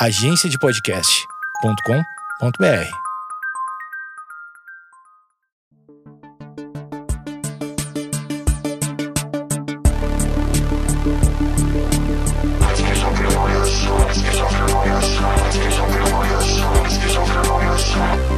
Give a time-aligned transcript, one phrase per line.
[0.00, 2.88] agenciadepodcast.com.br.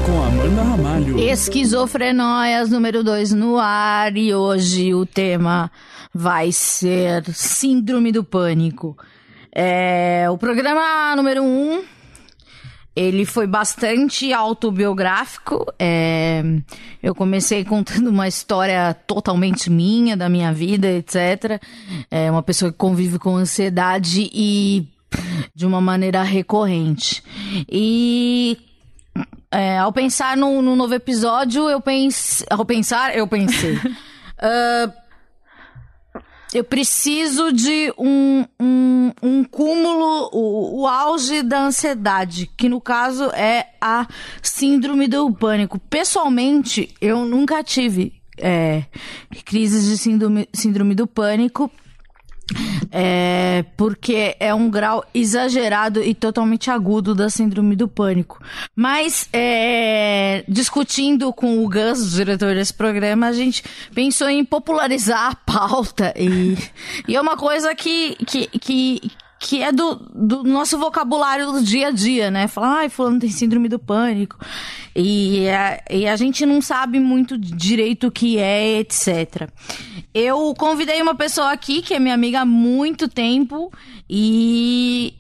[0.06, 1.18] Com Amanda Ramalho.
[1.18, 5.70] Esquizofrenóias número 2 no ar e hoje o tema
[6.14, 8.96] vai ser Síndrome do Pânico.
[9.52, 11.84] É, o programa número 1 um,
[12.94, 15.66] ele foi bastante autobiográfico.
[15.78, 16.42] É,
[17.02, 21.60] eu comecei contando uma história totalmente minha, da minha vida, etc.
[22.10, 24.86] É uma pessoa que convive com ansiedade e
[25.54, 27.22] de uma maneira recorrente.
[27.70, 28.58] E
[29.50, 33.74] é, ao pensar no, no, novo episódio, eu pense, ao pensar, eu pensei.
[34.38, 34.92] uh,
[36.52, 43.30] eu preciso de um, um, um cúmulo, o, o, auge da ansiedade, que no caso
[43.30, 44.06] é a
[44.42, 45.78] síndrome do pânico.
[45.78, 48.84] Pessoalmente, eu nunca tive é,
[49.44, 51.70] crises de síndrome, síndrome do pânico.
[52.92, 58.42] É, porque é um grau exagerado e totalmente agudo da síndrome do pânico.
[58.74, 63.62] Mas, é, discutindo com o Gus, o diretor desse programa, a gente
[63.94, 66.12] pensou em popularizar a pauta.
[66.16, 66.56] E,
[67.06, 71.88] e é uma coisa que, que, que, que é do, do nosso vocabulário do dia
[71.88, 72.46] a dia, né?
[72.46, 74.36] Falar, ai, fulano tem síndrome do pânico.
[74.94, 79.48] E a, e a gente não sabe muito direito o que é, etc.
[80.12, 83.72] Eu convidei uma pessoa aqui, que é minha amiga há muito tempo,
[84.08, 85.14] e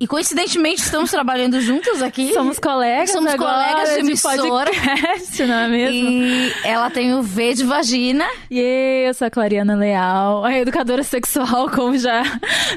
[0.00, 2.32] e coincidentemente estamos trabalhando juntos aqui.
[2.32, 6.08] Somos colegas Somos colegas de, de podcast, não é mesmo?
[6.08, 8.24] E ela tem o V de vagina.
[8.50, 8.58] E
[9.06, 12.22] eu sou a Clariana Leal, a educadora sexual, como já,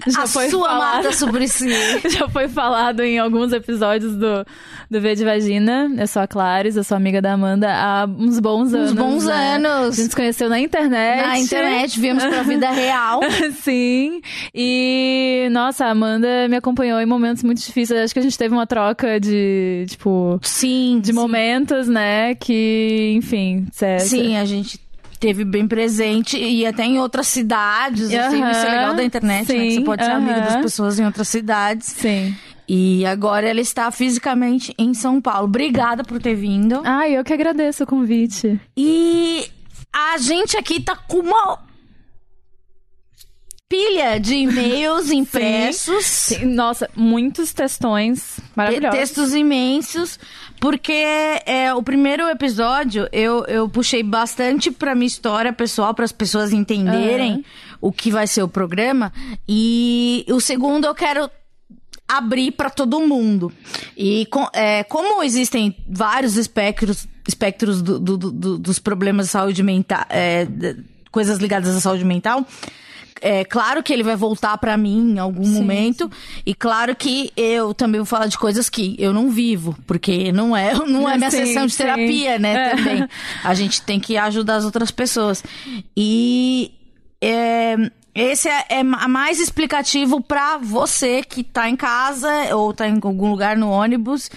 [0.06, 1.14] já a foi sua falado.
[1.14, 1.70] sobre si.
[2.10, 4.46] já foi falado em alguns episódios do,
[4.92, 5.90] do V de Vagina.
[5.98, 8.92] Eu sou a Clares, eu sou amiga da Amanda há uns bons anos.
[8.92, 9.56] Uns bons né?
[9.56, 9.98] anos.
[9.98, 11.26] A gente se conheceu na internet.
[11.26, 13.22] Na internet, viemos pra vida real.
[13.64, 14.22] Sim.
[14.54, 18.02] E, nossa, a Amanda me acompanhou em momentos muito difíceis.
[18.02, 20.40] Acho que a gente teve uma troca de, tipo...
[20.44, 21.00] Sim.
[21.02, 21.14] De sim.
[21.14, 22.36] momentos, né?
[22.36, 23.68] Que, enfim...
[23.72, 24.08] Certo.
[24.08, 24.80] Sim, a gente
[25.20, 28.12] teve bem presente e até em outras cidades.
[28.12, 29.64] Uhum, assim, isso é legal da internet, sim, né?
[29.68, 31.88] Que você pode ser amigo das pessoas em outras cidades.
[31.88, 32.36] Sim.
[32.68, 35.46] E agora ela está fisicamente em São Paulo.
[35.46, 36.82] Obrigada por ter vindo.
[36.84, 38.60] Ai, eu que agradeço o convite.
[38.76, 39.46] E
[39.92, 41.60] a gente aqui tá com uma
[43.74, 46.06] pilha de e-mails impressos.
[46.06, 46.46] Sim.
[46.46, 49.00] Nossa, muitos textões maravilhosos.
[49.00, 50.20] Textos imensos,
[50.60, 50.94] porque
[51.46, 56.54] é, o primeiro episódio eu, eu puxei bastante pra minha história pessoal, para as pessoas
[56.54, 57.44] entenderem Uhum.
[57.82, 59.12] o que vai ser o programa.
[59.50, 61.30] E o segundo eu quero
[62.08, 63.52] abrir para todo mundo.
[63.98, 69.64] E com, é, como existem vários espectros, espectros do, do, do, dos problemas de saúde
[69.64, 70.48] mental, é,
[71.10, 72.46] coisas ligadas à saúde mental,
[73.22, 76.12] é claro que ele vai voltar para mim em algum Sim, momento.
[76.46, 80.56] E claro que eu também vou falar de coisas que eu não vivo, porque não
[80.56, 81.84] é, não é minha Sim, sessão de sim.
[81.84, 82.54] terapia, né?
[82.54, 82.76] É.
[82.76, 83.10] Também.
[83.44, 85.44] A gente tem que ajudar as outras pessoas.
[85.96, 86.72] E
[87.22, 87.76] é,
[88.16, 93.32] esse é, é mais explicativo para você que tá em casa ou tá em algum
[93.32, 94.30] lugar no ônibus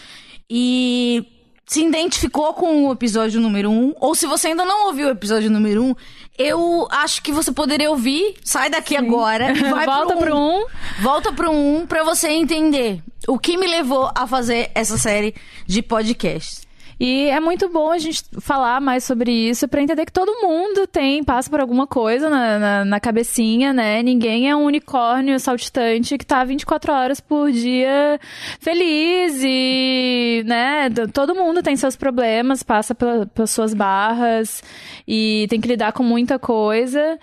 [0.48, 1.26] e
[1.66, 5.10] se identificou com o episódio número 1, um, ou se você ainda não ouviu o
[5.10, 5.94] episódio número 1, um,
[6.38, 8.36] eu acho que você poderia ouvir.
[8.44, 9.06] Sai daqui Sim.
[9.06, 9.52] agora.
[9.70, 10.26] Vai Volta pro 1.
[10.26, 10.38] pro 1.
[10.38, 10.66] Um.
[11.02, 15.34] Volta pro 1 um, pra você entender o que me levou a fazer essa série
[15.66, 16.65] de podcasts.
[16.98, 20.86] E é muito bom a gente falar mais sobre isso para entender que todo mundo
[20.86, 24.02] tem, passa por alguma coisa na, na, na, cabecinha, né?
[24.02, 28.18] Ninguém é um unicórnio saltitante que tá 24 horas por dia
[28.60, 30.88] feliz e, né?
[31.12, 34.62] Todo mundo tem seus problemas, passa pela, pelas suas barras
[35.06, 37.18] e tem que lidar com muita coisa.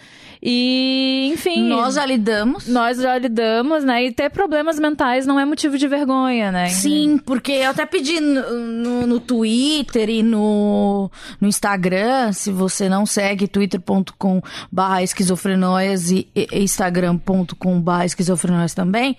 [0.46, 1.70] E, enfim.
[1.70, 2.68] Nós já lidamos.
[2.68, 4.04] Nós já lidamos, né?
[4.04, 6.68] E ter problemas mentais não é motivo de vergonha, né?
[6.68, 11.10] Sim, porque eu até pedi no, no, no Twitter e no,
[11.40, 19.16] no Instagram, se você não segue, twitter.com barra esquizofrenóias e, e instagram.com barra esquizofrenóias também.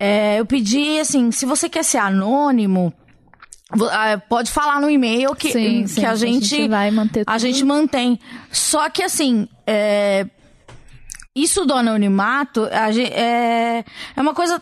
[0.00, 2.92] É, eu pedi, assim, se você quer ser anônimo,
[4.28, 7.32] pode falar no e-mail que, sim, que sim, a, gente, a gente vai manter tudo.
[7.32, 8.18] a gente mantém.
[8.50, 10.26] Só que assim, é,
[11.36, 13.84] isso do anonimato gente, é,
[14.16, 14.60] é uma coisa.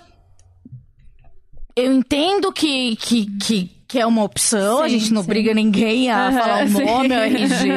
[1.77, 5.29] Eu entendo que, que, que, que é uma opção, Sim, a gente não sim.
[5.29, 6.85] obriga ninguém a Aham, falar o sim.
[6.85, 7.69] nome, o RG,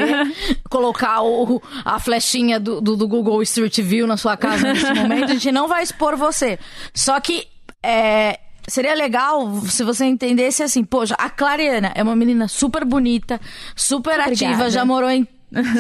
[0.70, 5.26] colocar o, a flechinha do, do, do Google Street View na sua casa nesse momento,
[5.26, 6.60] a gente não vai expor você.
[6.94, 7.48] Só que
[7.82, 13.40] é, seria legal se você entendesse assim, poxa, a Clariana é uma menina super bonita,
[13.76, 14.54] super Obrigada.
[14.54, 15.28] ativa, já morou em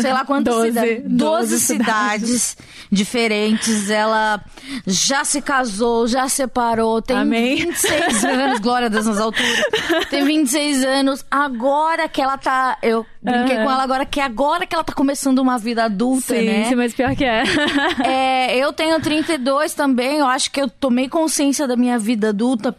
[0.01, 1.03] sei lá quantas cidades.
[1.03, 2.57] Doze Doze cidades
[2.91, 3.89] diferentes.
[3.89, 4.41] Ela
[4.85, 7.57] já se casou, já separou, tem Amém.
[7.57, 9.61] 26 anos, glória a Deus nas alturas.
[10.09, 11.25] Tem 26 anos.
[11.29, 12.77] Agora que ela tá.
[12.81, 13.65] Eu brinquei Aham.
[13.65, 16.65] com ela agora, que agora que ela tá começando uma vida adulta, Sim, né?
[16.69, 17.43] sim, mas pior que é.
[18.03, 20.19] É, eu tenho 32 também.
[20.19, 22.75] Eu acho que eu tomei consciência da minha vida adulta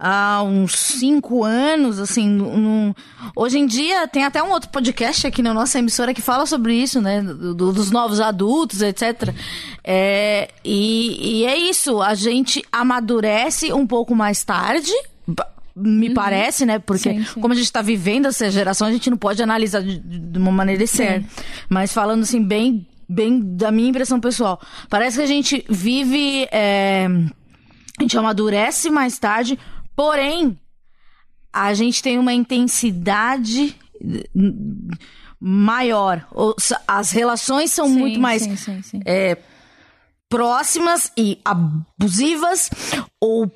[0.00, 2.26] há uns 5 anos, assim.
[2.28, 2.94] num-
[3.36, 6.74] Hoje em dia tem até um outro podcast aqui na nossa emissora que fala sobre
[6.74, 7.20] isso, né?
[7.22, 9.34] do- do- dos novos adultos, etc.
[9.84, 12.00] É, e, e é isso.
[12.00, 14.90] A gente amadurece um pouco mais tarde.
[15.76, 16.78] Me parece, né?
[16.78, 17.40] Porque Sim, sim.
[17.40, 20.50] como a gente tá vivendo essa geração, a gente não pode analisar de, de uma
[20.50, 21.26] maneira certa.
[21.68, 26.46] Mas falando assim, bem, bem da minha impressão pessoal, parece que a gente vive.
[26.50, 27.06] é,
[27.98, 29.58] a gente amadurece mais tarde,
[30.00, 30.58] porém,
[31.52, 33.76] a gente tem uma intensidade
[35.38, 36.26] maior.
[36.88, 39.36] As relações são muito Sim, mais Sim, sim, é,
[40.26, 42.70] próximas e abusivas,
[43.20, 43.52] ou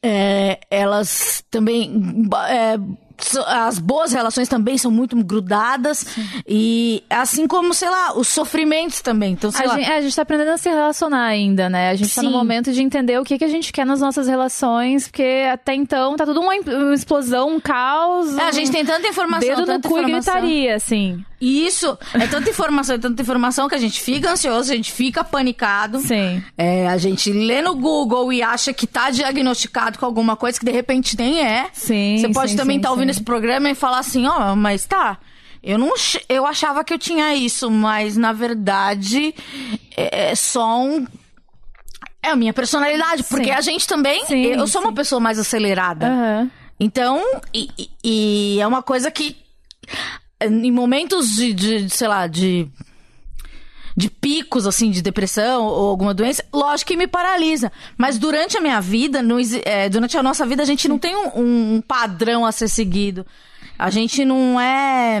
[0.00, 2.00] é, elas também.
[2.48, 2.78] é,
[3.46, 6.06] as boas relações também são muito grudadas.
[6.46, 9.32] E assim como, sei lá, os sofrimentos também.
[9.32, 9.76] Então, sei A lá.
[9.76, 11.90] gente, é, a gente tá aprendendo a se relacionar ainda, né?
[11.90, 12.34] A gente tá no Sim.
[12.36, 16.16] momento de entender o que, que a gente quer nas nossas relações, porque até então
[16.16, 18.36] tá tudo uma, uma explosão, um caos.
[18.36, 20.34] É, a um gente tem tanta informação, dedo no tanta cu e informação.
[20.34, 21.24] gritaria, assim.
[21.40, 24.90] E isso é tanta informação, é tanta informação que a gente fica ansioso, a gente
[24.90, 26.00] fica panicado.
[26.00, 26.42] Sim.
[26.56, 30.64] É, a gente lê no Google e acha que tá diagnosticado com alguma coisa que
[30.66, 31.68] de repente nem é.
[31.72, 33.10] Sim, Você pode sim, também estar ouvindo sim.
[33.18, 35.18] esse programa e falar assim, ó, mas tá.
[35.62, 35.92] Eu não,
[36.28, 39.34] eu achava que eu tinha isso, mas na verdade
[39.96, 41.06] é é só um
[42.22, 43.50] é a minha personalidade, porque Sim.
[43.52, 44.94] a gente também, Sim, eu sou uma sim.
[44.96, 46.06] pessoa mais acelerada.
[46.08, 46.50] Aham.
[46.80, 47.22] Então,
[47.54, 47.68] e-
[48.04, 49.36] e é uma coisa que
[50.40, 52.68] em momentos de, de, sei lá, de
[53.96, 57.72] de picos assim de depressão ou alguma doença, lógico que me paralisa.
[57.96, 61.16] Mas durante a minha vida, exi- é, durante a nossa vida, a gente não tem
[61.16, 63.26] um, um padrão a ser seguido.
[63.76, 65.20] A gente não é,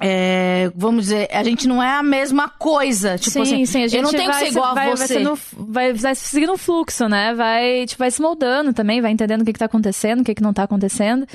[0.00, 3.16] é, vamos dizer, a gente não é a mesma coisa.
[3.18, 4.94] Tipo sim, assim, sim, a gente eu não tenho que vai, ser igual vai, a
[4.94, 5.14] vai, você.
[5.14, 7.34] sendo- vai, vai seguindo um fluxo, né?
[7.34, 10.34] Vai, tipo, vai se moldando também, vai entendendo o que, que tá acontecendo, o que,
[10.34, 11.26] que não tá acontecendo.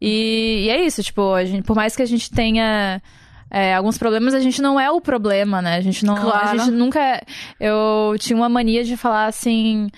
[0.00, 3.00] E, e é isso, tipo, a gente, por mais que a gente tenha.
[3.50, 5.76] é, alguns problemas, a gente não é o problema, né?
[5.76, 6.16] A gente não.
[6.16, 6.48] Claro.
[6.48, 7.00] A gente nunca.
[7.00, 7.22] é-
[7.60, 9.88] Eu tinha uma mania de falar assim.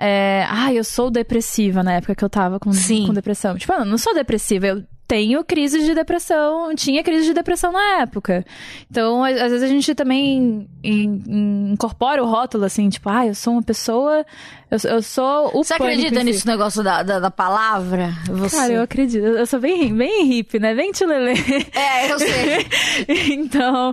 [0.00, 3.06] É, ah, eu sou depressiva na época que eu tava com, Sim.
[3.08, 3.56] com depressão.
[3.58, 8.02] Tipo, eu não sou depressiva, eu tenho crise de depressão, tinha crise de depressão na
[8.02, 8.44] época.
[8.90, 13.34] Então, às, vezes a gente também in- in- incorpora o rótulo assim, tipo, ah, eu
[13.34, 14.24] sou uma pessoa,
[14.70, 16.24] eu, eu sou o Você acredita em si.
[16.24, 18.12] nisso negócio da, da, da palavra?
[18.26, 18.56] Você...
[18.56, 19.24] Cara, eu acredito.
[19.24, 20.74] Eu sou bem, bem hippie, né?
[20.74, 21.32] Bem tilelê.
[21.74, 22.66] É, eu sei.
[23.34, 23.92] então,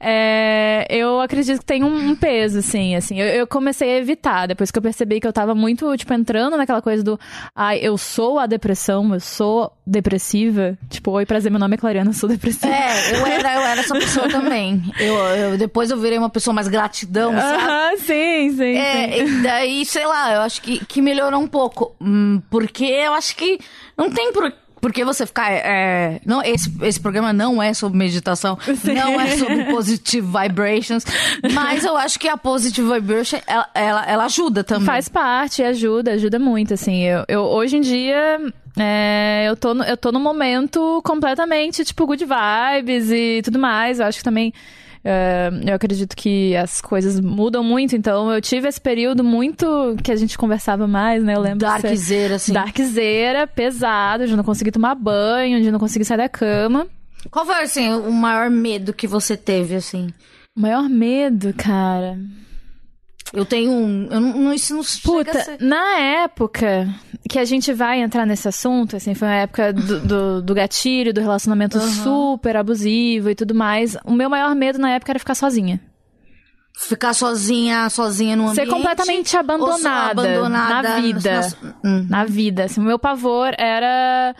[0.00, 3.20] é, eu acredito que tem um, um peso, assim, assim.
[3.20, 6.56] Eu, eu comecei a evitar, depois que eu percebi que eu tava muito, tipo, entrando
[6.56, 7.18] naquela coisa do
[7.54, 10.76] ai, eu sou a depressão, eu sou depressiva.
[10.88, 12.72] Tipo, oi, prazer, meu nome é Clariana, eu sou depressiva.
[12.74, 14.82] É, eu era, eu era essa pessoa também.
[14.98, 17.62] Eu, eu- depois eu virei uma pessoa mais gratidão, sabe?
[17.62, 18.76] Aham, sim, sim, sim.
[18.76, 21.94] É, e daí, sei lá, eu acho que, que melhorou um pouco.
[22.00, 23.58] Hum, Porque eu acho que
[23.96, 25.50] não tem por, por que você ficar.
[25.50, 31.04] é, não, esse, esse programa não é sobre meditação, não é sobre positive vibrations,
[31.52, 34.84] mas eu acho que a positive vibration ela, ela, ela ajuda também.
[34.86, 37.02] Faz parte, ajuda, ajuda muito, assim.
[37.02, 38.38] Eu, eu hoje em dia,
[38.78, 44.00] é, eu, tô, no- eu tô num momento completamente, tipo, good vibes e tudo mais.
[44.00, 44.52] Eu acho que também.
[45.04, 50.10] É, eu acredito que as coisas mudam muito, então eu tive esse período muito que
[50.10, 51.34] a gente conversava mais, né?
[51.34, 51.66] Eu lembro.
[51.66, 52.52] você- Darkzeira, assim.
[52.52, 56.86] Darkzeira, pesado, de não conseguir tomar banho, de não conseguir sair da cama.
[57.30, 60.08] Qual foi, assim, o maior medo que você teve, assim?
[60.56, 62.18] O maior medo, cara.
[63.34, 64.08] Eu tenho um.
[64.10, 66.88] Eu não, isso não Puta, ser- na época
[67.28, 71.12] que a gente vai entrar nesse assunto, assim, foi uma época do, do, do gatilho,
[71.12, 73.96] do relacionamento super abusivo e tudo mais.
[74.04, 75.80] O meu maior medo na época era ficar sozinha.
[76.76, 78.70] Ficar sozinha, sozinha no Ser ambiente.
[78.70, 81.40] completamente ou só abandonada, abandonada na vida.
[81.84, 82.06] Hum.
[82.08, 82.64] Na vida.
[82.64, 84.34] Assim, o meu pavor era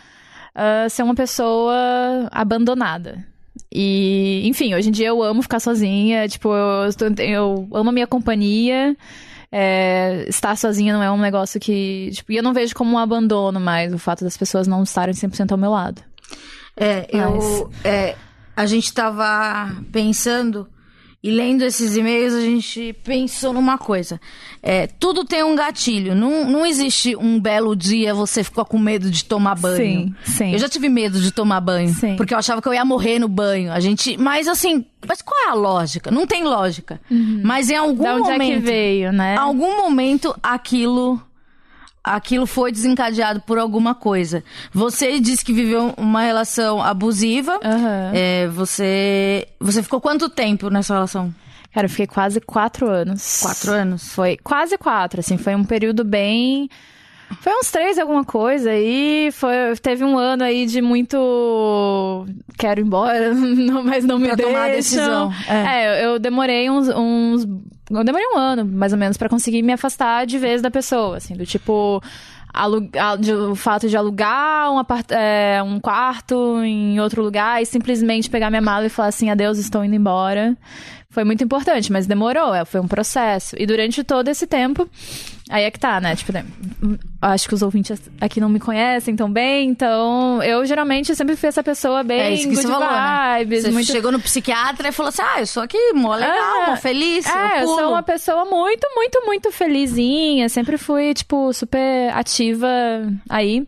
[0.54, 3.24] ah, ser uma pessoa abandonada.
[3.74, 6.28] E, enfim, hoje em dia eu amo ficar sozinha.
[6.28, 6.88] Tipo, eu,
[7.18, 8.96] eu amo a minha companhia.
[9.50, 12.10] É, estar sozinha não é um negócio que.
[12.12, 15.14] Tipo, e eu não vejo como um abandono mais o fato das pessoas não estarem
[15.14, 16.02] 100% ao meu lado.
[16.76, 17.70] É, eu.
[17.84, 18.16] é,
[18.56, 20.68] a gente tava pensando
[21.24, 24.20] E lendo esses e-mails, a gente pensou numa coisa.
[24.62, 26.14] É, tudo tem um gatilho.
[26.14, 29.78] Não, não existe um belo dia você ficou com medo de tomar banho.
[29.78, 30.52] Sim, sim.
[30.52, 31.94] Eu já tive medo de tomar banho.
[31.94, 32.14] Sim.
[32.16, 33.72] Porque eu achava que eu ia morrer no banho.
[33.72, 34.18] A gente.
[34.18, 36.10] Mas assim, mas qual é a lógica?
[36.10, 37.00] Não tem lógica.
[37.42, 38.42] Mas em algum Da onde momento.
[38.42, 39.34] é que veio, né?
[39.38, 41.18] Algum momento aquilo.
[42.04, 44.44] Aquilo foi desencadeado por alguma coisa.
[44.70, 47.58] Você disse que viveu uma relação abusiva.
[47.64, 48.12] Aham.
[48.12, 49.48] É, você.
[49.58, 51.34] Você ficou quanto tempo nessa relação?
[51.72, 53.40] Cara, eu fiquei quase quatro anos.
[53.42, 54.12] Quatro anos?
[54.12, 56.68] Foi quase quatro, assim, foi um período bem.
[57.40, 62.26] Foi uns três alguma coisa aí, foi, teve um ano aí de muito
[62.58, 64.52] quero ir embora, não- mas não me Pra deixam.
[64.52, 65.82] tomar a decisão, é.
[65.84, 67.44] É, eu, demorei uns, uns,
[67.90, 71.16] eu demorei um ano, mais ou menos, pra conseguir me afastar de vez da pessoa,
[71.16, 72.02] assim, do tipo
[72.52, 77.66] alu- a- de- o fato de alugar um, é, um quarto em outro lugar e
[77.66, 80.56] simplesmente pegar minha mala e falar assim, adeus, estou indo embora.
[81.14, 83.54] Foi muito importante, mas demorou, é, foi um processo.
[83.56, 84.88] E durante todo esse tempo,
[85.48, 86.16] aí é que tá, né?
[86.16, 86.44] Tipo, né,
[87.22, 91.48] acho que os ouvintes aqui não me conhecem tão bem, então eu geralmente sempre fui
[91.48, 93.38] essa pessoa bem É isso que good você falou, né?
[93.38, 93.92] vibes, Você muito...
[93.92, 96.76] chegou no psiquiatra e falou assim: ah, eu sou aqui, mó legal, É.
[96.78, 97.24] feliz.
[97.26, 97.78] É, eu pulo.
[97.78, 100.48] sou uma pessoa muito, muito, muito felizinha.
[100.48, 102.66] Sempre fui, tipo, super ativa
[103.28, 103.64] aí.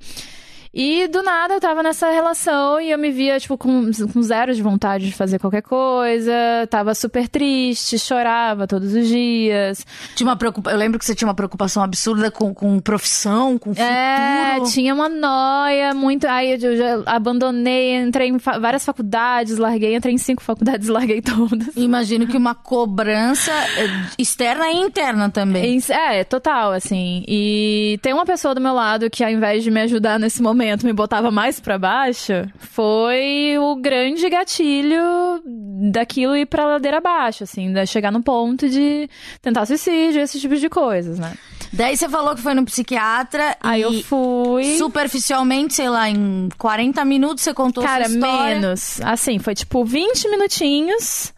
[0.78, 4.54] E do nada eu tava nessa relação e eu me via, tipo, com, com zero
[4.54, 6.30] de vontade de fazer qualquer coisa.
[6.68, 9.86] Tava super triste, chorava todos os dias.
[10.14, 10.70] Tinha uma preocupa...
[10.70, 13.88] Eu lembro que você tinha uma preocupação absurda com, com profissão, com futuro.
[13.88, 16.26] É, tinha uma noia muito.
[16.28, 21.22] Aí eu já abandonei, entrei em fa- várias faculdades, larguei, entrei em cinco faculdades, larguei
[21.22, 21.74] todas.
[21.74, 25.78] Imagino que uma cobrança é, externa e interna também.
[25.88, 27.24] É, total, assim.
[27.26, 30.65] E tem uma pessoa do meu lado que, ao invés de me ajudar nesse momento,
[30.84, 35.00] me botava mais pra baixo, foi o grande gatilho
[35.92, 39.08] daquilo ir pra ladeira abaixo, assim, de chegar no ponto de
[39.42, 41.34] tentar suicídio, esse tipo de coisas, né?
[41.72, 44.76] Daí você falou que foi no psiquiatra Aí e eu fui.
[44.76, 48.54] superficialmente, sei lá, em 40 minutos você contou Cara, sua história.
[48.54, 49.00] menos.
[49.02, 51.34] Assim, foi tipo 20 minutinhos.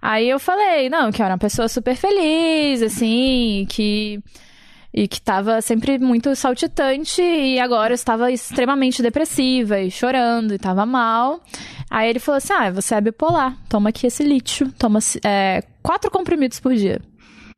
[0.00, 4.18] Aí eu falei, não, que eu era uma pessoa super feliz, assim, que.
[4.92, 10.84] E que tava sempre muito saltitante e agora estava extremamente depressiva e chorando e tava
[10.84, 11.40] mal.
[11.90, 16.10] Aí ele falou assim: Ah, você é bipolar, toma aqui esse lítio, toma é, quatro
[16.10, 17.00] comprimidos por dia,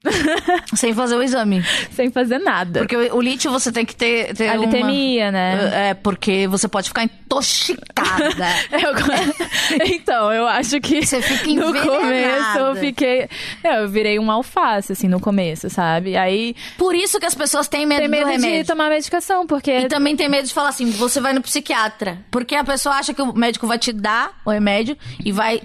[0.75, 1.65] Sem fazer o exame.
[1.93, 2.81] sem fazer nada.
[2.81, 5.91] Porque o, lítio você tem que ter, ter A uma- litemia, né?
[5.91, 8.47] É, porque você pode ficar intoxicada.
[8.73, 13.29] Eu- então, eu acho que Você fica no começo eu fiquei.
[13.63, 16.17] Eu virei um alface, assim, no começo, sabe?
[16.17, 18.63] Aí Por isso que as pessoas têm medo tem do medo remédio.
[18.63, 19.71] de tomar medicação, porque.
[19.71, 22.19] E também tem medo de falar assim, você vai no psiquiatra.
[22.31, 25.63] Porque a pessoa acha que o médico vai te dar o remédio e vai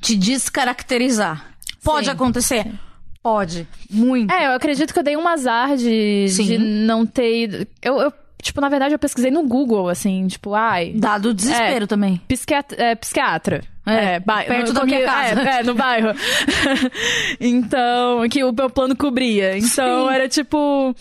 [0.00, 1.44] te descaracterizar.
[1.82, 2.12] Pode Sim.
[2.12, 2.66] acontecer?
[3.22, 3.66] Pode.
[3.90, 4.32] Muito.
[4.32, 6.44] É, eu acredito que eu dei um azar de, Sim.
[6.44, 7.66] de não ter ido.
[7.82, 10.92] Eu, eu, tipo, na verdade, eu pesquisei no Google, assim, tipo, ai.
[10.96, 12.20] Dado desespero também.
[12.26, 13.62] Psiquiatra, é, psiquiatra.
[13.86, 15.40] É, ba- perto no- da minha casa.
[15.42, 16.14] É, é, no bairro.
[17.40, 19.56] então, que o meu plano cobria.
[19.58, 20.14] Então, Sim.
[20.14, 20.94] era tipo.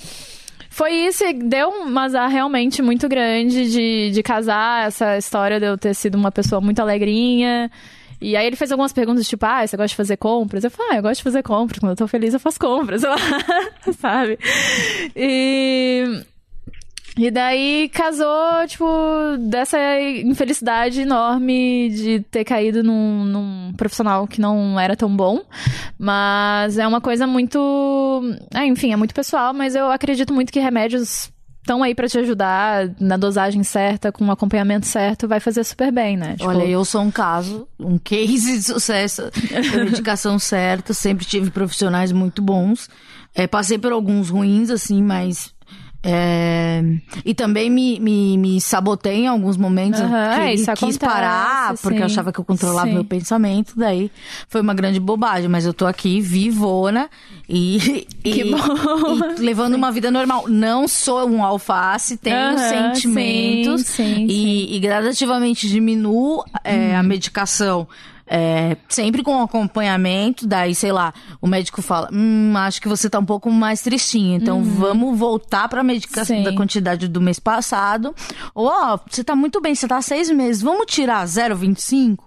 [0.69, 5.77] Foi isso, deu um azar realmente muito grande de, de casar, essa história de eu
[5.77, 7.69] ter sido uma pessoa muito alegrinha.
[8.21, 10.63] E aí ele fez algumas perguntas, tipo, ah, você gosta de fazer compras?
[10.63, 11.79] Eu falei, ah, eu gosto de fazer compras.
[11.79, 13.01] Quando eu tô feliz, eu faço compras,
[13.99, 14.37] sabe?
[15.15, 16.23] E...
[17.17, 18.85] E daí casou, tipo,
[19.39, 25.41] dessa infelicidade enorme de ter caído num, num profissional que não era tão bom.
[25.97, 27.59] Mas é uma coisa muito.
[28.55, 31.29] É, enfim, é muito pessoal, mas eu acredito muito que remédios
[31.61, 35.91] estão aí pra te ajudar na dosagem certa, com o acompanhamento certo, vai fazer super
[35.91, 36.31] bem, né?
[36.31, 39.23] Tipo, Olha, eu sou um caso, um case de sucesso
[39.71, 40.93] da medicação certa.
[40.93, 42.89] Sempre tive profissionais muito bons.
[43.35, 45.53] É, passei por alguns ruins, assim, mas.
[46.01, 46.81] É,
[47.25, 49.99] E também me, me, me sabotei em alguns momentos.
[49.99, 51.99] Aham, que isso quis acontece, parar, porque sim.
[52.01, 52.93] eu achava que eu controlava Sim.
[52.93, 53.73] meu pensamento.
[53.75, 54.09] Daí
[54.47, 55.49] foi uma grande bobagem.
[55.49, 57.09] Mas eu tô aqui, vivona,
[57.47, 58.05] e.
[58.23, 60.45] E- e levando uma vida normal.
[60.47, 63.81] Não sou um alface, tenho Aham, sentimentos.
[63.87, 67.87] sim, sim, e, e gradativamente diminuo é, a medicação.
[68.29, 73.17] É, sempre com acompanhamento, daí, sei lá, o médico fala: Hum, acho que você tá
[73.17, 76.43] um pouco mais tristinho, então vamos voltar pra medicação Sim.
[76.43, 78.13] da quantidade do mês passado.
[78.53, 82.19] Ou, ó, você tá muito bem, você tá seis meses, vamos tirar 0,25?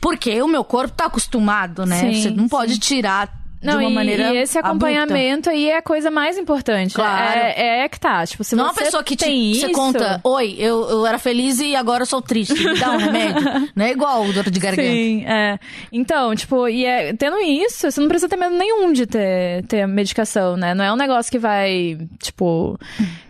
[0.00, 1.98] Porque o meu corpo tá acostumado, né?
[1.98, 4.86] Sim, você não pode tirar de uma e, maneira e esse abrupta.
[4.86, 6.94] acompanhamento aí é a coisa mais importante.
[6.94, 7.38] Claro.
[7.40, 8.26] É, é que tá.
[8.26, 10.88] Tipo, se Não é você uma pessoa que te, tem você isso, conta, oi, eu,
[10.90, 13.42] eu era feliz e agora eu sou triste, me dá um remédio.
[13.74, 14.88] Não é igual o dor de garganta.
[14.88, 15.58] Sim, é.
[15.92, 19.86] Então, tipo, e é, tendo isso, você não precisa ter medo nenhum de ter, ter
[19.86, 20.74] medicação, né?
[20.74, 22.78] Não é um negócio que vai, tipo.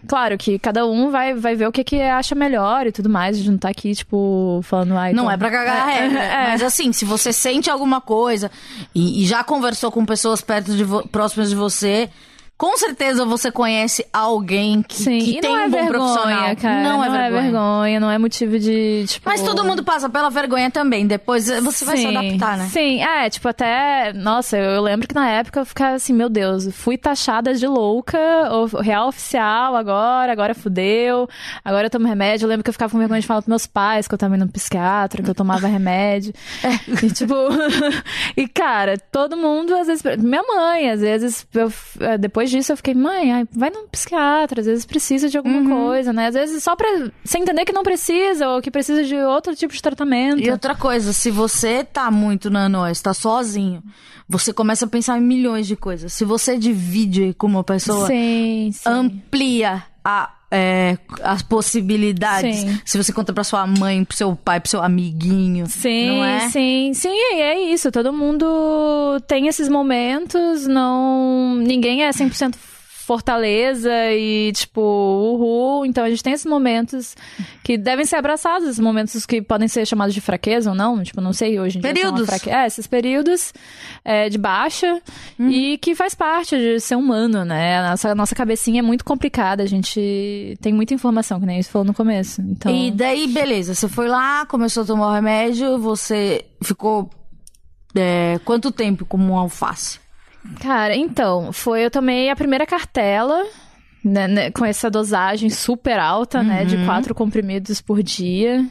[0.07, 3.37] Claro que cada um vai, vai ver o que, que acha melhor e tudo mais.
[3.37, 4.97] A gente não tá aqui, tipo, falando.
[4.97, 6.23] Ah, Não é pra cagar a regra.
[6.23, 6.49] É.
[6.49, 8.50] Mas assim, se você sente alguma coisa
[8.95, 12.11] e, e já conversou com pessoas perto de próximas de você,
[12.56, 16.56] com certeza você conhece alguém que, Sim, que tem não é um bom vergonha, profissional.
[16.56, 16.82] cara.
[16.82, 17.42] não, é, vergonha.
[17.42, 19.28] vergonha, não é motivo de, tipo...
[19.28, 21.06] Mas todo mundo passa pela vergonha também.
[21.06, 22.68] Depois você vai se Sim, adaptar, né?
[22.70, 24.12] Sim, é, tipo, até.
[24.12, 27.66] Nossa, eu, eu lembro que na época eu ficava assim, meu Deus, fui taxada de
[27.66, 28.18] louca,
[28.80, 31.28] real oficial agora, agora fudeu,
[31.64, 32.44] agora eu tomo remédio.
[32.44, 34.37] Eu lembro que eu ficava com vergonha de falar pros meus pais que eu tava
[34.37, 36.32] indo no psiquiatra, que eu tomava remédio.
[37.02, 37.34] E tipo.
[38.37, 40.02] e cara, todo mundo, às vezes.
[40.18, 44.61] Minha mãe, às vezes, eu, eh, depois disso eu fiquei, mãe, ai, vai num psiquiatra,
[44.61, 45.87] às vezes precisa de alguma Uhum.
[45.87, 46.27] coisa, né?
[46.29, 46.87] Às vezes só pra
[47.25, 50.41] você entender que não precisa, ou que precisa de outro tipo de tratamento.
[50.41, 53.83] E outra coisa, se você tá muito na noite, tá sozinho,
[54.29, 56.13] você começa a pensar em milhões de coisas.
[56.13, 58.89] Se você divide com uma pessoa, Sim, sim.
[58.89, 62.58] amplia a, é, as possibilidades.
[62.58, 62.80] Sim.
[62.84, 65.66] Se você conta pra sua mãe, pro seu pai, pro seu amiguinho.
[65.66, 66.49] Sim, não é?
[66.50, 67.90] sim, sim, é isso.
[67.90, 71.56] Todo mundo tem esses momentos, não.
[71.56, 72.54] Ninguém é 100%
[73.04, 75.87] fortaleza e, tipo, uhul.
[75.87, 77.14] Então a gente tem esses momentos
[77.62, 81.02] que devem ser abraçados, esses momentos que podem ser chamados de fraqueza ou não.
[81.02, 81.92] Tipo, não sei hoje em dia.
[81.92, 82.26] Períodos.
[82.26, 83.52] fraque- É, esses períodos
[84.04, 85.00] é, de baixa
[85.38, 87.78] e que faz parte de ser humano, né?
[87.78, 91.58] A nossa, a nossa cabecinha é muito complicada, a gente tem muita informação, que nem
[91.58, 92.40] isso falou no começo.
[92.42, 92.75] Então...
[92.75, 97.11] E daí, beleza, você foi lá, começou a tomar o remédio, você ficou.
[97.96, 99.99] é, quanto tempo como um alface?
[100.61, 103.45] Cara, então, foi eu tomei a primeira cartela,
[104.05, 108.67] né, né, com essa dosagem super alta, né, de quatro comprimidos por dia.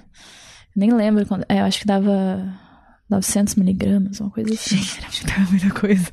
[0.76, 2.44] Nem lembro quando, é, eu acho que dava
[3.10, 4.78] 900 miligramas, uma coisa assim.
[4.78, 6.12] Acho que dava muita coisa.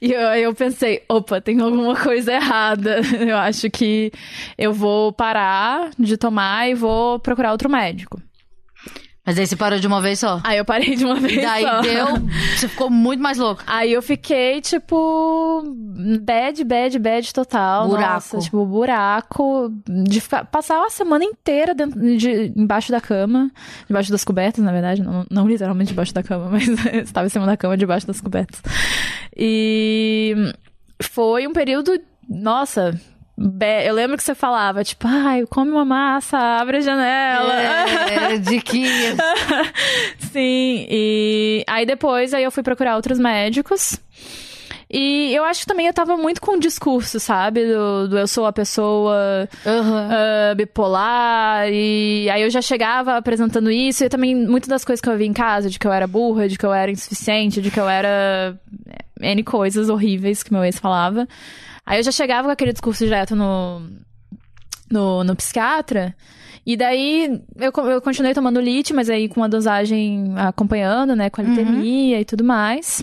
[0.00, 3.00] E eu, eu pensei, opa, tem alguma coisa errada.
[3.20, 4.10] Eu acho que
[4.56, 8.20] eu vou parar de tomar e vou procurar outro médico.
[9.24, 10.40] Mas aí você parou de uma vez só.
[10.42, 11.80] Aí eu parei de uma vez Daí só.
[11.80, 12.06] deu.
[12.56, 13.62] Você ficou muito mais louco.
[13.68, 15.62] Aí eu fiquei, tipo,
[16.20, 17.88] bad, bad, bad total.
[17.88, 18.12] Buraco.
[18.14, 19.72] Nossa, tipo, buraco.
[19.86, 23.48] De ficar, passar uma semana inteira dentro, de, embaixo da cama.
[23.86, 25.02] Debaixo das cobertas, na verdade.
[25.02, 28.60] Não, não literalmente debaixo da cama, mas estava em cima da cama, debaixo das cobertas.
[29.36, 30.34] E
[31.00, 31.92] foi um período,
[32.28, 33.00] nossa...
[33.84, 37.54] Eu lembro que você falava, tipo, ai, come uma massa, abre a janela.
[37.54, 39.16] É, diquinhas.
[40.32, 43.98] Sim, e aí depois aí eu fui procurar outros médicos.
[44.92, 47.64] E eu acho que também eu tava muito com o discurso, sabe?
[47.64, 50.08] Do, do eu sou a pessoa Aham.
[50.10, 51.66] ah, bipolar.
[51.72, 54.04] E aí eu já chegava apresentando isso.
[54.04, 56.46] E também muitas das coisas que eu vi em casa, de que eu era burra,
[56.46, 58.54] de que eu era insuficiente, de que eu era
[59.22, 61.26] é, N coisas horríveis que meu ex falava.
[61.84, 63.82] Aí eu já chegava com aquele discurso direto no,
[64.90, 66.14] no, no psiquiatra.
[66.64, 71.28] E daí eu, eu continuei tomando lit, mas aí com a dosagem acompanhando, né?
[71.28, 73.02] Com a litemia e tudo mais.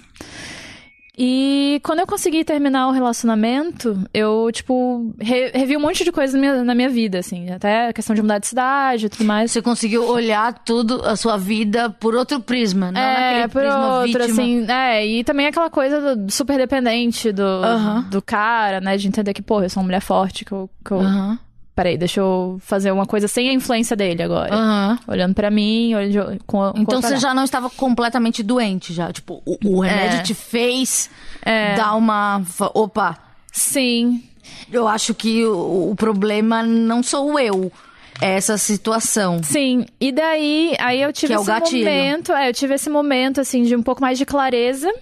[1.21, 6.33] E quando eu consegui terminar o relacionamento, eu, tipo, re- revi um monte de coisas
[6.33, 7.49] na minha, na minha vida, assim.
[7.51, 9.51] Até a questão de mudar de cidade e tudo mais.
[9.51, 14.05] Você conseguiu olhar tudo, a sua vida, por outro prisma, não é, por prisma outro,
[14.05, 14.23] vítima.
[14.43, 18.01] assim, é, e também aquela coisa do super dependente do, Aham.
[18.09, 20.91] do cara, né, de entender que, porra, eu sou uma mulher forte, que eu, que
[20.91, 21.37] eu Aham.
[21.79, 24.53] Peraí, deixa eu fazer uma coisa sem a influência dele agora.
[24.53, 24.99] Aham.
[25.07, 29.13] Olhando pra mim, olhando com, com Então você já não estava completamente doente, já.
[29.13, 30.23] Tipo, o, o remédio É.
[30.23, 31.09] te fez
[31.41, 31.75] É.
[31.77, 32.41] dar uma.
[32.73, 33.17] Opa,
[33.49, 34.21] Sim.
[34.69, 37.71] eu acho que o, o problema não sou eu.
[38.19, 39.41] É essa situação.
[39.41, 41.85] Sim, e daí, aí eu tive Que é o esse gatilho.
[41.85, 44.93] momento, é, eu tive esse momento, assim, de um pouco mais de clareza,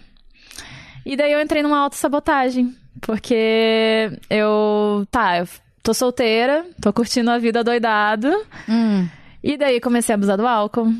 [1.03, 5.47] e daí eu entrei numa autossabotagem, porque eu, tá, eu
[5.87, 8.27] tô solteira, tô curtindo a vida doidado,
[8.67, 9.07] Hum.
[9.41, 10.91] e daí comecei a abusar do álcool,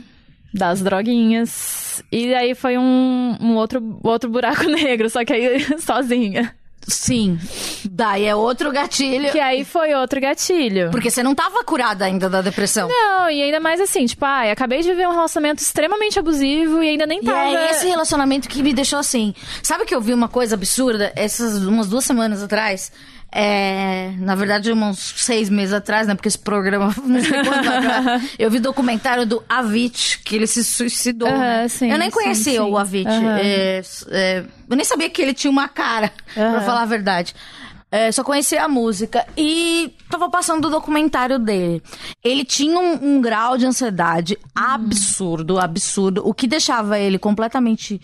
[0.54, 6.56] das droguinhas, e daí foi um, um outro, outro buraco negro, só que aí sozinha.
[6.90, 7.38] Sim.
[7.92, 9.30] Daí é outro gatilho.
[9.30, 10.90] Que aí foi outro gatilho.
[10.90, 12.88] Porque você não tava curada ainda da depressão.
[12.88, 16.88] Não, e ainda mais assim, tipo, ai, acabei de viver um relacionamento extremamente abusivo e
[16.92, 17.40] ainda nem E tava.
[17.58, 19.34] é esse relacionamento que me deixou assim.
[19.62, 21.12] Sabe que eu vi uma coisa absurda?
[21.18, 22.90] Essas umas duas semanas atrás,
[23.32, 26.16] É, na verdade, uns seis meses atrás, né?
[26.16, 30.64] Porque esse programa não sei quando atrás, Eu vi documentário do Avicii, que ele se
[30.64, 31.30] suicidou.
[31.30, 31.68] Né?
[31.68, 32.60] sim, eu nem sim, conhecia sim.
[32.60, 33.08] o Avicii.
[33.08, 33.40] Aham.
[33.40, 36.62] É, é, eu nem sabia que ele tinha uma cara, pra Aham.
[36.62, 37.36] falar a verdade.
[37.90, 41.82] É, só conhecia a música e tava passando o documentário dele.
[42.22, 46.22] Ele tinha um, um grau de ansiedade absurdo, absurdo.
[46.28, 48.02] O que deixava ele completamente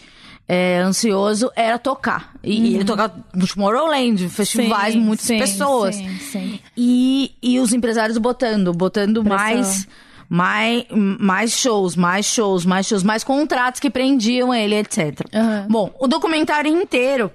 [0.47, 2.33] é, ansioso era tocar.
[2.43, 5.95] E, e ele tocava no Tomorrowland, festivais, Sim, muitas sim, pessoas.
[5.95, 6.59] sim, sim.
[6.75, 9.37] E, e os empresários botando, botando Pressão.
[9.37, 9.87] mais,
[10.29, 15.21] mais, mais shows, mais shows, mais shows, mais contratos que prendiam ele, etc.
[15.33, 15.67] Aham.
[15.69, 17.31] Bom, o documentário inteiro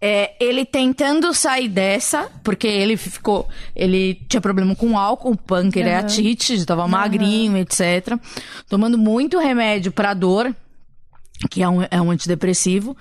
[0.00, 3.48] é, ele tentando sair dessa, porque ele ficou.
[3.76, 8.18] Ele tinha problema com álcool, pancreatite, tava magrinho, etc.
[8.68, 10.54] Tomando muito remédio pra dor,
[11.48, 12.96] que é um, é um antidepressivo,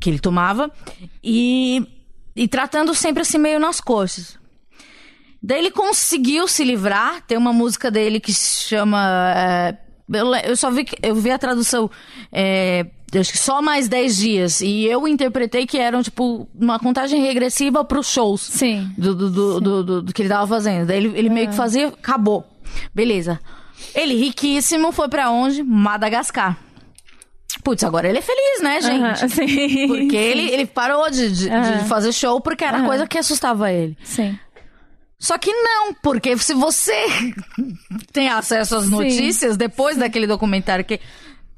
[0.00, 0.70] que ele tomava.
[1.22, 1.86] E,
[2.36, 4.36] e tratando sempre assim meio nas coxas.
[5.42, 7.22] Daí ele conseguiu se livrar.
[7.26, 9.32] Tem uma música dele que se chama.
[9.36, 9.76] é,
[10.12, 11.88] eu, eu só vi eu vi a tradução.
[12.32, 12.86] É,
[13.18, 14.60] acho que só mais 10 dias.
[14.60, 18.40] E eu interpretei que eram, tipo, uma contagem regressiva pros shows.
[18.40, 18.90] Sim.
[18.98, 20.86] Do, do, do, do, do- do que ele tava fazendo.
[20.88, 22.44] Daí ele, ele meio que fazia, acabou.
[22.92, 23.38] Beleza.
[23.94, 25.62] Ele, riquíssimo, foi pra onde?
[25.62, 26.58] Madagascar.
[27.62, 29.28] Putz, agora ele é feliz, né, gente?
[29.34, 29.88] Sim.
[29.88, 32.86] Porque ele, ele parou de, de, de fazer show porque era Aham.
[32.86, 33.96] coisa que assustava ele.
[34.02, 34.38] Sim.
[35.18, 36.94] Só que não, porque se você
[38.12, 38.90] tem acesso às Sim.
[38.90, 41.00] notícias depois daquele documentário que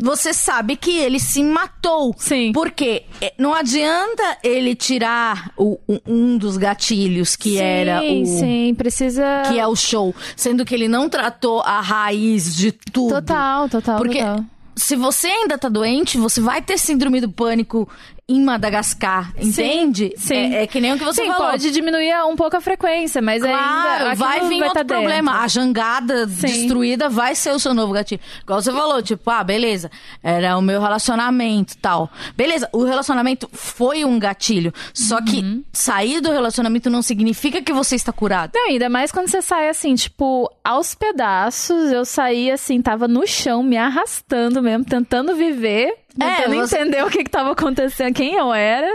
[0.03, 2.15] você sabe que ele se matou.
[2.17, 2.53] Sim.
[2.55, 8.25] Porque eh, não adianta ele tirar o- o- um dos gatilhos que sim, era o
[8.25, 9.43] Sim, precisa.
[9.47, 13.13] que é o show, sendo que ele não tratou a raiz de tudo.
[13.17, 13.99] Total, total.
[13.99, 14.43] Porque total.
[14.81, 17.89] Se você ainda tá doente, você vai ter síndrome do pânico
[18.33, 20.13] em Madagascar, entende?
[20.17, 20.55] sim.
[20.55, 21.51] É, é que nem o que você Sim, falou.
[21.51, 24.15] pode diminuir um pouco a frequência, mas Claro, ainda.
[24.15, 24.97] vai vir vai outro tá dentro.
[24.99, 25.41] problema.
[25.43, 26.47] A jangada Sim.
[26.47, 28.21] destruída vai ser o seu novo gatilho.
[28.43, 29.91] Igual você falou, tipo, ah, beleza,
[30.23, 32.09] era o meu relacionamento tal.
[32.37, 34.73] Beleza, o relacionamento foi um gatilho.
[34.95, 35.65] Só que Uhum.
[35.73, 38.53] sair do relacionamento não significa que você está curado.
[38.55, 43.27] Não, ainda mais quando você sai assim, tipo, aos pedaços, eu saí assim, tava no
[43.27, 45.95] chão, me arrastando mesmo, tentando viver.
[46.19, 48.89] É, Tentando você- entender o que que tava acontecendo, quem eu era.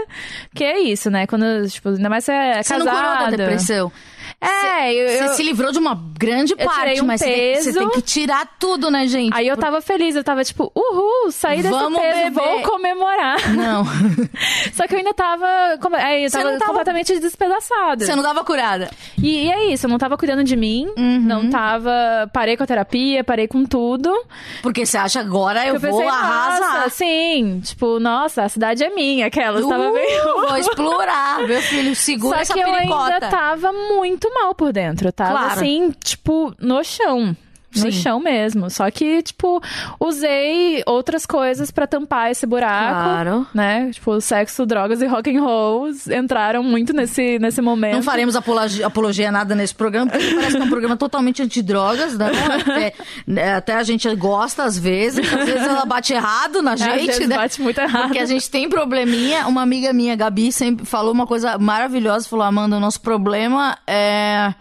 [0.54, 1.26] Que é isso, né?
[1.26, 2.86] Quando, tipo, ainda mais você é Você casado.
[2.94, 3.92] não curou da depressão.
[4.38, 7.62] É, eu, Você eu- se livrou de uma grande Eu parte, um mas você tem,
[7.62, 9.34] você tem que tirar tudo, né, gente?
[9.34, 12.30] Aí eu tava feliz, eu tava tipo, uhul, saí desse Vamos peso, beber.
[12.32, 13.50] vou comemorar.
[13.54, 13.84] Não.
[14.74, 15.46] Só que eu ainda tava,
[15.94, 18.04] aí eu tava, tava- completamente despedaçada.
[18.04, 18.90] Você não dava curada.
[19.22, 21.20] E, e é isso, eu não tava cuidando de mim, Uhum.
[21.20, 21.90] não tava.
[22.32, 24.14] Parei com a terapia, parei com tudo.
[24.62, 26.90] Porque você acha agora eu, eu vou pensei, arrasar.
[26.90, 29.60] sim, tipo, nossa, a cidade é minha, aquela.
[29.60, 30.24] Uh, tava meio.
[30.46, 31.96] Vou explorar, meu filho.
[31.96, 33.14] Segura Só essa que eu pericota.
[33.14, 35.10] ainda tava muito mal por dentro.
[35.12, 35.52] Tava Claro.
[35.52, 37.36] assim, tipo, no chão.
[37.76, 38.02] No Sim.
[38.02, 38.70] chão mesmo.
[38.70, 39.62] Só que, tipo,
[40.00, 43.02] usei outras coisas pra tampar esse buraco.
[43.02, 43.46] Claro.
[43.54, 43.90] Né?
[43.92, 47.94] Tipo, sexo, drogas e rock and roll entraram muito nesse, nesse momento.
[47.94, 52.16] Não faremos apologia, apologia nada nesse programa, porque parece que é um programa totalmente antidrogas,
[52.16, 52.30] né?
[52.60, 52.94] Até,
[53.26, 57.06] né, até a gente gosta às vezes, às vezes ela bate errado na Às gente,
[57.06, 57.36] vezes né?
[57.36, 58.04] bate muito errado.
[58.04, 59.46] Porque a gente tem probleminha.
[59.46, 64.54] Uma amiga minha, Gabi, sempre falou uma coisa maravilhosa, falou, Amanda, o nosso problema é,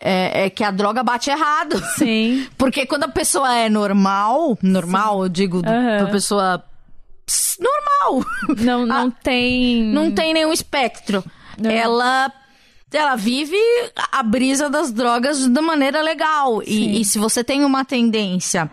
[0.00, 1.82] é, é que a droga bate errado.
[1.96, 2.46] Sim.
[2.56, 5.98] Porque quando a pessoa é normal, normal, eu digo, Aham.
[6.04, 6.64] pra pessoa
[7.60, 8.24] normal,
[8.58, 9.82] Não, não Ah, tem.
[9.84, 11.24] não tem nenhum espectro.
[11.58, 11.70] Não.
[11.70, 12.32] Ela
[12.90, 13.54] ela vive
[14.12, 16.62] a brisa das drogas da maneira legal.
[16.62, 16.70] Sim.
[16.70, 18.70] E, e se você tem uma tendência,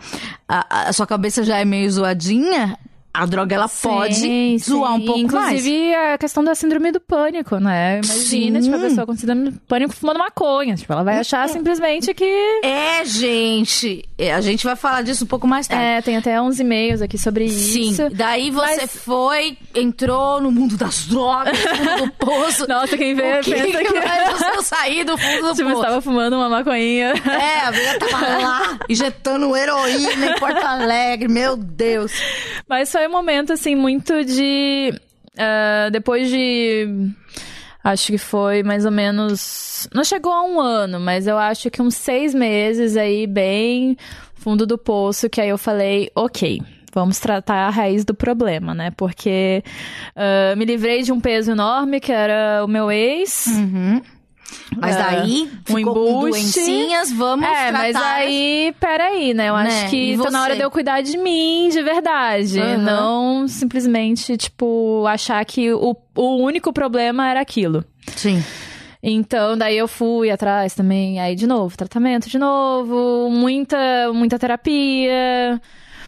[0.48, 2.78] a, a sua cabeça já é meio zoadinha,
[3.22, 5.06] a droga ela pode Sim, zoar um sim.
[5.06, 5.52] pouco mais.
[5.66, 8.00] Inclusive, a questão da síndrome do pânico, né?
[8.04, 8.70] Imagina, Sim.
[8.70, 10.74] tipo, a pessoa com síndrome do pânico fumando maconha.
[10.76, 12.60] Tipo, ela vai achar simplesmente que.
[12.62, 14.04] É, gente.
[14.18, 15.84] É, A gente vai falar disso um pouco mais tarde.
[15.84, 18.08] É, tem até uns e-mails aqui sobre Sim, isso.
[18.12, 22.66] daí você Mas- foi, entrou no mundo das drogas, no mundo do poço.
[22.68, 24.44] Nossa, quem vê o que, pensa que que.
[24.56, 25.82] eu sair do fundo do Tipo, poço?
[25.82, 27.14] estava fumando uma maconhinha.
[27.26, 32.12] É, a menina tava lá, injetando heroína em Porto Alegre, meu Deus.
[32.68, 34.92] Mas foi um momento, assim, muito de.
[35.38, 36.86] ah, depois de.
[37.82, 39.88] Acho que foi mais ou menos.
[39.94, 43.96] Não chegou a um ano, mas eu acho que uns seis meses aí, bem
[44.34, 46.62] fundo do poço, que aí eu falei, ok.
[46.92, 48.90] Vamos tratar a raiz do problema, né?
[48.96, 49.62] Porque
[50.14, 53.46] ah, me livrei de um peso enorme, que era o meu ex.
[54.78, 56.20] Mas É, daí um ficou embuste.
[56.60, 57.72] doencinhas, vamos É, tratar.
[57.72, 59.48] mas aí, peraí, né?
[59.48, 59.62] Eu Né?
[59.82, 62.60] acho que tá na hora de eu cuidar de mim, de verdade.
[62.60, 62.76] Aham.
[62.78, 67.84] Não simplesmente, tipo, achar que o, o único problema era aquilo.
[68.16, 68.42] Sim.
[69.02, 75.60] Então, daí eu fui atrás também, aí de novo, tratamento de novo, muita, muita terapia,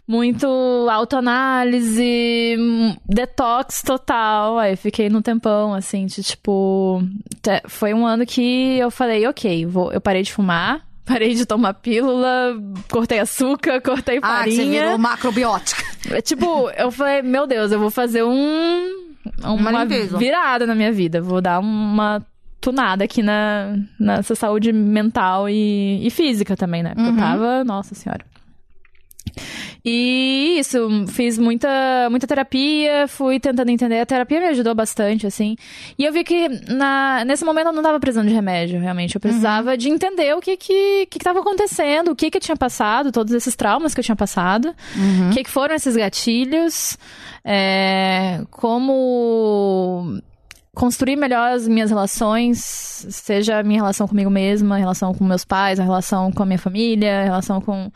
[0.09, 0.47] muito
[0.91, 4.57] autoanálise, hum, detox total.
[4.57, 7.03] Aí fiquei num tempão, assim, de tipo.
[7.67, 11.75] Foi um ano que eu falei, ok, vou, eu parei de fumar, parei de tomar
[11.75, 12.55] pílula,
[12.91, 14.81] cortei açúcar, cortei Ah, você farinha.
[14.83, 15.83] virou macrobiótica.
[16.09, 19.09] É, Tipo, eu falei, meu Deus, eu vou fazer um.
[19.43, 20.17] Uma, limpeza.
[20.17, 21.21] virada na minha vida.
[21.21, 22.19] Vou dar uma
[22.59, 26.93] tunada aqui na, nessa saúde mental e, e física também, né?
[26.95, 28.25] Porque eu tava, nossa senhora.
[29.85, 31.69] E isso, fiz muita,
[32.09, 33.99] muita terapia, fui tentando entender.
[33.99, 35.55] A terapia me ajudou bastante, assim.
[35.97, 39.15] E eu vi que na, nesse momento eu não tava precisando de remédio, realmente.
[39.15, 42.41] Eu precisava de entender o que que, que que tava acontecendo, o que que eu
[42.41, 44.73] tinha passado, todos esses traumas que eu tinha passado.
[45.29, 46.97] O que, que foram esses gatilhos?
[47.43, 50.19] É, como
[50.73, 52.59] construir melhor as minhas relações,
[53.09, 56.45] seja a minha relação comigo mesma, a relação com meus pais, a relação com a
[56.45, 57.91] minha família, a relação com,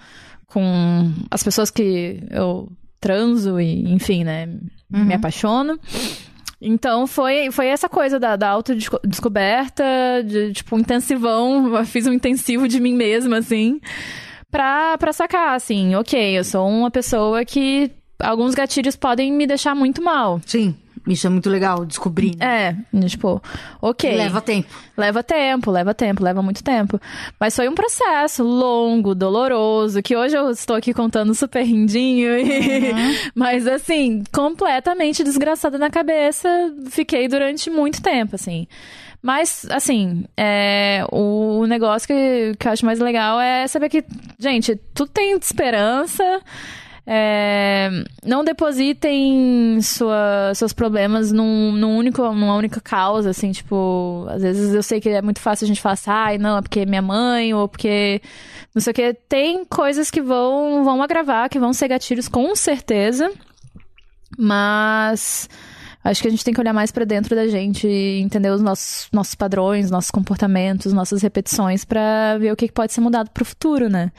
[0.54, 4.48] com as pessoas que eu transo e, enfim, né,
[4.90, 5.80] me apaixono.
[6.62, 9.84] Então foi, foi essa coisa da, da autodescoberta,
[10.26, 13.82] de tipo, um intensivão, eu fiz um intensivo de mim mesma, assim,
[14.50, 19.76] pra, pra sacar, assim, ok, eu sou uma pessoa que alguns gatilhos podem me deixar
[19.76, 20.40] muito mal.
[20.46, 20.76] Sim.
[21.08, 22.38] Isso é muito legal, descobrir.
[22.38, 22.78] né?
[22.94, 23.42] É, tipo,
[23.82, 24.16] ok.
[24.16, 24.70] Leva tempo.
[24.96, 27.00] Leva tempo, leva tempo, leva muito tempo.
[27.40, 32.38] Mas foi um processo longo, doloroso, que hoje eu estou aqui contando super rindinho.
[32.38, 33.28] E...
[33.36, 36.48] Mas, assim, completamente desgraçada na cabeça.
[36.90, 38.66] Fiquei durante muito tempo, assim.
[39.22, 44.04] Mas, assim, é, o negócio que, que eu acho mais legal é saber que,
[44.38, 46.42] gente, tudo tem esperança.
[47.06, 47.90] É,
[48.26, 54.74] não depositem sua, seus problemas num, num único, numa única causa, assim, tipo, às vezes
[54.74, 56.86] eu sei que é muito fácil a gente falar assim, ai, não, é porque é
[56.86, 58.22] minha mãe, ou porque
[58.74, 59.14] não sei o que.
[59.28, 63.30] Tem coisas que vão, vão agravar, que vão ser gatilhos com certeza,
[64.38, 65.50] mas
[66.06, 68.62] acho que a gente tem que olhar mais pra dentro da gente e entender os
[68.62, 73.44] nossos, nossos padrões, nossos comportamentos, nossas repetições pra ver o que pode ser mudado pro
[73.44, 74.10] futuro, né?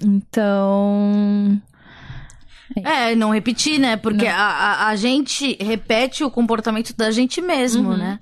[0.00, 1.60] Então.
[2.76, 3.96] É, não repetir, né?
[3.96, 8.18] Porque a, a, a gente repete o comportamento da gente mesmo, né?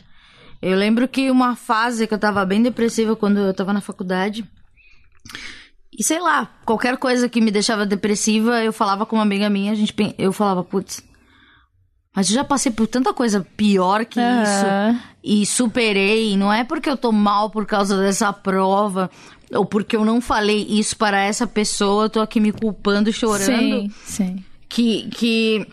[0.62, 4.44] Eu lembro que uma fase que eu tava bem depressiva quando eu tava na faculdade.
[5.98, 9.72] E sei lá, qualquer coisa que me deixava depressiva, eu falava com uma amiga minha,
[9.72, 11.02] a gente, eu falava, putz,
[12.16, 15.00] mas eu já passei por tanta coisa pior que isso Aham.
[15.22, 16.35] e superei.
[16.35, 19.11] Não é porque eu tô mal por causa dessa prova
[19.52, 23.82] ou porque eu não falei isso para essa pessoa, eu tô aqui me culpando chorando
[23.82, 24.44] Sim, sim.
[24.68, 25.66] que, que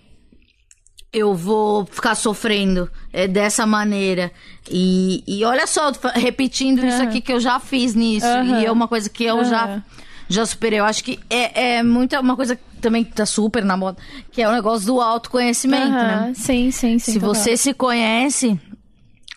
[1.12, 4.31] eu vou ficar sofrendo é, dessa maneira.
[4.69, 8.25] E, e olha só, repetindo isso aqui que eu já fiz nisso.
[8.25, 8.59] Aham.
[8.62, 9.83] E é uma coisa que eu já, Aham.
[10.27, 10.79] já superei.
[10.79, 13.97] Eu acho que é, é muito uma coisa que também tá super na moda,
[14.31, 16.33] que é o negócio do autoconhecimento, né?
[16.36, 17.13] Sim, sim, sim.
[17.13, 17.36] Se total.
[17.36, 18.59] você se conhece.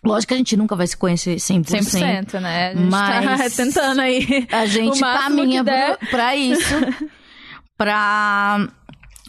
[0.07, 1.65] Lógico que a gente nunca vai se conhecer 100%.
[1.67, 2.69] 100%, né?
[2.71, 4.47] A gente Mas tá tentando aí.
[4.51, 5.97] A gente caminha der.
[5.99, 6.75] pro- pra isso.
[7.77, 8.69] pra.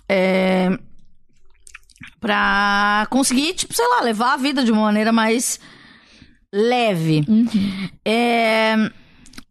[0.09, 0.69] É,
[2.19, 5.59] pra conseguir, tipo, sei lá, levar a vida de uma maneira mais
[6.53, 7.23] leve.
[7.27, 7.89] Uhum.
[8.05, 8.75] É,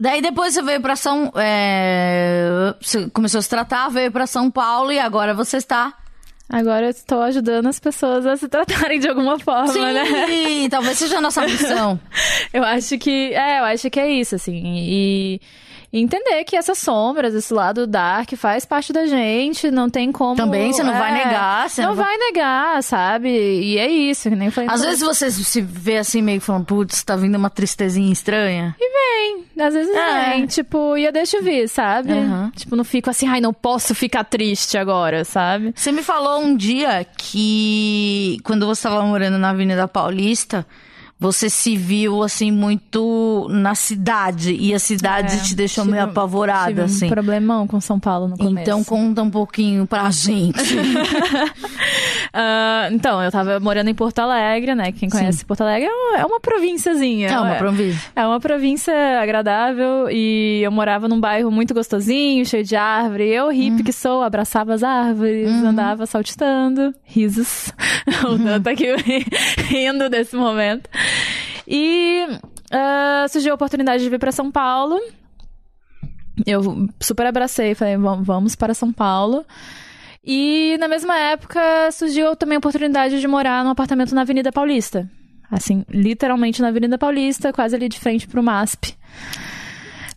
[0.00, 1.32] daí depois você veio pra São.
[1.36, 5.92] é, você começou a se tratar, veio pra São Paulo e agora você está.
[6.48, 10.68] Agora eu estou ajudando as pessoas a se tratarem de alguma forma, Sim, né?
[10.70, 11.98] talvez seja a nossa missão.
[12.52, 13.34] Eu acho que.
[13.34, 14.62] É, eu acho que é isso, assim.
[14.64, 15.40] E,
[15.96, 20.36] e entender que essas sombras, esse lado dark, faz parte da gente, não tem como.
[20.36, 23.28] Também, você não vai é, negar, você não, não vai negar, sabe?
[23.30, 24.66] E é isso, que nem foi.
[24.68, 28.76] Às vezes você se vê assim meio falando, putz, tá vindo uma tristezinha estranha.
[29.58, 30.30] Às vezes É.
[30.34, 32.12] vem, tipo, e eu deixo vir, sabe?
[32.12, 32.52] Aham.
[32.54, 35.72] Tipo, não fico assim, ai, não posso ficar triste agora, sabe?
[35.74, 40.66] Você me falou um dia que quando você estava morando na Avenida Paulista,
[41.18, 46.04] você se viu assim muito na cidade e a cidade É, te deixou tive- meio
[46.08, 47.08] apavorada Tive um assim.
[47.08, 48.58] problemão com São Paulo no começo.
[48.60, 50.58] Então conta um pouquinho pra gente.
[52.38, 54.92] Ah, então, eu tava morando em Porto Alegre, né?
[54.92, 57.28] Quem conhece Porto Alegre é uma, é uma provínciazinha.
[57.28, 57.56] é uma ué.
[57.58, 58.10] província.
[58.14, 63.26] É uma província agradável e eu morava num bairro muito gostosinho, cheio de árvore.
[63.28, 67.72] Eu, hippie que sou, abraçava as árvores, andava saltitando, risos.
[68.28, 68.86] o Dan tá aqui
[69.68, 70.90] rindo desse momento.
[71.66, 72.26] E
[72.70, 75.00] ah, surgiu a oportunidade de vir pra São Paulo.
[76.46, 79.44] Eu super abracei, falei, "Vam- vamos para São Paulo.
[80.24, 81.60] E na mesma época
[81.92, 85.08] surgiu também a oportunidade de morar num apartamento na Avenida Paulista.
[85.50, 88.94] Assim, literalmente na Avenida Paulista, quase ali de frente pro MASP.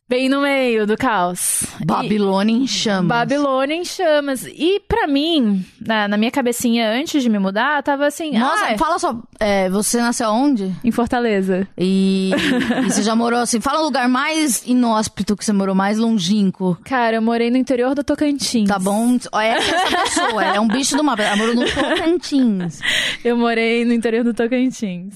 [0.10, 1.67] Bem no meio do caos.
[1.86, 3.06] Babilônia em chamas.
[3.06, 4.43] Babilônia em chamas.
[4.43, 8.36] E pra mim, na, na minha cabecinha, antes de me mudar, tava assim.
[8.36, 10.74] Nossa, ah, fala só, é, você nasceu onde?
[10.84, 11.67] Em Fortaleza.
[11.78, 12.32] E,
[12.88, 16.76] e você já morou assim, fala o lugar mais inóspito que você morou, mais longínquo.
[16.86, 18.67] Cara, eu morei no interior do Tocantins.
[18.67, 19.15] Tá bom?
[19.36, 22.80] É essa pessoa, ela é um bicho do mapa, ela morou no Tocantins.
[23.24, 25.13] Eu morei no interior do Tocantins.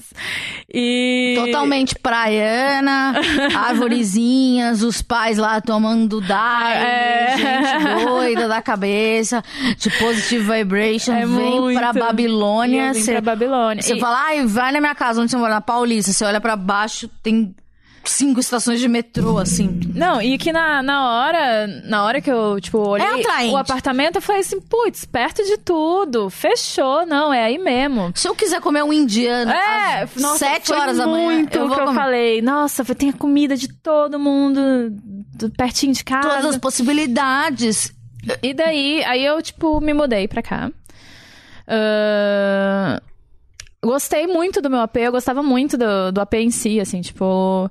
[0.72, 1.34] E.
[1.36, 3.20] Totalmente praiana,
[3.56, 7.36] arvorezinhas, os pais lá tomando daime, É.
[7.36, 9.42] gente doida da cabeça,
[9.78, 11.78] de positive vibration, É vem muito.
[11.78, 12.94] pra Babilônia.
[12.94, 13.82] Você pra Babilônia.
[13.82, 15.54] você E- fala, ai, vai na minha casa, onde você mora?
[15.54, 16.12] Na Paulista.
[16.12, 17.54] Você olha pra baixo, tem
[18.10, 19.80] cinco estações de metrô, assim.
[19.94, 24.16] Não, e que na, na hora, na hora que eu, tipo, olhei É o apartamento,
[24.16, 28.12] eu falei assim, putz, perto de tudo, fechou, não, é aí mesmo.
[28.14, 31.66] Se eu quiser comer um indiano É, às nossa, sete horas da manhã, muito eu
[31.66, 31.98] vou que eu comer.
[31.98, 36.28] falei, nossa, tem a comida de todo mundo, do- pertinho de casa.
[36.28, 37.92] Todas as possibilidades.
[38.42, 40.70] E daí, aí eu, tipo, me mudei pra cá.
[41.66, 42.98] Ahn,
[43.86, 47.70] gostei muito do meu AP, eu gostava muito do, do AP em si, assim, tipo.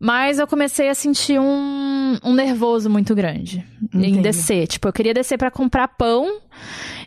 [0.00, 4.20] Mas eu comecei a sentir um, um nervoso muito grande em Entendi.
[4.20, 4.66] descer.
[4.66, 6.40] Tipo, eu queria descer pra comprar pão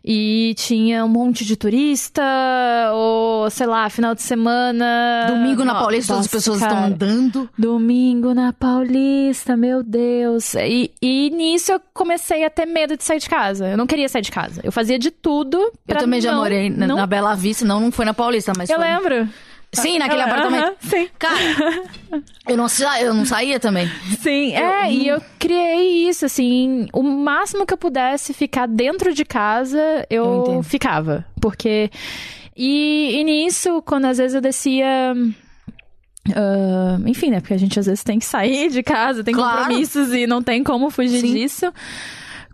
[0.07, 2.21] e tinha um monte de turista,
[2.93, 5.25] ou sei lá, final de semana.
[5.27, 6.87] Domingo na Paulista, todas as pessoas estão cara.
[6.87, 7.49] andando.
[7.57, 10.53] Domingo na Paulista, meu Deus.
[10.55, 13.67] E, e nisso eu comecei a ter medo de sair de casa.
[13.69, 14.61] Eu não queria sair de casa.
[14.63, 15.57] Eu fazia de tudo.
[15.87, 18.53] Eu também já não- morei na, não- na Bela Vista, não, não foi na Paulista,
[18.55, 18.85] mas Eu foi...
[18.85, 19.27] lembro.
[19.73, 20.77] Sim, naquele Aham, apartamento.
[20.81, 21.07] Sim.
[21.19, 21.37] Cara,
[22.47, 23.89] eu não, sa- eu não saía também.
[24.21, 29.25] Sim, é, e eu criei isso, assim, o máximo que eu pudesse ficar dentro de
[29.25, 31.25] casa, Eu eu, ficava.
[31.41, 31.89] Porque.
[32.55, 35.13] E, e nisso, quando às vezes eu descia.
[36.35, 37.39] ah, enfim, né?
[37.41, 39.57] Porque a gente às vezes tem que sair de casa, tem Claro.
[39.57, 41.33] compromissos e não tem como fugir Sim.
[41.33, 41.71] disso.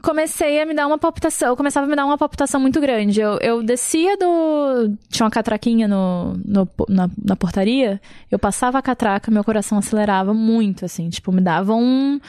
[0.02, 3.20] Comecei a me dar uma palpitação, eu começava a me dar uma palpitação muito grande.
[3.22, 4.96] Eu, eu descia do.
[5.10, 8.00] Tinha uma catraquinha no, no- na, na portaria,
[8.32, 12.20] eu passava a catraca, meu coração acelerava muito, assim, tipo, me dava um.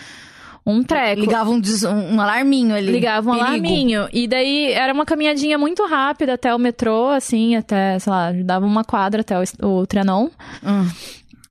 [0.65, 1.21] Um treco.
[1.23, 2.93] Ligava um, des- um, um alarminho ali.
[2.93, 3.49] Ligava um Perigo.
[3.49, 4.09] alarminho.
[4.13, 8.65] E daí era uma caminhadinha muito rápida até o metrô, assim, até, sei lá, dava
[8.65, 9.43] uma quadra até o,
[9.81, 10.29] o Trianon.
[10.63, 10.89] Hum.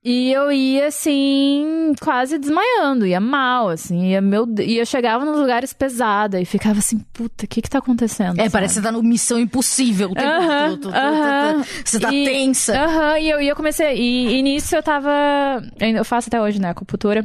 [0.04, 5.38] E eu ia, assim, quase desmaiando, ia mal, assim, ia, meu, e eu chegava nos
[5.40, 8.34] lugares pesada e ficava assim, puta, o que que tá acontecendo?
[8.40, 8.50] É, sabe?
[8.52, 10.10] parece que você tá no Missão Impossível.
[10.10, 11.54] o tempo Aham, todo, aham.
[11.54, 11.66] todo.
[11.86, 12.84] Você tá E- tensa.
[12.84, 13.96] Aham, e, eu, e eu comecei.
[13.96, 15.12] E, e nisso eu tava.
[15.80, 17.24] Eu faço até hoje, né, acupuntura.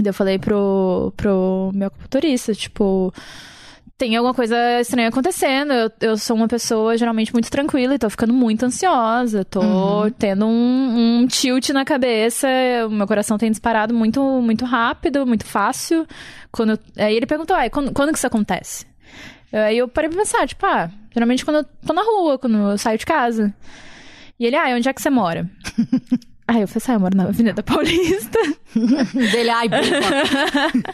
[0.00, 3.12] E eu falei pro, pro meu acupunturista, tipo.
[4.00, 5.74] Tem alguma coisa estranha acontecendo.
[5.74, 9.44] Eu, eu sou uma pessoa geralmente muito tranquila e tô ficando muito ansiosa.
[9.44, 10.10] Tô Uhum.
[10.10, 12.48] tendo um, um tilt na cabeça.
[12.86, 16.06] O meu coração tem disparado muito, muito rápido, muito fácil.
[16.50, 18.86] Quando, eu- aí ele perguntou, ah, quando, quando que isso acontece?
[19.52, 22.78] Aí eu parei pra pensar, tipo, ah, geralmente quando eu tô na rua, quando eu
[22.78, 23.52] saio de casa.
[24.38, 25.46] E ele, ah, onde é que você mora?
[26.50, 28.38] Aí eu falei, ah, eu moro na Avenida Paulista.
[28.74, 29.82] Dele, ai, boba.
[30.80, 30.84] Me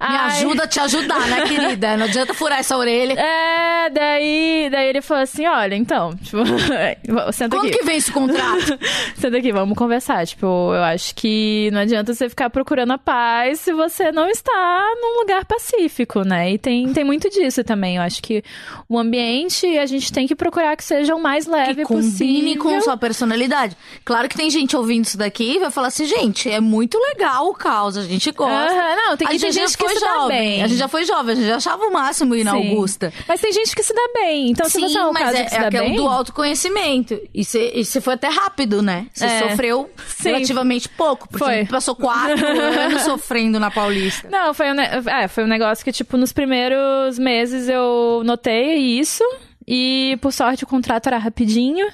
[0.00, 1.96] Ai, ajuda a te ajudar, né, querida?
[1.96, 3.12] Não adianta furar essa orelha.
[3.12, 6.38] É, daí, daí ele falou assim, olha, então, tipo,
[7.32, 7.78] senta Quando aqui.
[7.78, 8.78] que vem esse contrato?
[9.16, 10.26] Senta aqui, vamos conversar.
[10.26, 14.94] Tipo, eu acho que não adianta você ficar procurando a paz se você não está
[15.00, 16.52] num lugar pacífico, né?
[16.52, 17.96] E tem, tem muito disso também.
[17.96, 18.42] Eu acho que
[18.88, 22.62] o ambiente a gente tem que procurar que seja o mais leve que combine possível.
[22.62, 23.76] com sua personalidade.
[24.04, 27.54] Claro que tem gente ouvindo isso daqui vai falar assim, gente, é muito legal o
[27.54, 28.74] caos, a gente gosta.
[28.96, 30.38] Não, tem, a e tem gente que foi se dá jovem.
[30.38, 30.62] bem.
[30.62, 32.70] A gente já foi jovem, a gente já achava o máximo ir na Sim.
[32.70, 33.12] Augusta.
[33.26, 34.50] Mas tem gente que se dá bem.
[34.50, 35.96] Então, se Sim, você é um mas caso é, que se é dá aquele bem...
[35.96, 37.20] do autoconhecimento.
[37.34, 39.06] E você e você foi até rápido, né?
[39.12, 39.48] Você É.
[39.48, 40.28] sofreu Sim.
[40.30, 41.66] relativamente pouco, porque Foi.
[41.66, 44.28] passou quatro anos sofrendo na Paulista.
[44.30, 48.76] Não, foi um, ne- é, foi um negócio que, tipo, nos primeiros meses eu notei
[48.98, 49.22] isso.
[49.66, 51.86] E, por sorte, o contrato era rapidinho.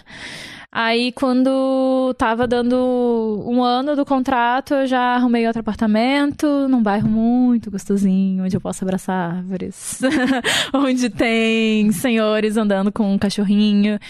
[0.77, 7.09] Aí, quando tava dando um ano do contrato, eu já arrumei outro apartamento num bairro
[7.09, 10.01] muito gostosinho, onde eu posso abraçar árvores,
[10.75, 14.01] onde tem senhores andando com um cachorrinho.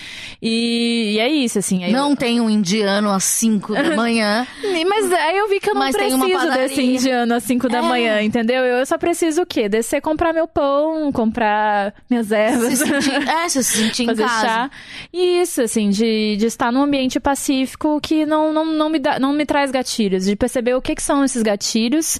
[0.40, 1.84] E, e é isso, assim.
[1.84, 4.46] aí eu- Não tem um indiano às cinco da manhã.
[4.88, 7.82] mas aí eu vi que eu não preciso desse indiano às 5 da É.
[7.82, 8.64] manhã, entendeu?
[8.64, 9.68] Eu só preciso o quê?
[9.68, 14.40] Descer, comprar meu pão, comprar minhas Se ervas, sentir, é, se sentir em fazer casa.
[14.46, 14.70] chá.
[15.12, 19.18] E isso, assim, de, de estar num ambiente pacífico que não, não, não, me, dá,
[19.18, 20.24] não me traz gatilhos.
[20.24, 22.18] De perceber o que, que são esses gatilhos,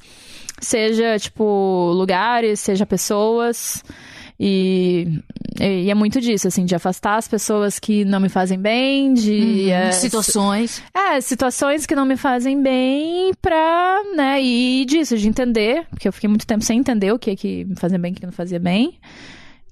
[0.61, 3.83] seja, tipo, lugares, seja pessoas.
[4.39, 5.21] E,
[5.61, 9.67] e é muito disso, assim, de afastar as pessoas que não me fazem bem, de.
[9.67, 9.71] Uhum.
[9.71, 10.83] é, Situações.
[10.93, 16.13] é, situações que não me fazem bem pra, né, e disso, de entender, porque eu
[16.13, 18.27] fiquei muito tempo sem entender o que é que me fazia bem e o que
[18.27, 18.99] não fazia bem.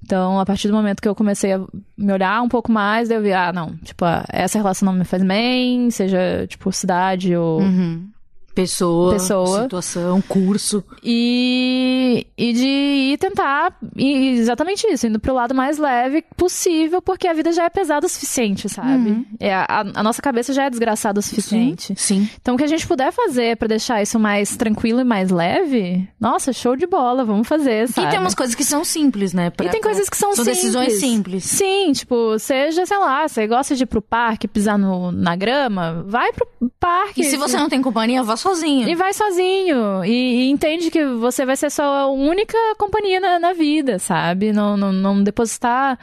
[0.05, 1.61] Então, a partir do momento que eu comecei a
[1.97, 5.05] me olhar um pouco mais, eu vi, ah, não, tipo, ah, essa relação não me
[5.05, 7.61] faz bem, seja, tipo, cidade ou...
[7.61, 8.09] Uhum.
[8.55, 9.63] Pessoa, Pessoa.
[9.63, 10.85] situação, curso.
[11.03, 12.67] E, e de
[13.13, 17.65] ir tentar, e exatamente isso, indo pro lado mais leve possível, porque a vida já
[17.65, 19.27] é pesada o suficiente, sabe?
[19.41, 21.95] É, a, a nossa cabeça já é desgraçada o suficiente.
[21.97, 22.29] Sim.
[22.41, 26.07] Então, o que a gente puder fazer pra deixar isso mais tranquilo e mais leve,
[26.21, 28.07] nossa, show de bola, vamos fazer, sabe?
[28.09, 29.51] E tem umas coisas que são simples, né?
[29.51, 30.57] Pra- E tem coisas que são, São simples.
[30.63, 31.45] decisões simples.
[31.45, 36.05] Sim, tipo, seja, sei lá, você gosta de ir pro parque, pisar no, na grama,
[36.07, 36.47] vai pro
[36.79, 37.23] parque.
[37.23, 38.89] E se você não tem companhia, vá sozinho.
[38.89, 40.05] E vai sozinho.
[40.05, 40.11] E,
[40.47, 44.53] e entende que você vai ser sua única companhia na, na vida, sabe?
[44.53, 45.99] Não, não, não depositar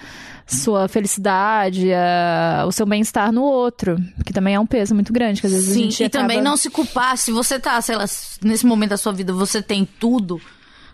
[0.48, 3.98] sua felicidade, a- o seu bem-estar no outro.
[4.26, 6.24] Que também é um peso muito grande, que às vezes a Sim, gente e acaba...
[6.24, 7.18] também não se culpar.
[7.18, 8.06] Se você tá, sei lá,
[8.42, 10.42] nesse momento da sua vida, você tem tudo.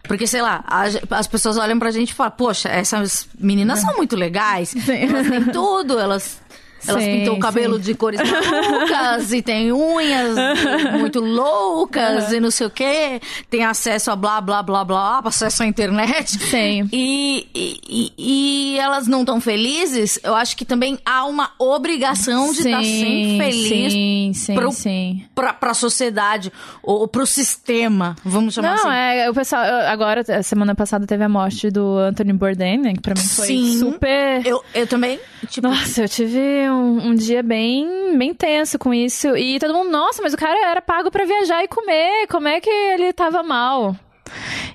[0.08, 0.84] Porque, sei lá, a-
[1.18, 4.76] as pessoas olham pra gente e falam, poxa, essas meninas são muito legais.
[4.88, 6.40] Elas têm tudo, elas.
[6.88, 7.82] Elas Sim, pintam o cabelo sim.
[7.82, 10.36] de cores malucas e tem unhas
[11.00, 13.20] muito loucas e não sei o quê.
[13.50, 16.32] Tem acesso a blá, blá, blá, blá, acesso à internet.
[16.40, 16.88] Sim.
[16.92, 22.60] E, e, e- elas não estão felizes, eu acho que também há uma obrigação de
[22.60, 25.26] estar sempre feliz Sim, sim, pro- sim.
[25.34, 26.52] pra, pra sociedade
[26.84, 28.98] ou pro sistema, vamos chamar Não, assim.
[28.98, 33.14] é, o pessoal, agora, semana passada teve a morte do Anthony Bourdain, né, que pra
[33.16, 34.46] mim foi super...
[34.46, 35.20] Eu, eu também,
[35.50, 39.36] tipo, Nossa, eu tive um, um dia bem, bem tenso com isso.
[39.36, 42.28] E todo mundo, nossa, mas o cara era pago pra viajar e comer.
[42.28, 43.96] Como é que ele tava mal?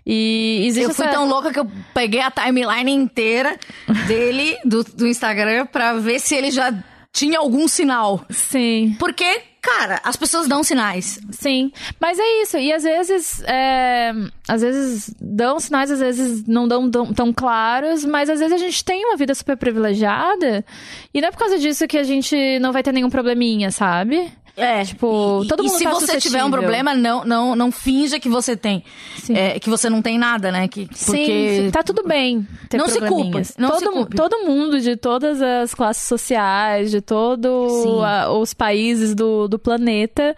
[0.07, 1.15] E existe eu fui essa...
[1.15, 3.59] tão louca que eu peguei a timeline inteira
[4.07, 6.73] dele, do, do Instagram, pra ver se ele já
[7.13, 8.25] tinha algum sinal.
[8.31, 11.19] Sim, Porque, cara, as pessoas dão sinais.
[11.33, 11.73] sim.
[12.01, 12.57] Mas é isso.
[12.57, 14.13] E às vezes, é,
[14.49, 18.59] às vezes dão sinais, às vezes não dão tão, tão claros, mas às vezes a
[18.59, 20.65] gente tem uma vida super privilegiada
[21.13, 24.33] e não é por causa disso que a gente não vai ter nenhum probleminha, sabe?
[24.61, 27.73] É, Tipo, e, todo e mundo se tá você tiver um problema, não, não, não
[27.73, 28.85] finja que você tem.
[29.31, 30.69] É, que você não tem nada, né?
[30.69, 32.47] Que, porque Sim, tá tudo bem.
[32.73, 34.17] Não se culpa, não se todo, culpe.
[34.17, 37.85] todo mundo de todas as classes sociais, de todos
[38.31, 40.35] os países do, do planeta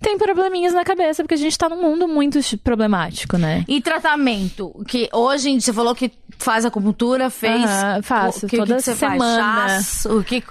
[0.00, 3.64] tem probleminhas na cabeça, porque a gente tá num mundo muito problemático, né?
[3.66, 4.72] E tratamento?
[4.86, 7.64] Que hoje você falou que faz acupuntura, fez.
[7.64, 9.42] Aham, faço, o que, toda que você semana.
[9.42, 9.72] faz?
[9.72, 10.42] Chás, o que.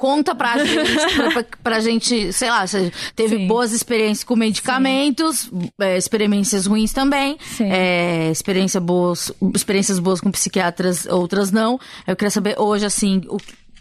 [0.00, 3.46] Conta pra gente, pra, pra gente, sei lá, você teve Sim.
[3.46, 11.04] boas experiências com medicamentos, é, experiências ruins também, é, experiência boas, experiências boas com psiquiatras,
[11.04, 11.78] outras não.
[12.06, 13.36] Eu queria saber hoje, assim, o,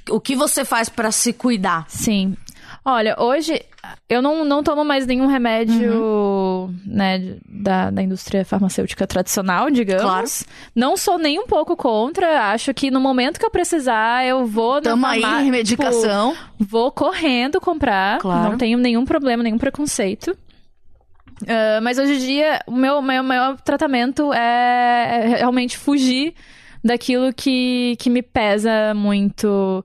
[0.09, 1.85] o que você faz pra se cuidar?
[1.87, 2.35] Sim.
[2.91, 3.61] Olha, hoje
[4.09, 6.75] eu não, não tomo mais nenhum remédio, Uhum.
[6.85, 10.03] né, da, da indústria farmacêutica tradicional, digamos.
[10.03, 10.27] Claro.
[10.75, 12.51] Não sou nem um pouco contra.
[12.51, 16.31] Acho que no momento que eu precisar, eu vou na Tamo aí, farmá- medicação.
[16.33, 18.19] tipo, vou correndo comprar.
[18.19, 18.49] Claro.
[18.51, 20.35] Não tenho nenhum problema, nenhum preconceito.
[21.47, 26.33] Ah, mas hoje em dia, o meu, meu maior tratamento é, é realmente fugir
[26.83, 29.83] daquilo que, que me pesa muito.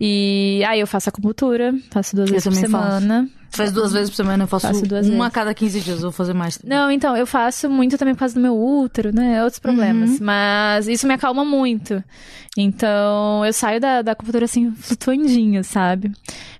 [0.00, 3.00] E aí eu faço acupuntura, faço duas Eu vezes por também faço.
[3.00, 3.28] semana.
[3.50, 6.02] Faz duas vezes por semana, eu faço, Faço duas uma a cada 15 dias, eu
[6.02, 6.58] vou fazer mais.
[6.58, 6.76] também.
[6.76, 9.42] Não, então, eu faço muito também por causa do meu útero, né?
[9.42, 10.10] Outros problemas.
[10.10, 10.18] Uhum.
[10.20, 12.02] Mas isso me acalma muito.
[12.56, 16.10] Então, eu saio da, da acupuntura assim, flutuandinho, sabe?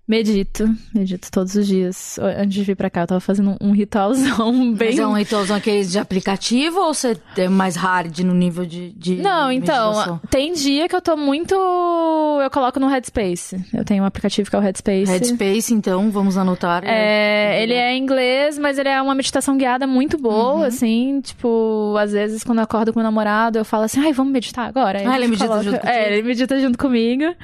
[0.09, 2.17] Medito, medito todos os dias.
[2.39, 4.91] Antes de vir pra cá, eu tava fazendo um ritualzão bem.
[4.91, 8.91] Mas é um ritualzão aqueles de aplicativo ou você é mais hard no nível de.
[8.93, 10.21] de Não, então, meditação?
[10.31, 11.55] tem dia que eu tô muito.
[11.57, 13.65] Eu coloco no Headspace.
[13.75, 15.07] Eu tenho um aplicativo que é o Headspace.
[15.11, 16.85] Headspace, então, vamos anotar.
[16.85, 20.63] É, ele é em inglês, mas ele é uma meditação guiada muito boa, Uhum.
[20.63, 21.21] assim.
[21.21, 24.69] Tipo, às vezes quando eu acordo com meu namorado, eu falo assim, ai, vamos meditar
[24.69, 25.01] agora.
[25.01, 27.35] Aí Ah, ele medita coloca- junto É, ele medita junto comigo.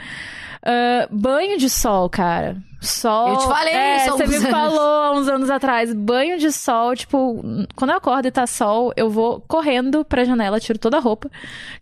[0.64, 2.57] Ah, banho de sol, cara.
[2.80, 3.28] Sol.
[3.28, 4.49] Eu te falei é, isso Você me anos.
[4.51, 5.93] falou há uns anos atrás.
[5.95, 7.40] Banho de sol, tipo,
[7.76, 11.30] quando eu acordo e tá sol, eu vou correndo pra janela, tiro toda a roupa.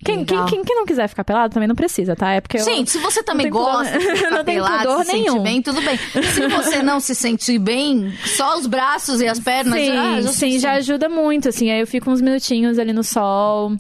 [0.04, 2.32] Quem, quem, quem, quem não quiser ficar pelado também não precisa, tá?
[2.32, 2.64] É porque eu.
[2.64, 5.42] Sim, se você também tem pudor- gosta de não tem pelado, pudor se nenhum.
[5.42, 5.96] bem, tudo bem.
[5.96, 9.80] Se você não se sente bem, só os braços e as pernas.
[9.80, 11.70] Sim, ah, já sim, já ajuda muito, assim.
[11.70, 13.72] Aí eu fico uns minutinhos ali no sol.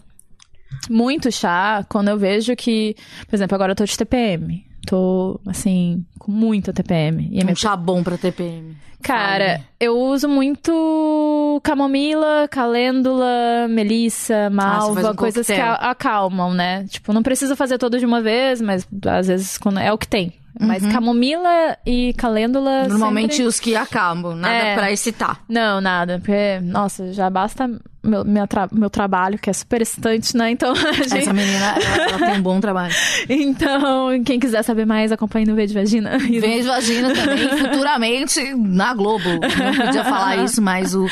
[0.88, 2.96] Muito chá, quando eu vejo que...
[3.28, 4.64] Por exemplo, agora eu tô de TPM.
[4.86, 7.28] Tô, assim, com muita TPM.
[7.30, 8.76] E a minha Um chá bom pra TPM.
[9.02, 9.64] Cara, Fale.
[9.78, 15.76] eu uso muito camomila, calêndula, melissa, faz malva, um coisas que coquetel.
[15.80, 16.84] acalmam, né?
[16.88, 20.06] Tipo, não precisa fazer tudo de uma vez, mas às vezes quando é o que
[20.06, 20.32] tem.
[20.58, 22.88] Mas camomila e calêndula Uhum.
[22.88, 23.48] Normalmente sempre...
[23.48, 24.74] os que acabam, nada É.
[24.74, 25.40] pra excitar.
[25.48, 27.70] Não, nada, porque, nossa, já basta
[28.02, 30.50] meu, minha tra- meu trabalho, que é super excitante, né?
[30.50, 31.18] Então, gente...
[31.18, 32.94] Essa menina, ela, ela tem um bom trabalho.
[33.28, 36.18] Então, quem quiser saber mais, acompanhe no V de Vagina.
[36.18, 39.28] Vez Vagina também, futuramente na Globo.
[39.28, 41.06] Não podia falar isso, mas o,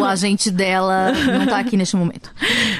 [0.00, 2.30] o agente dela não tá aqui neste momento.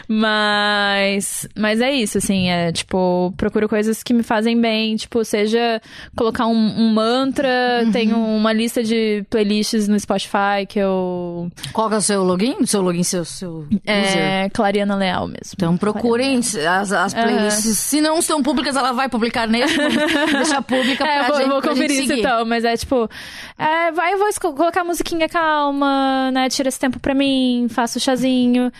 [0.08, 5.80] Mas, mas é isso, assim, é tipo, procuro coisas que me fazem bem, tipo, seja
[6.16, 7.48] colocar um, um mantra,
[7.84, 7.92] Uhum.
[7.92, 11.50] tenho uma lista de playlists no Spotify que eu.
[11.72, 12.64] Qual que é o seu login?
[12.66, 13.80] Seu login, seu, seu user?
[13.86, 15.52] É Clariana Leal mesmo.
[15.54, 17.78] Então procurem as, as playlists.
[17.78, 19.72] Se não estão públicas, ela vai publicar nele.
[20.32, 23.08] Deixa pública pra É, eu vou, gente, vou conferir isso então, mas é tipo,
[23.58, 26.48] é, vai, vou colocar musiquinha calma, né?
[26.48, 28.72] Tira esse tempo pra mim, faço chazinho.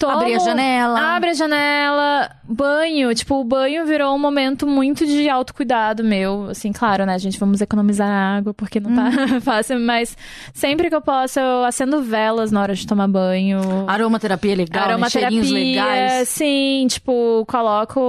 [0.00, 0.98] Tomo, Abre a janela.
[1.14, 3.14] Abre a janela, banho.
[3.14, 6.46] Tipo, o banho virou um momento muito de autocuidado meu.
[6.50, 7.38] Assim, claro, né, gente?
[7.38, 9.40] Vamos economizar água, porque não tá Uhum.
[9.42, 9.78] fácil.
[9.78, 10.16] Mas
[10.54, 13.60] sempre que eu posso, eu acendo velas na hora de tomar banho.
[13.86, 15.10] Aromaterapia é legal, né?
[15.10, 16.28] cheirinhos legais.
[16.30, 18.00] sim, tipo, coloco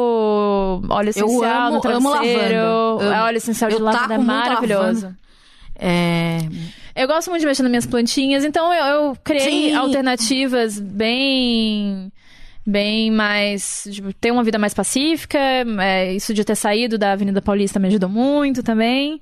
[0.89, 2.55] óleo essencial amo- no amo travesseiro.
[2.55, 3.03] lavanda.
[3.03, 3.13] Amo.
[3.13, 4.83] É, óleo essencial de Eu lavanda é maravilhoso.
[5.07, 5.15] lavanda.
[5.82, 6.38] É,
[6.95, 9.75] Eu gosto muito de mexer nas minhas plantinhas, então eu, eu criei Sim.
[9.75, 12.11] alternativas bem
[12.63, 15.39] bem mais tipo, ter uma vida mais pacífica
[15.79, 19.19] é, isso de ter saído da Avenida Paulista me ajudou muito também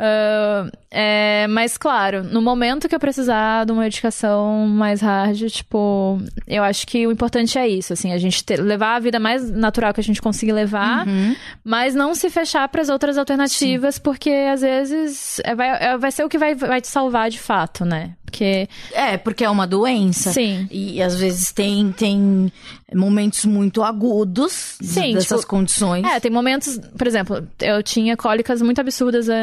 [0.00, 6.18] Ah, é, mas claro no momento que eu precisar de uma dedicação mais hard tipo
[6.46, 9.50] eu acho que o importante é isso assim a gente ter- levar a vida mais
[9.50, 11.34] natural que a gente conseguir levar Uhum.
[11.64, 16.12] mas não se fechar para as outras alternativas, porque às vezes é, vai, é, vai
[16.12, 18.12] ser o que vai, vai te salvar de fato, né?
[18.30, 18.68] Porque.
[18.92, 20.32] é, porque é uma doença.
[20.32, 20.68] Sim.
[20.70, 22.52] E às vezes tem, tem
[22.94, 26.04] momentos muito agudos Sim, dessas tipo, condições.
[26.04, 26.78] É, tem momentos.
[26.96, 29.34] Por exemplo, eu tinha cólicas muito absurdas ah,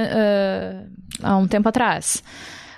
[1.23, 2.23] ah, há um tempo atrás.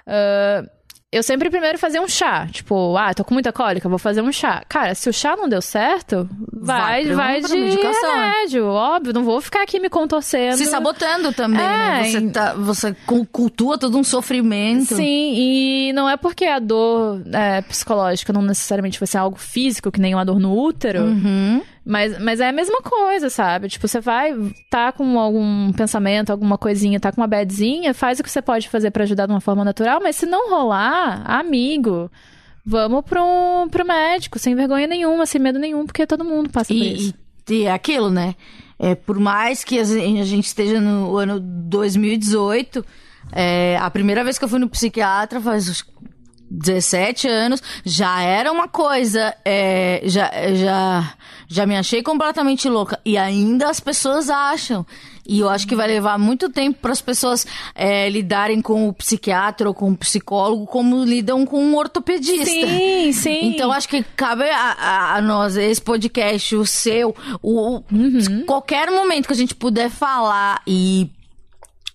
[0.05, 0.63] Ah,
[1.11, 2.47] eu sempre primeiro fazia um chá.
[2.51, 4.63] Tipo, ah, tô com muita cólica, vou fazer um chá.
[4.67, 7.69] Cara, se o chá não deu certo, vai, Vai vai, de né?
[8.03, 8.65] remédio.
[8.65, 10.57] Óbvio, não vou ficar aqui me contorcendo.
[10.57, 12.01] Se sabotando também, né?
[12.01, 14.95] É, Você, em- tá, você cu- cultua todo um sofrimento.
[14.95, 19.91] Sim, e não é porque a dor é, psicológica não necessariamente vai ser algo físico,
[19.91, 21.61] que nem uma dor no útero, Uhum.
[21.87, 23.69] Mas, mas é a mesma coisa, sabe?
[23.69, 24.35] Tipo, você vai
[24.69, 28.67] tá com algum pensamento, alguma coisinha, tá com uma badzinha, faz o que você pode
[28.69, 32.11] fazer pra ajudar de uma forma natural, mas se não rolar, amigo,
[32.65, 36.75] vamos pro, pro médico, sem vergonha nenhuma, sem medo nenhum, porque todo mundo passa por
[36.79, 37.13] E, isso.
[37.49, 38.35] e, e é aquilo, né?
[38.79, 42.85] É, por mais que a gen- a gente esteja no ano 2018,
[43.31, 45.83] é, a primeira vez que eu fui no psiquiatra faz
[46.49, 51.13] 17 anos, já era uma coisa, é, já, já,
[51.47, 52.99] já me achei completamente louca.
[53.05, 54.85] E ainda as pessoas acham.
[55.29, 57.45] E eu acho que vai levar muito tempo para as pessoas
[57.75, 62.45] é, lidarem com o psiquiatra ou com o psicólogo como lidam com um ortopedista.
[62.45, 63.39] Sim, sim.
[63.49, 68.45] Então acho que cabe a, a- a nós, esse podcast, o seu, o, Uhum.
[68.45, 71.09] qualquer momento que a gente puder falar e,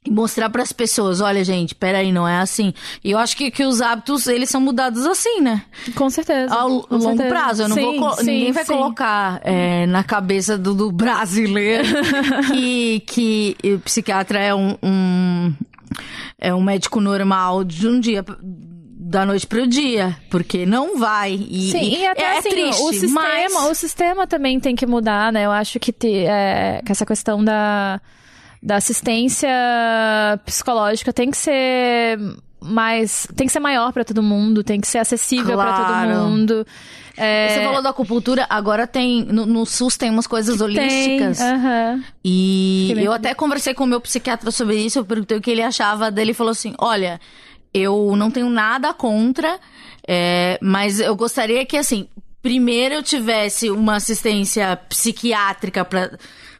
[0.04, 2.74] e mostrar para as pessoas, olha gente, peraí, não é assim.
[3.04, 5.62] E eu acho que, que os hábitos, eles são mudados assim, né?
[5.94, 6.52] com certeza.
[6.52, 7.28] Ao com longo certeza.
[7.28, 7.62] prazo.
[7.62, 8.72] Eu não vou Sim, colo- sim, ninguém vai sim.
[8.72, 11.84] colocar é, na cabeça do, do brasileiro
[12.52, 15.54] que, que o psiquiatra é um, um-
[16.38, 18.24] é um médico normal de um dia
[19.04, 21.32] da noite pro dia, porque não vai.
[21.34, 23.20] E, Sim, e até é, assim, triste, o, sistema,
[23.52, 23.54] mas...
[23.70, 25.44] o sistema também tem que mudar, né?
[25.44, 28.00] Eu acho que, te- é, que essa questão da,
[28.62, 29.48] da assistência
[30.44, 32.18] psicológica tem que ser
[32.60, 33.26] mais.
[33.34, 36.08] tem que ser maior pra todo mundo, tem que ser acessível pra todo Claro.
[36.28, 36.66] mundo.
[37.16, 39.24] É, Você falou da acupuntura, agora tem.
[39.24, 41.40] No, no SUS tem umas coisas tem, holísticas.
[41.40, 42.02] aham.
[42.24, 45.62] E eu até conversei com o meu psiquiatra sobre isso, eu perguntei o que ele
[45.62, 47.20] achava dele e falou assim: olha,
[47.74, 49.58] eu não tenho nada contra,
[50.06, 52.08] é, mas eu gostaria que, assim,
[52.40, 56.10] primeiro eu tivesse uma assistência psiquiátrica pra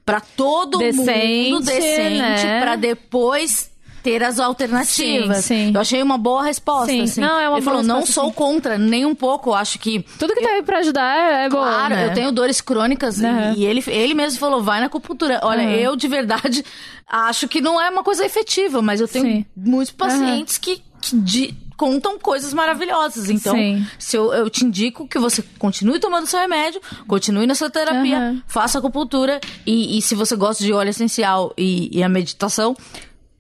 [0.05, 2.61] para todo Decente, mundo decente, né?
[2.61, 3.71] pra depois
[4.03, 5.45] ter as alternativas.
[5.45, 5.73] Sim, sim.
[5.75, 6.91] Eu achei uma boa resposta.
[6.91, 7.03] Sim.
[7.03, 7.21] assim.
[7.21, 8.33] Não, é uma ele boa falou: não sou sim.
[8.33, 9.51] contra, nem um pouco.
[9.51, 11.59] Eu acho que Tudo que tá aí pra ajudar é, é bom.
[11.59, 12.07] Claro, né?
[12.09, 13.55] eu tenho dores crônicas e- Aham.
[13.57, 15.39] e ele, ele mesmo falou, vai na acupuntura.
[15.45, 15.71] Olha, Aham.
[15.77, 16.65] eu de verdade
[17.07, 21.55] acho que não é uma coisa efetiva, mas eu tenho muitos pacientes que, que de-
[21.77, 23.29] contam coisas maravilhosas.
[23.31, 23.87] Então, Sim.
[23.99, 28.17] se eu, eu te indico que você continue tomando seu remédio, continue na sua terapia,
[28.19, 28.43] Aham.
[28.47, 32.77] faça acupuntura e, e se você gosta de óleo essencial e, e a meditação,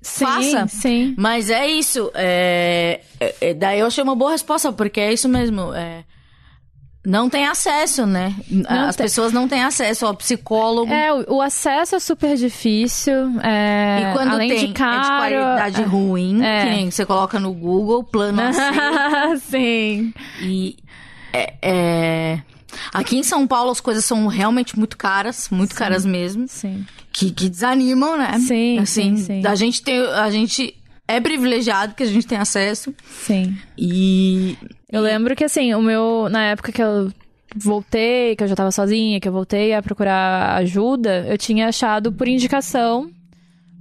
[0.00, 0.66] Sim, faça.
[0.68, 1.14] sim.
[1.16, 2.10] Mas é isso.
[2.14, 5.72] é- é- é- daí eu achei uma boa resposta, porque é isso mesmo.
[5.74, 6.04] é,
[7.04, 8.34] não tem acesso, né?
[8.68, 9.04] As tem.
[9.04, 10.92] pessoas não têm acesso ao psicólogo.
[10.92, 13.40] É, o, o acesso é super difícil.
[13.42, 16.64] É, e quando além tem, de é de caro, qualidade ruim, É.
[16.64, 20.14] que nem você coloca no Google, plano AC, Sim.
[20.40, 20.76] e
[21.32, 22.42] é, é-
[22.92, 26.86] Aqui em São Paulo as coisas são realmente muito caras, muito caras mesmo, Sim.
[27.12, 28.38] que, que desanimam, né?
[28.38, 29.46] Sim, assim, sim, sim.
[29.46, 30.74] A gente tem, a gente
[31.14, 33.56] é privilegiado que a gente tem acesso Sim.
[33.76, 34.56] e
[34.90, 36.28] Eu lembro que, assim, o meu.
[36.30, 37.12] Na época que eu
[37.54, 42.12] voltei, que eu já tava sozinha, que eu voltei a procurar ajuda, eu tinha achado
[42.12, 43.10] por indicação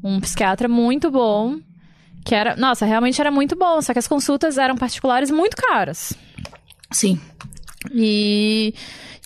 [0.03, 1.59] um psiquiatra muito bom.
[2.25, 2.55] Que era.
[2.55, 3.81] Nossa, realmente era muito bom.
[3.81, 6.13] Só que as consultas eram particulares muito caras.
[6.91, 7.19] sim,
[7.93, 8.73] E.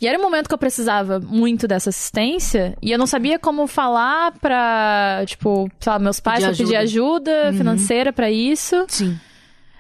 [0.02, 3.66] E era um momento que eu precisava muito dessa assistência e eu não sabia como
[3.66, 8.86] falar pra, tipo, sei lá, meus pais Pedir pra pedir ajuda financeira pra isso.
[8.88, 9.18] sim.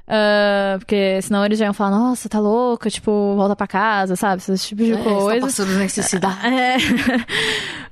[0.08, 4.42] Ah, porque senão eles já iam falar, nossa, tá louca, tipo, volta pra casa, sabe?
[4.48, 5.34] Esse tipo de É, coisa.
[5.36, 6.36] Está passando necessidade.
[6.46, 6.78] É.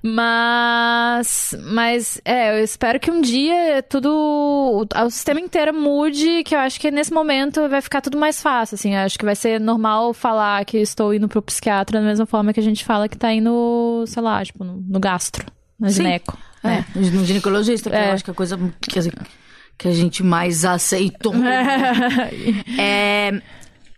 [0.03, 6.53] mas, mas, é, eu espero que um dia tudo, o, o sistema inteiro mude, que
[6.55, 8.95] eu acho que nesse momento vai ficar tudo mais fácil, assim.
[8.95, 12.59] Acho que vai ser normal falar que estou indo pro psiquiatra da mesma forma que
[12.59, 15.45] a gente fala que tá indo, sei lá, tipo, no, no gastro,
[15.79, 16.37] na gineco.
[16.63, 18.09] É, no ginecologista, que É.
[18.09, 19.09] eu acho que é a coisa que, assim,
[19.83, 21.33] que a gente mais aceitou.
[22.79, 23.41] É,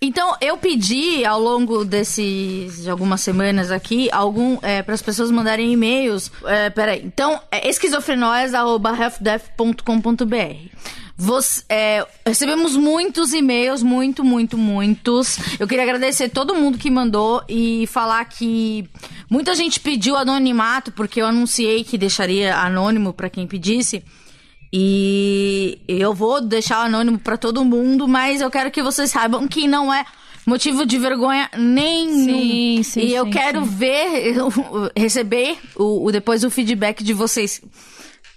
[0.02, 5.72] então, eu pedi ao longo desses de algumas semanas aqui algum para as pessoas mandarem
[5.72, 6.32] e-mails.
[6.46, 7.02] É, peraí.
[7.04, 7.68] Então, é.
[11.18, 15.38] Você, é, recebemos muitos e-mails, muito, muito, muitos.
[15.60, 18.88] Eu queria agradecer todo mundo que mandou e falar que
[19.30, 24.04] muita gente pediu anonimato, porque eu anunciei que deixaria anônimo para quem pedisse.
[24.78, 29.69] E eu vou deixar anônimo pra todo mundo, mas eu quero que vocês saibam que
[29.69, 30.03] não é
[30.45, 32.26] motivo de vergonha nenhum.
[32.26, 33.69] Sim, sim, E eu sim, quero sim.
[33.71, 34.36] ver,
[34.93, 37.61] receber o, o- depois o feedback de vocês.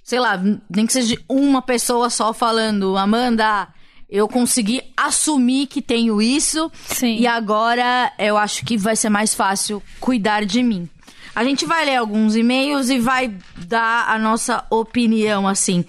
[0.05, 0.41] Sei lá,
[0.75, 3.67] nem que seja uma pessoa só falando, Amanda,
[4.09, 6.71] eu consegui assumir que tenho isso.
[6.87, 7.17] Sim.
[7.19, 10.89] E agora eu acho que vai ser mais fácil cuidar de mim.
[11.35, 13.35] A gente vai ler alguns e-mails e vai
[13.67, 15.85] dar a nossa opinião, assim.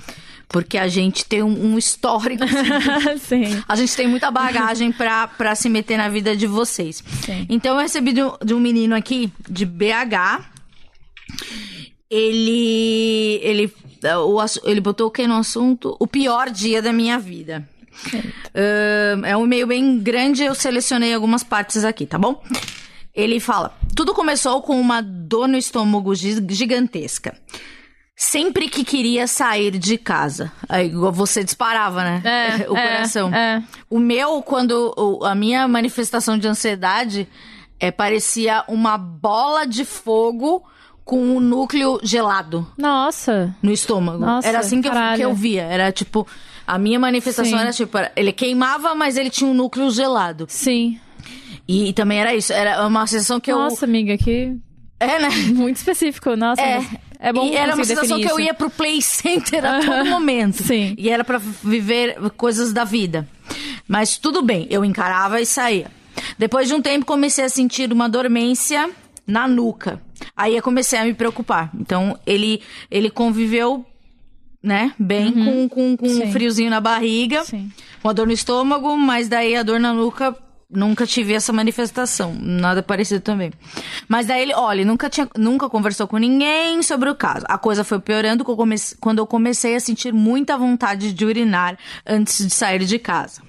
[0.49, 2.43] Porque a gente tem um, um histórico.
[2.43, 3.63] assim, Sim.
[3.67, 7.03] a gente tem muita bagagem pra se meter na vida de vocês.
[7.23, 7.45] Sim.
[7.47, 10.43] Então eu recebi de um, de um menino aqui, de BH.
[12.09, 13.39] Ele.
[13.43, 13.73] Ele.
[14.25, 15.95] O, ele botou o que no assunto?
[15.99, 17.67] O pior dia da minha vida.
[18.55, 22.41] Ahn, é um e-mail bem grande, eu selecionei algumas partes aqui, tá bom?
[23.13, 27.37] Ele fala: Tudo começou com uma dor no estômago gi- gigantesca.
[28.21, 30.51] Sempre que queria sair de casa.
[30.67, 32.21] Aí igual você disparava, né?
[32.25, 33.33] É, o é, coração.
[33.33, 33.63] é.
[33.89, 34.93] O meu, quando
[35.23, 37.29] a minha manifestação de ansiedade
[37.79, 40.61] é, parecia uma bola de fogo
[41.05, 43.55] com o núcleo gelado Nossa.
[43.63, 44.19] no estômago.
[44.19, 45.63] Nossa, era assim que eu, que eu via.
[45.63, 46.27] Era tipo.
[46.67, 47.63] A minha manifestação Sim.
[47.63, 50.45] era tipo, ele queimava, mas ele tinha um núcleo gelado.
[50.49, 50.99] Sim.
[51.65, 52.51] E, também era isso.
[52.51, 54.59] Era uma sensação que Nossa, amiga, que eu.
[54.99, 55.29] É, né?
[55.55, 56.35] muito específico.
[56.35, 56.79] Nossa, É.
[56.79, 60.05] mas é bom e era uma sensação que eu ia pro play center a todo
[60.05, 60.63] momento.
[60.63, 60.95] Sim.
[60.97, 63.27] E era pra viver coisas da vida.
[63.87, 65.91] Mas tudo bem, eu encarava e saía.
[66.37, 68.89] Depois de um tempo comecei a sentir uma dormência
[69.27, 70.01] na nuca.
[70.35, 71.69] Aí eu comecei a me preocupar.
[71.77, 73.85] Então ele ele conviveu
[74.61, 76.31] né, bem com, com, com um Uhum.
[76.31, 77.71] Friozinho na barriga, Sim.
[78.01, 80.35] com a dor no estômago, mas daí a dor na nuca
[80.69, 83.51] nunca tive essa manifestação, nada parecido também.
[84.07, 87.45] Mas daí ele, olha, nunca tinha, nunca conversou com ninguém sobre o caso.
[87.49, 88.45] A coisa foi piorando
[88.99, 93.41] quando eu comecei a sentir muita vontade de urinar antes de sair de casa.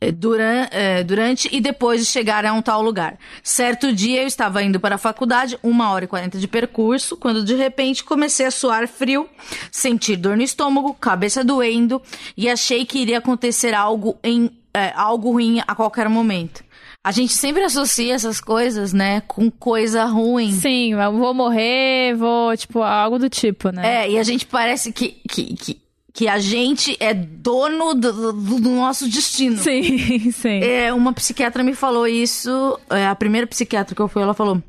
[0.00, 3.16] É, Duran- é, durante e depois de chegar a um tal lugar.
[3.42, 7.44] Certo dia eu estava indo para a faculdade, uma hora e quarenta de percurso, quando
[7.44, 9.28] de repente comecei a suar frio,
[9.70, 12.02] sentir dor no estômago, cabeça doendo
[12.36, 16.64] e achei que iria acontecer algo em é, algo ruim a qualquer momento.
[17.02, 20.52] A gente sempre associa essas coisas, né, com coisa ruim.
[20.52, 24.04] Sim, eu vou morrer, vou, tipo, algo do tipo, né?
[24.06, 25.82] É, e a gente parece que, que, que,
[26.14, 29.58] que a gente é dono do, do- do nosso destino.
[29.58, 30.60] Sim, sim.
[30.62, 34.62] É, uma psiquiatra me falou isso, é, a primeira psiquiatra que eu fui, ela falou: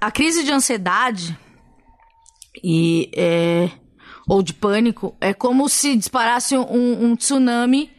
[0.00, 1.38] a crise de ansiedade
[2.64, 3.70] e é,
[4.26, 7.90] ou de pânico é como se disparasse um, um tsunami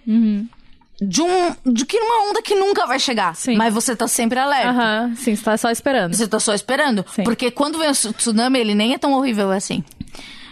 [1.01, 3.35] de um de que uma onda que nunca vai chegar.
[3.35, 3.55] Sim.
[3.55, 4.69] Mas você tá sempre alerta.
[4.69, 6.13] Aham, sim, você tá só esperando.
[6.15, 7.05] Você tá só esperando.
[7.15, 7.23] Sim.
[7.23, 9.83] Porque quando vem o tsu- tsunami, ele nem é tão horrível assim.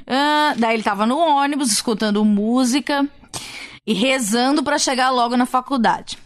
[0.06, 3.06] Ah, daí ele tava no ônibus, escutando música
[3.86, 6.18] e rezando pra chegar logo na faculdade.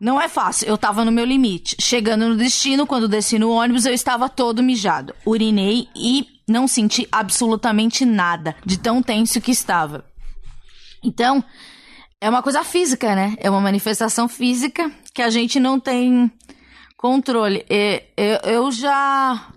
[0.00, 1.76] Não é fácil, eu tava no meu limite.
[1.80, 5.14] Chegando no destino, quando desci no ônibus, eu estava todo mijado.
[5.24, 10.04] Urinei e não senti absolutamente nada de tão tenso que estava.
[11.04, 11.44] Então,
[12.22, 13.34] é uma coisa física, né?
[13.38, 16.30] É uma manifestação física que a gente não tem
[16.96, 17.66] controle.
[17.68, 19.48] E- Eu, eu já.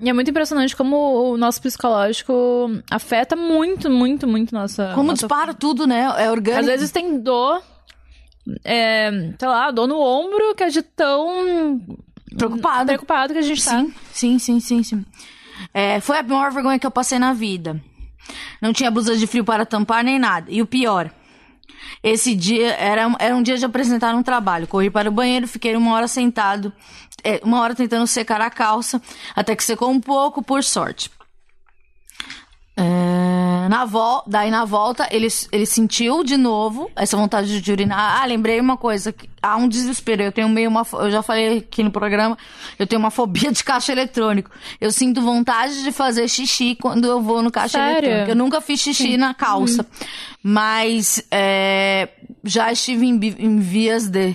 [0.00, 0.96] E é muito impressionante como
[1.32, 4.92] o nosso psicológico afeta muito, muito, muito nossa.
[4.94, 5.26] Como nossa...
[5.26, 6.12] dispara tudo, né?
[6.18, 6.60] É orgânico.
[6.60, 7.60] Às vezes tem dor,
[8.64, 11.80] é, sei lá, dor no ombro que é de tão
[12.36, 12.86] preocupado.
[12.86, 13.70] preocupado que a gente tá.
[13.80, 15.04] Sim, sim, sim, sim, sim.
[15.72, 17.80] É, foi a maior vergonha que eu passei na vida.
[18.62, 20.50] Não tinha blusa de frio para tampar nem nada.
[20.50, 21.10] E o pior,
[22.02, 24.66] esse dia era, era um dia de apresentar um trabalho.
[24.66, 26.72] Corri para o banheiro, fiquei uma hora sentado,
[27.22, 29.00] é, uma hora tentando secar a calça,
[29.34, 31.10] até que secou um pouco, por sorte.
[32.76, 38.20] É, na vol daí na volta ele, ele sentiu de novo essa vontade de urinar.
[38.20, 40.22] Ah, lembrei uma coisa, que há um desespero.
[40.22, 42.36] Eu tenho meio uma, eu já falei aqui no programa,
[42.78, 44.50] eu tenho uma fobia de caixa eletrônico.
[44.80, 48.08] Eu sinto vontade de fazer xixi quando eu vou no caixa Sério?
[48.08, 48.30] eletrônico.
[48.30, 49.86] Eu nunca fiz xixi na calça,
[50.42, 52.08] mas é,
[52.42, 54.34] já estive em, em vias de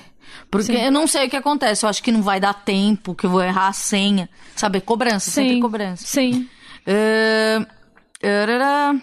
[0.49, 1.85] porque eu não sei o que acontece.
[1.85, 4.29] Eu acho que não vai dar tempo, que eu vou errar a senha.
[4.55, 5.59] Sabe, cobrança, sempre Sim.
[5.59, 6.07] cobrança.
[6.07, 6.49] Sim.
[6.85, 7.65] É,
[8.23, 8.95] arará.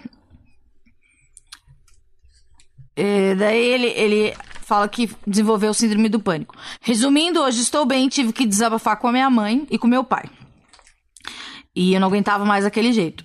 [2.95, 6.57] É, daí ele, ele fala que desenvolveu o síndrome do pânico.
[6.81, 10.25] Resumindo, hoje estou bem, tive que desabafar com a minha mãe e com meu pai.
[11.75, 13.25] E eu não aguentava mais daquele jeito.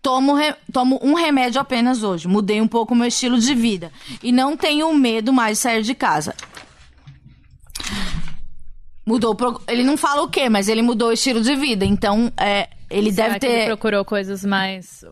[0.00, 2.26] Tomo, re- tomo um remédio apenas hoje.
[2.26, 3.92] Mudei um pouco o meu estilo de vida.
[4.22, 6.34] E não tenho medo mais de sair de casa.
[9.06, 9.34] Mudou.
[9.34, 11.84] pro- Ele não fala o quê, mas ele mudou o estilo de vida.
[11.84, 13.46] Então, é, ele Será deve ter.
[13.50, 15.04] ele procurou coisas mais.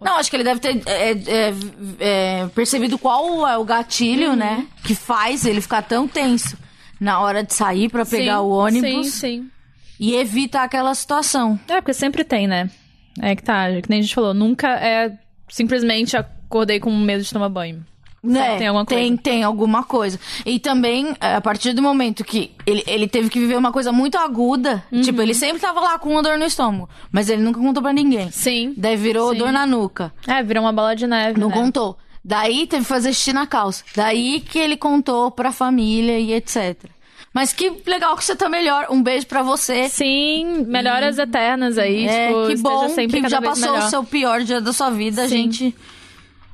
[0.00, 1.54] Não, acho que ele deve ter é, é,
[1.98, 4.66] é, percebido qual é o gatilho, né?
[4.84, 6.56] Que faz ele ficar tão tenso
[7.00, 9.50] na hora de sair pra pegar Sim, o ônibus Sim, sim.
[9.98, 11.58] e evita aquela situação.
[11.68, 12.70] É, porque sempre tem, né?
[13.20, 15.18] É que tá, que nem a gente falou, nunca é
[15.48, 17.84] simplesmente acordei com medo de tomar banho.
[18.22, 18.56] Né?
[18.58, 19.00] tem alguma coisa.
[19.00, 20.20] Tem, tem alguma coisa.
[20.44, 23.92] E também, é, a partir do momento que ele, ele teve que viver uma coisa
[23.92, 25.00] muito aguda, Uhum.
[25.02, 27.92] tipo, ele sempre tava lá com uma dor no estômago, mas ele nunca contou pra
[27.92, 28.30] ninguém.
[28.30, 28.74] Sim.
[28.76, 29.38] Daí virou Sim.
[29.38, 30.12] dor na nuca.
[30.26, 31.38] É, virou uma bola de neve.
[31.38, 31.54] Não né?
[31.54, 31.96] contou.
[32.24, 33.84] Daí teve que fazer xixi na calça.
[33.94, 36.76] Daí que ele contou pra família e etc.
[37.32, 38.86] Mas que legal que você tá melhor.
[38.90, 39.88] Um beijo pra você.
[39.88, 42.06] Sim, melhoras eternas aí.
[42.06, 43.86] é, tipo, que bom sempre que já passou melhor.
[43.86, 45.22] o seu pior dia da sua vida.
[45.22, 45.42] A Sim.
[45.50, 45.76] gente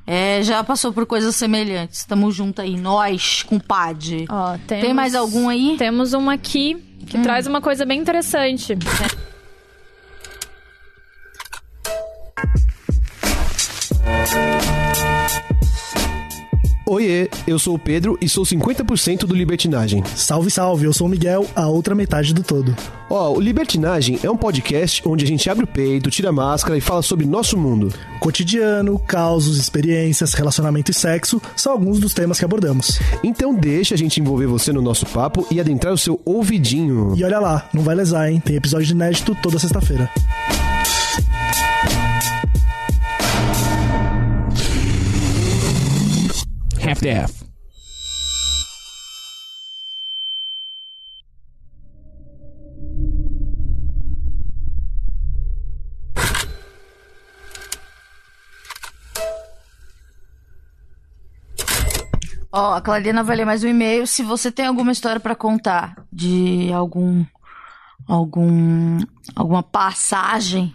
[0.07, 2.03] é, já passou por coisas semelhantes.
[2.05, 2.77] Tamo junto aí.
[2.77, 4.25] Nós, compadre.
[4.29, 5.75] Ó, temos- Tem mais algum aí?
[5.77, 6.75] Temos uma aqui
[7.07, 8.75] que traz uma coisa bem interessante.
[16.87, 20.03] Oiê, eu sou o Pedro e sou 50% do Libertinagem.
[20.15, 22.75] Salve, salve, eu sou o Miguel, a outra metade do todo.
[23.09, 26.77] Ó, o Libertinagem é um podcast onde a gente abre o peito, tira a máscara
[26.77, 27.91] e fala sobre nosso mundo.
[28.19, 32.99] Cotidiano, causos, experiências, relacionamento e sexo são alguns dos temas que abordamos.
[33.23, 37.15] Então deixa a gente envolver você no nosso papo e adentrar o seu ouvidinho.
[37.17, 38.39] E olha lá, não vai lesar, hein?
[38.39, 40.07] Tem episódio inédito toda sexta-feira.
[46.85, 47.45] Half-Death.
[62.51, 64.07] Ó, a Claudina vai ler mais um e-mail.
[64.07, 67.25] Se você tem alguma história pra contar de algum.
[68.07, 68.99] algum.
[69.35, 70.73] alguma passagem,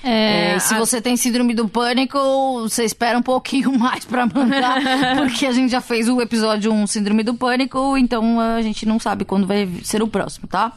[0.03, 2.18] É, se a- você tem síndrome do pânico,
[2.62, 4.80] você espera um pouquinho mais pra mandar,
[5.16, 8.99] porque a gente já fez o episódio 1 síndrome do pânico, então a gente não
[8.99, 10.72] sabe quando vai ser o próximo, tá?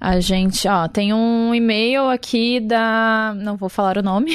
[0.00, 3.34] A gente, ó, tem um e-mail aqui da.
[3.36, 4.32] Não vou falar o nome.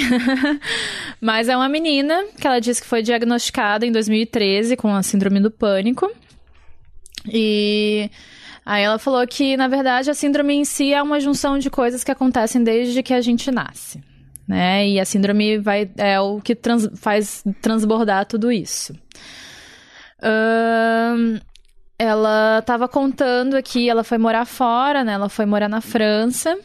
[1.21, 5.39] Mas é uma menina que ela disse que foi diagnosticada em 2013 com a síndrome
[5.39, 6.11] do pânico.
[7.31, 8.09] E
[8.65, 12.03] aí ela falou que, na verdade, a síndrome em si é uma junção de coisas
[12.03, 14.03] que acontecem desde que a gente nasce.
[14.45, 14.89] Né?
[14.89, 18.93] E a síndrome vai, é o que trans- faz transbordar tudo isso.
[20.21, 21.39] Ahn,
[22.03, 25.13] ela tava contando aqui, ela foi morar fora, né?
[25.13, 26.57] Ela foi morar na França.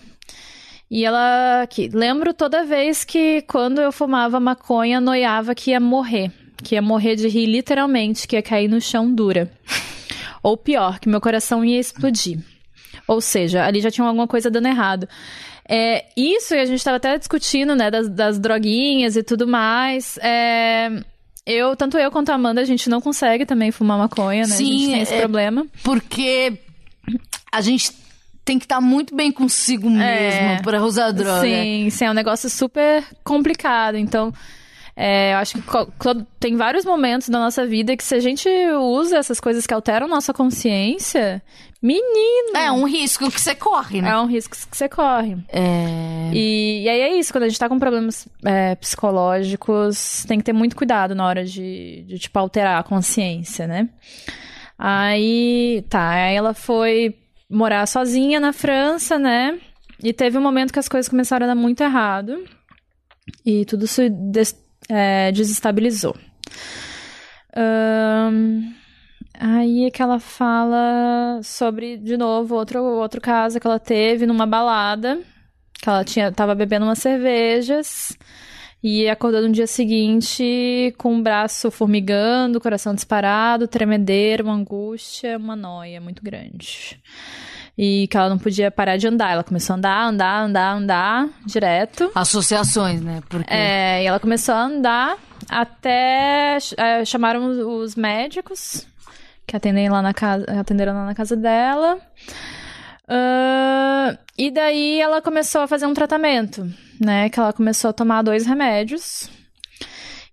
[0.90, 6.32] E ela que lembro toda vez que quando eu fumava maconha, noiava que ia morrer,
[6.62, 9.50] que ia morrer de rir literalmente, que ia cair no chão dura.
[10.42, 12.38] Ou pior, que meu coração ia explodir.
[13.06, 15.08] Ou seja, ali já tinha alguma coisa dando errado.
[15.68, 20.18] É, isso e a gente estava até discutindo, né, das, das droguinhas e tudo mais.
[20.22, 20.90] É,
[21.48, 24.54] eu, tanto eu quanto a Amanda, a gente não consegue também fumar maconha, né?
[24.54, 25.66] a gente Sim, tem esse é- problema.
[25.82, 26.52] Porque
[27.50, 27.90] a gente
[28.44, 31.46] tem que estar muito bem consigo mesmo pra usar droga.
[31.46, 31.62] É.
[31.62, 33.96] Sim, sim, é um negócio super complicado.
[33.96, 34.32] Então,
[35.00, 35.62] é, eu acho que
[36.40, 38.48] tem vários momentos da nossa vida que se a gente
[38.80, 41.40] usa essas coisas que alteram nossa consciência,
[41.80, 44.10] menino, É um risco que você corre, né?
[44.10, 45.36] é um risco que você corre.
[45.50, 46.32] É...
[46.32, 50.44] E, e aí é isso, quando a gente tá com problemas é, psicológicos, tem que
[50.44, 53.88] ter muito cuidado na hora de, de, tipo, alterar a consciência, né?
[54.76, 57.14] Aí, tá, aí ela foi
[57.48, 59.60] morar sozinha na França, né?
[60.02, 62.44] E teve um momento que as coisas começaram a dar muito errado.
[63.46, 64.10] E tudo se
[64.88, 66.16] é, desestabilizou.
[67.56, 68.72] Ahn,
[69.38, 75.18] aí que ela fala sobre, de novo, outro, outro caso que ela teve numa balada
[75.80, 78.16] que ela tinha, tava bebendo umas cervejas
[78.82, 85.56] e acordou no dia seguinte com o braço formigando, coração disparado, tremedeira, uma angústia, uma
[85.56, 87.00] noia muito grande.
[87.80, 89.30] E que ela não podia parar de andar.
[89.30, 92.10] Ela começou a andar, andar, andar, andar direto.
[92.12, 93.20] Associações, né?
[93.28, 95.16] Porque É, e ela começou a andar
[95.48, 97.58] até é, chamaram os-
[97.90, 98.84] os médicos
[99.46, 101.98] que atendem lá na casa, atenderam lá na casa dela.
[103.06, 106.68] Ah, e daí ela começou a fazer um tratamento,
[107.00, 107.28] né?
[107.30, 109.30] Que ela começou a tomar dois remédios.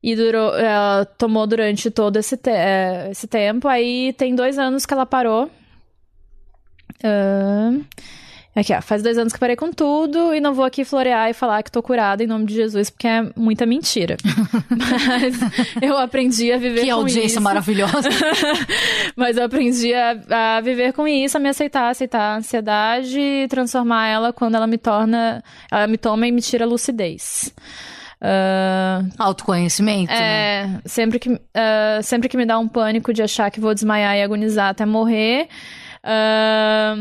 [0.03, 3.67] E durou, ela tomou durante todo esse, te- é, esse tempo.
[3.67, 5.49] Aí tem dois anos que ela parou.
[7.03, 7.71] Ah,
[8.55, 8.81] aqui, ó.
[8.81, 11.71] Faz dois anos que parei com tudo e não vou aqui florear e falar que
[11.71, 14.17] tô curada em nome de Jesus, porque é muita mentira.
[14.69, 15.35] Mas
[15.81, 17.41] eu aprendi a viver que com audiência isso.
[17.41, 18.09] maravilhosa.
[19.15, 23.47] Mas eu aprendi a, a viver com isso, a me aceitar, aceitar a ansiedade e
[23.47, 25.43] transformar ela quando ela me torna.
[25.71, 27.53] Ela me toma e me tira a lucidez.
[28.21, 30.81] Ah, Autoconhecimento, né?
[30.81, 34.15] é, sempre que, ah, sempre que me dá um pânico de achar que vou desmaiar
[34.15, 35.47] e agonizar até morrer.
[36.06, 36.95] Ah,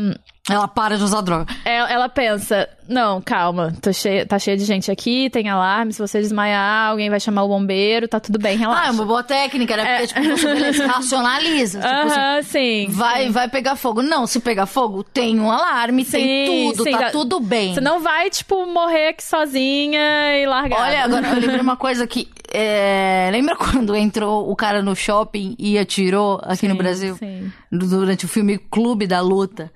[0.47, 1.47] Ela para de usar droga.
[1.65, 5.97] ela, ela pensa, não, calma, tô cheia, tá cheia de gente aqui, tem alarme, se
[5.99, 8.91] você desmaiar, alguém vai chamar o bombeiro, tá tudo bem, Ah, é relaxa.
[8.91, 9.97] uma boa técnica, né?
[10.05, 11.79] Porque, tipo, você beleza, racionaliza.
[11.79, 12.87] Tipo assim, Aham, sim.
[12.91, 14.03] vai, vai pegar fogo.
[14.03, 17.73] Não, se pegar fogo, tem um alarme, tem Sim, tudo, sim, tá já- tudo bem.
[17.73, 20.79] Você não vai, tipo, morrer aqui sozinha e largar.
[20.79, 22.29] Olha, agora eu lembrei uma coisa que.
[22.53, 27.15] é, lembra quando entrou o cara no shopping e atirou aqui no Brasil?
[27.17, 27.51] sim.
[27.71, 29.71] Durante o filme Clube da Luta.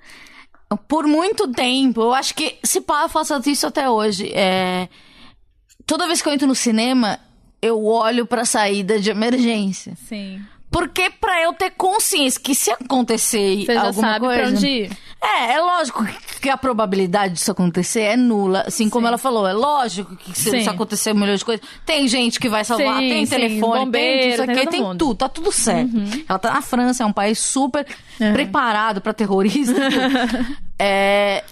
[0.86, 4.30] Por muito tempo, eu acho que se pá, eu faço isso até hoje.
[4.32, 4.88] É,
[5.84, 7.18] toda vez que eu entro no cinema,
[7.60, 9.96] eu olho pra saída de emergência.
[10.08, 10.40] Sim.
[10.70, 14.40] Porque pra eu ter consciência que se acontecer Você já alguma sabe coisa...
[14.42, 14.98] pra onde ir.
[15.22, 16.06] É, é lógico
[16.40, 18.62] que a probabilidade disso acontecer é nula.
[18.66, 20.58] Assim como ela falou, é lógico que se Sim.
[20.58, 23.84] isso acontecer um milhão de coisas, tem gente que vai salvar, Sim, tem sim, telefone,
[23.84, 24.96] bombeiro, tem isso tem aqui, tem mundo.
[24.98, 25.90] tudo, tá tudo certo.
[26.28, 27.84] Ela tá na França, é um país super
[28.32, 29.74] preparado pra terrorista.
[30.78, 31.44] é...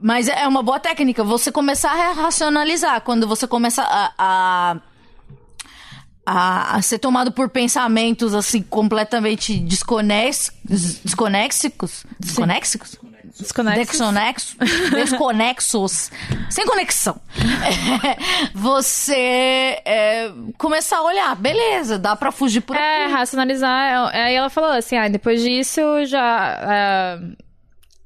[0.00, 3.00] Mas é uma boa técnica você começar a racionalizar.
[3.00, 4.76] Quando você começa a- a
[6.30, 12.96] a, a ser tomado por pensamentos assim completamente desconex, des- desconexicos, desconexicos,
[13.38, 14.56] Desconexos.
[14.90, 16.10] desconexos,
[16.50, 17.20] sem conexão.
[18.04, 23.12] É, você é, começar a olhar, beleza, dá pra fugir por É, aqui.
[23.12, 24.12] racionalizar.
[24.14, 26.58] é- Aí ela falou assim, ah, depois disso já...
[26.62, 27.18] é,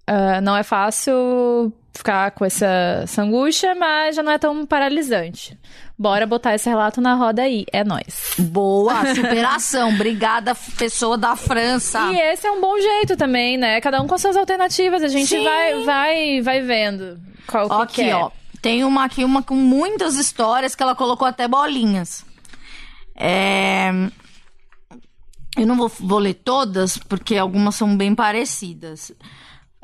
[0.06, 5.58] é, não é fácil ficar com essa, essa angústia, mas já não é tão paralisante.
[5.98, 7.64] Bora botar esse relato na roda aí.
[7.72, 8.34] É nóis.
[8.38, 9.90] Boa, superação.
[9.90, 12.10] Obrigada, pessoa da França.
[12.12, 13.80] E esse é um bom jeito também, né?
[13.80, 15.02] Cada um com suas alternativas.
[15.02, 15.44] A gente Sim.
[15.44, 18.14] vai, vai, vai vendo qual que aqui, quer.
[18.14, 18.30] ó.
[18.60, 22.24] Tem uma aqui, uma com muitas histórias que ela colocou até bolinhas.
[23.16, 23.90] É...
[25.56, 29.12] Eu não vou, vou ler todas, porque algumas são bem parecidas.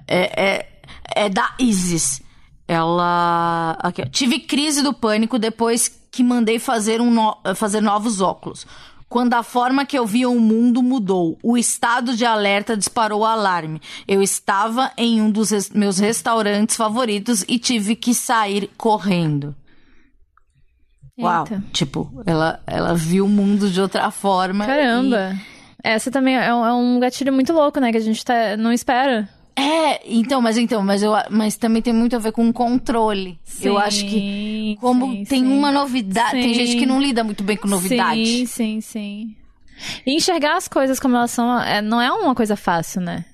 [0.07, 0.69] É, é,
[1.15, 2.23] é da Isis.
[2.67, 3.77] Ela.
[3.81, 4.07] Aqui, ó.
[4.07, 8.67] Tive crise do pânico depois que mandei fazer, um no- fazer novos óculos.
[9.09, 13.25] Quando a forma que eu via o mundo mudou, o estado de alerta disparou o
[13.25, 13.81] alarme.
[14.07, 19.55] Eu estava em um dos res- meus restaurantes favoritos e tive que sair correndo.
[21.19, 21.45] Uau.
[21.45, 21.65] Eita.
[21.73, 24.67] Tipo, ela, ela viu o mundo de outra forma.
[24.67, 25.35] Caramba.
[25.83, 27.91] Essa também é um, é um gatilho muito louco, né?
[27.91, 29.29] Que a gente tá, não espera.
[29.61, 33.39] É, então, mas então, mas eu mas também tem muito a ver com controle.
[33.61, 35.53] eu acho que Sim, como sim, tem sim.
[35.53, 36.55] uma novidade, tem Sim.
[36.55, 38.25] gente que não lida muito bem com novidade.
[38.25, 39.37] Sim, sim, sim.
[40.07, 43.25] E enxergar as coisas como elas são é, não é uma coisa fácil, né?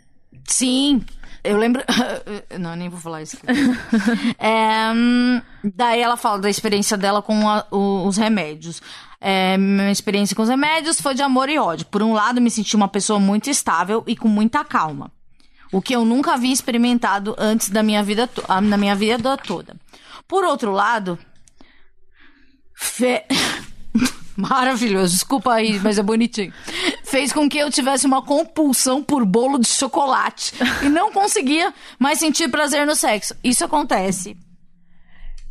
[0.47, 1.03] Sim.
[1.43, 1.83] Eu lembro.
[2.59, 3.37] Não, nem vou falar isso.
[4.39, 4.87] É,
[5.63, 8.81] daí ela fala da experiência dela com a- os remédios.
[9.21, 11.87] É, minha experiência com os remédios foi de amor e ódio.
[11.87, 15.11] Por um lado, me senti uma pessoa muito estável e com muita calma.
[15.75, 19.75] O que eu nunca havia experimentado antes da minha vida, ah, na minha vida toda.
[20.29, 21.19] Por outro lado,
[22.77, 23.25] fe...
[24.39, 26.55] Maravilhoso, desculpa aí, mas é bonitinho.
[27.03, 32.21] Fez com que eu tivesse uma compulsão por bolo de chocolate e não conseguia mais
[32.21, 33.35] sentir prazer no sexo.
[33.43, 34.37] Isso acontece.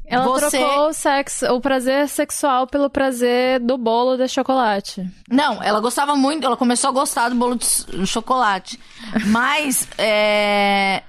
[0.06, 5.08] Ela Você- trocou o sexo, o prazer sexual pelo prazer do bolo de chocolate.
[5.30, 8.80] Não, ela gostava muito, ela começou a gostar do bolo de chocolate.
[9.28, 11.04] Mas, é.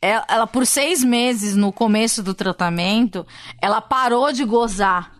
[0.00, 3.26] Ela, ela, por seis meses no começo do tratamento,
[3.60, 5.12] ela parou de gozar.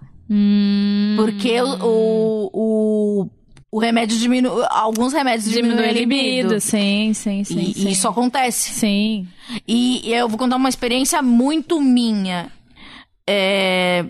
[1.16, 3.30] Porque o, o, o,
[3.72, 4.64] o remédio diminui.
[4.70, 6.60] Alguns remédios diminuem Diminui a libido.
[6.60, 7.58] Sim, sim, sim.
[7.60, 7.88] E, sim.
[7.88, 8.70] e isso acontece.
[8.74, 9.26] Sim.
[9.66, 12.52] E eu vou contar uma experiência muito minha.
[13.28, 14.04] É,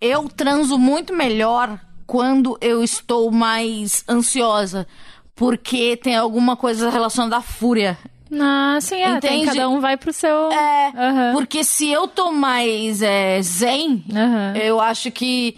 [0.00, 4.86] eu transo muito melhor quando eu estou mais ansiosa.
[5.34, 7.98] Porque tem alguma coisa relacionada à fúria.
[8.32, 9.18] Ah, sim, é.
[9.20, 9.56] Tem, Entende?
[9.56, 10.50] cada um vai pro seu.
[10.52, 11.32] É, Aham.
[11.32, 14.56] porque se eu tô mais é, zen, Aham.
[14.56, 15.56] eu acho que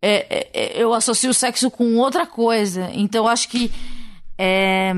[0.00, 2.90] é, é, é, eu associo o sexo com outra coisa.
[2.92, 3.70] Então eu acho que
[4.36, 4.92] é,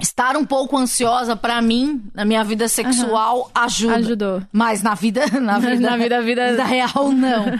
[0.00, 3.96] estar um pouco ansiosa pra mim na minha vida sexual ajuda.
[3.96, 4.42] Ajudou.
[4.52, 7.58] Mas na vida, na vida, Na vida- vida- real não.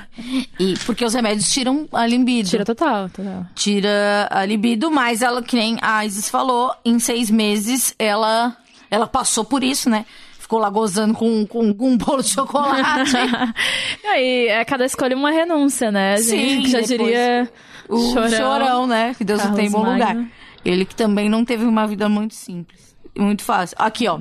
[0.59, 2.49] E porque os remédios tiram a libido.
[2.49, 3.47] Tira total, total.
[3.55, 8.57] Tira a libido, mas ela, que nem a Isis falou, em seis meses ela,
[8.91, 10.05] ela passou por isso, né?
[10.39, 13.13] Ficou lá gozando com, com, com um bolo de chocolate.
[14.03, 16.15] E aí, é cada escolha uma renúncia, né?
[16.15, 17.51] A Sim, gente já diria.
[17.89, 17.99] o
[18.31, 19.15] chorão, né?
[19.19, 20.17] Que Deus Carlos tem em bom lugar.
[20.65, 22.97] Ele que também não teve uma vida muito simples.
[23.17, 23.77] Muito fácil.
[23.81, 24.21] Aqui, ó.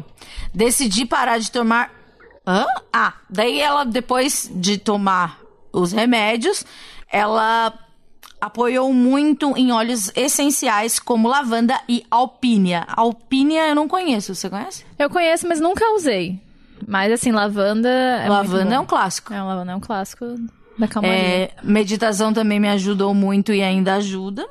[0.53, 1.91] Decidi parar de tomar.
[2.45, 2.65] Hã?
[2.91, 5.39] Ah, daí ela, depois de tomar
[5.71, 6.65] os remédios,
[7.11, 7.73] ela
[8.39, 12.85] apoiou muito em óleos essenciais como lavanda e alpínia.
[12.87, 14.85] Alpínia eu não conheço, você conhece?
[14.97, 16.39] Eu conheço, mas nunca usei.
[16.87, 19.33] Mas assim, lavanda é lavanda é um clássico.
[19.33, 20.25] É, um lavanda é um clássico
[20.77, 21.17] da calmaria.
[21.17, 24.47] É, meditação também me ajudou muito e ainda ajuda.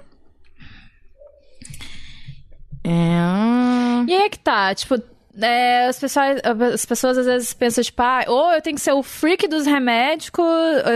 [2.86, 4.04] É...
[4.08, 4.96] E aí é que tá, tipo,
[5.40, 6.40] é, as, pessoas,
[6.74, 9.66] as pessoas às vezes pensam, tipo, ah, ou eu tenho que ser o freak dos
[9.66, 10.30] remédios,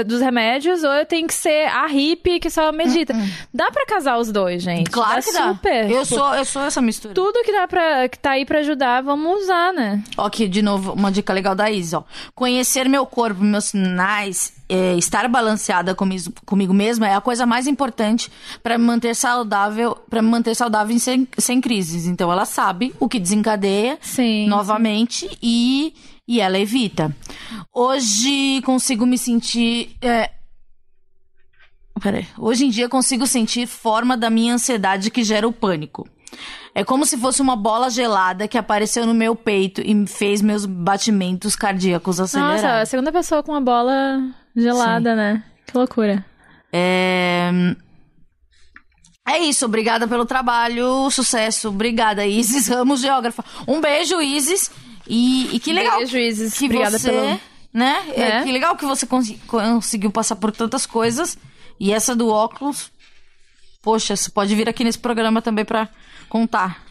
[0.07, 3.15] dos remédios, ou eu tenho que ser a hippie que só medita.
[3.53, 4.91] Dá pra casar os dois, gente.
[4.91, 5.49] Claro dá que dá.
[5.49, 5.91] super.
[5.91, 7.15] Eu Tipo, sou, eu sou essa mistura.
[7.15, 10.03] Tudo que dá pra, que tá aí pra ajudar, vamos usar, né?
[10.17, 12.03] Ó, aqui, de novo, uma dica legal da Isa, ó.
[12.35, 17.67] Conhecer meu corpo, meus sinais, é, estar balanceada comigo, comigo mesma é a coisa mais
[17.67, 18.31] importante
[18.63, 22.07] pra me manter saudável, para me manter saudável sem, sem crises.
[22.07, 24.30] Então ela sabe o que desencadeia Sim.
[24.49, 25.95] Novamente e,
[26.27, 27.15] e ela evita.
[27.73, 29.97] Hoje consigo me sentir.
[30.01, 30.31] É...
[32.01, 32.27] Peraí.
[32.39, 36.09] Hoje em dia consigo sentir forma da minha ansiedade que gera o pânico.
[36.75, 40.41] É como se fosse uma bola gelada que apareceu no meu peito e me fez
[40.41, 42.83] meus batimentos cardíacos Nossa, acelerar.
[42.83, 44.23] a segunda pessoa com uma bola
[44.55, 45.43] gelada, né?
[45.67, 46.25] Que loucura.
[46.73, 47.51] É...
[49.37, 53.45] é isso, obrigada pelo trabalho, sucesso, obrigada, Isis Ramos, geógrafa.
[53.67, 54.71] Um beijo, Isis,
[55.07, 56.59] e, e que legal Beijo, Isis.
[56.59, 57.41] que Obrigada você, pelo-
[57.73, 58.03] né?
[58.15, 58.43] É, É.
[58.43, 61.37] que legal que você consi- conseguiu passar por tantas coisas.
[61.79, 62.91] E essa do óculos,
[63.83, 65.89] poxa, você pode vir aqui nesse programa também pra
[66.29, 66.83] contar.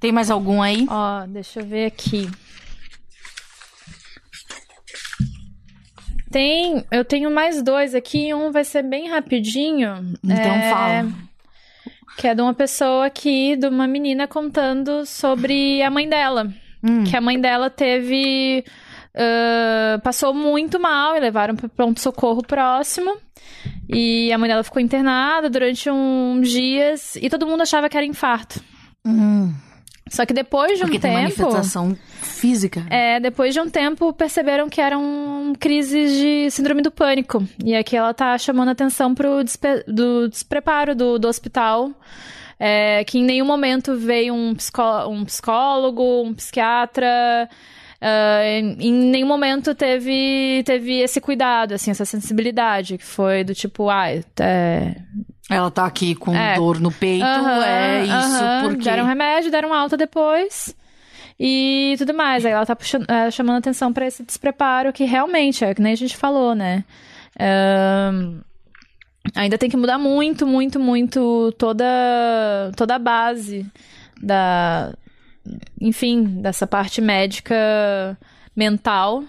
[0.00, 0.84] Tem mais algum aí?
[0.90, 2.28] Ó, deixa eu ver aqui.
[6.30, 10.14] Tem, eu tenho mais dois aqui, um vai ser bem rapidinho.
[10.24, 11.12] Então É, fala.
[12.16, 16.52] Que é de uma pessoa aqui, de uma menina contando sobre a mãe dela.
[16.82, 17.04] Hum.
[17.04, 18.64] Que a mãe dela teve.
[19.14, 23.16] ah, passou muito mal e levaram para pronto-socorro próximo.
[23.88, 28.06] E a mãe dela ficou internada durante uns dias e todo mundo achava que era
[28.06, 28.60] infarto.
[29.04, 29.52] Hum,
[30.08, 31.22] Só que depois de um porque tem tempo.
[31.42, 31.96] manifestação
[32.42, 32.84] física.
[32.90, 37.42] É, depois de um tempo perceberam que eram crises de síndrome do pânico.
[37.64, 41.90] E aqui ela tá chamando atenção pro despe- do despreparo do, do hospital.
[42.64, 47.48] é, que em nenhum momento veio um, psicó- um psicólogo, um psiquiatra.
[48.00, 48.40] ah,
[48.78, 54.08] em nenhum momento teve, teve esse cuidado, assim, essa sensibilidade, que foi do tipo, ah,
[54.40, 54.94] é,
[55.50, 56.54] Ela tá aqui com É.
[56.56, 58.62] dor no peito, Aham, é isso, aham.
[58.68, 58.84] porque...
[58.84, 60.74] Deram remédio, deram alta depois.
[61.44, 62.46] E tudo mais.
[62.46, 65.92] Aí ela tá puxando, é, chamando atenção pra esse despreparo que realmente, é que nem
[65.92, 66.84] a gente falou, né?
[67.36, 68.42] Ahn,
[69.34, 71.84] ainda tem que mudar muito, muito, muito toda,
[72.76, 73.66] toda a base
[74.22, 74.94] da.
[75.80, 78.16] Enfim, dessa parte médica
[78.54, 79.24] mental.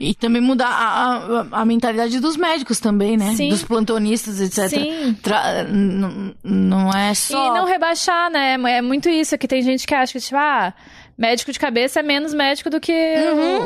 [0.00, 3.34] E também mudar a, a, a mentalidade dos médicos também, né?
[3.34, 3.50] Sim.
[3.50, 4.68] Dos plantonistas, etc.
[4.70, 5.12] Sim.
[5.20, 5.64] Tra-
[6.44, 7.48] não é só...
[7.48, 8.52] E não rebaixar, né?
[8.54, 10.72] É muito isso, que tem gente que acha que, tipo, ah,
[11.18, 12.92] médico de cabeça é menos médico do que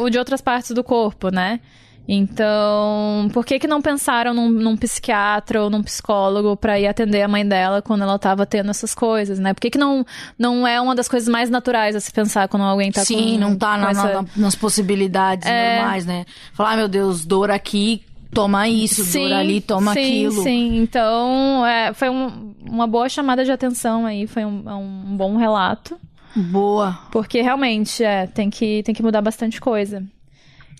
[0.00, 1.60] o, o de outras partes do corpo, né?
[2.08, 7.22] Então, por que que não pensaram num, num psiquiatra ou num psicólogo pra ir atender
[7.22, 9.52] a mãe dela quando ela tava tendo essas coisas, né?
[9.54, 10.04] Por que que não,
[10.38, 13.38] não é uma das coisas mais naturais a se pensar quando alguém tá Sim, com
[13.38, 15.78] não tá na- essa- na- nas possibilidades É.
[15.78, 16.24] normais, né?
[16.54, 20.42] Falar, ah, meu Deus, dor aqui, toma isso, dor ali, toma sim, aquilo.
[20.42, 25.36] Sim, então é, foi um- uma boa chamada de atenção aí, foi um, um bom
[25.36, 25.98] relato.
[26.34, 26.98] Boa.
[27.10, 30.02] Porque realmente, é, tem que, tem que mudar bastante coisa.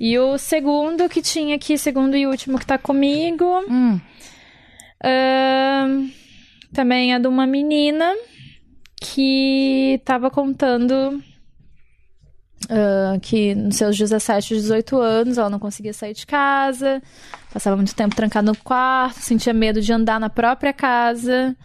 [0.01, 4.01] E o segundo que tinha aqui, segundo e último que tá comigo, Hum,
[5.05, 6.09] ahn,
[6.73, 8.13] também é de uma menina
[9.01, 11.23] que tava contando
[12.69, 17.03] ah, que nos seus 17, 18 anos ela não conseguia sair de casa,
[17.53, 21.57] passava muito tempo trancada no quarto, sentia medo de andar na própria casa.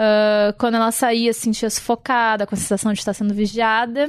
[0.00, 4.08] Ah, quando ela saía, se sentia sufocada, com a sensação de estar sendo vigiada.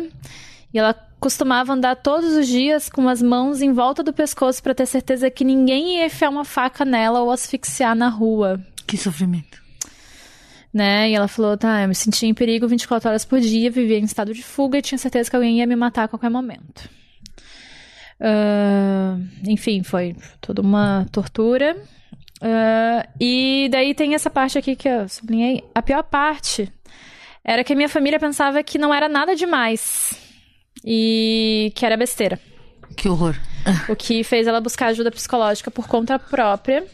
[0.72, 4.76] E ela costumava andar todos os dias com as mãos em volta do pescoço para
[4.76, 9.60] ter certeza que ninguém ia enfiar uma faca nela ou asfixiar na rua que sofrimento.
[10.72, 11.10] né?
[11.10, 14.04] E ela falou, tá, eu me sentia em perigo 24 horas por dia, vivia em
[14.04, 16.88] estado de fuga e tinha certeza que alguém ia me matar a qualquer momento.
[18.20, 19.18] Ah,
[19.48, 21.76] enfim, foi toda uma tortura.
[22.42, 25.64] Ah, e daí tem essa parte aqui que eu sublinhei.
[25.74, 26.72] A pior parte
[27.44, 30.14] era que a minha família pensava que não era nada demais.
[30.86, 32.40] E que era besteira.
[32.96, 33.36] Que horror.
[33.90, 36.86] O que fez ela buscar ajuda psicológica por conta própria.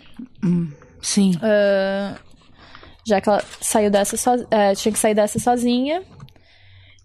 [1.01, 1.33] Sim.
[3.07, 4.47] já que ela saiu dessa so...
[4.49, 6.03] é, tinha que sair dessa sozinha.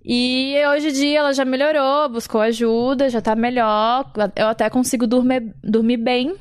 [0.04, 4.10] E hoje em dia ela já melhorou, buscou ajuda, já tá melhor.
[4.34, 6.34] Eu até consigo dormir, dormir bem.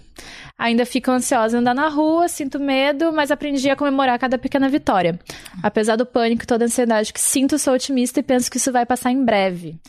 [0.58, 4.68] Ainda fico ansiosa em andar na rua, sinto medo, mas aprendi a comemorar cada pequena
[4.68, 5.18] vitória.
[5.64, 8.72] Apesar do pânico e toda a ansiedade que sinto, sou otimista e penso que isso
[8.72, 9.80] vai passar em breve.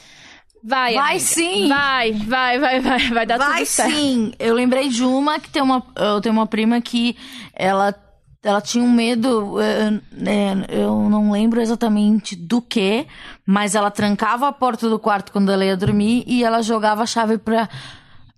[0.62, 1.18] Vai, Vai amiga.
[1.24, 1.68] sim!
[1.68, 3.92] Vai, vai, vai, vai, vai dar Vai tudo certo.
[3.94, 4.32] sim!
[4.38, 5.82] Eu lembrei de uma que tem uma.
[5.96, 7.16] Eu tenho uma prima que
[7.54, 7.94] ela,
[8.42, 9.60] ela tinha um medo.
[9.60, 13.06] eh, eh, Eu não lembro exatamente do que,
[13.46, 17.06] mas ela trancava a porta do quarto quando ela ia dormir e ela jogava a
[17.06, 17.68] chave pra,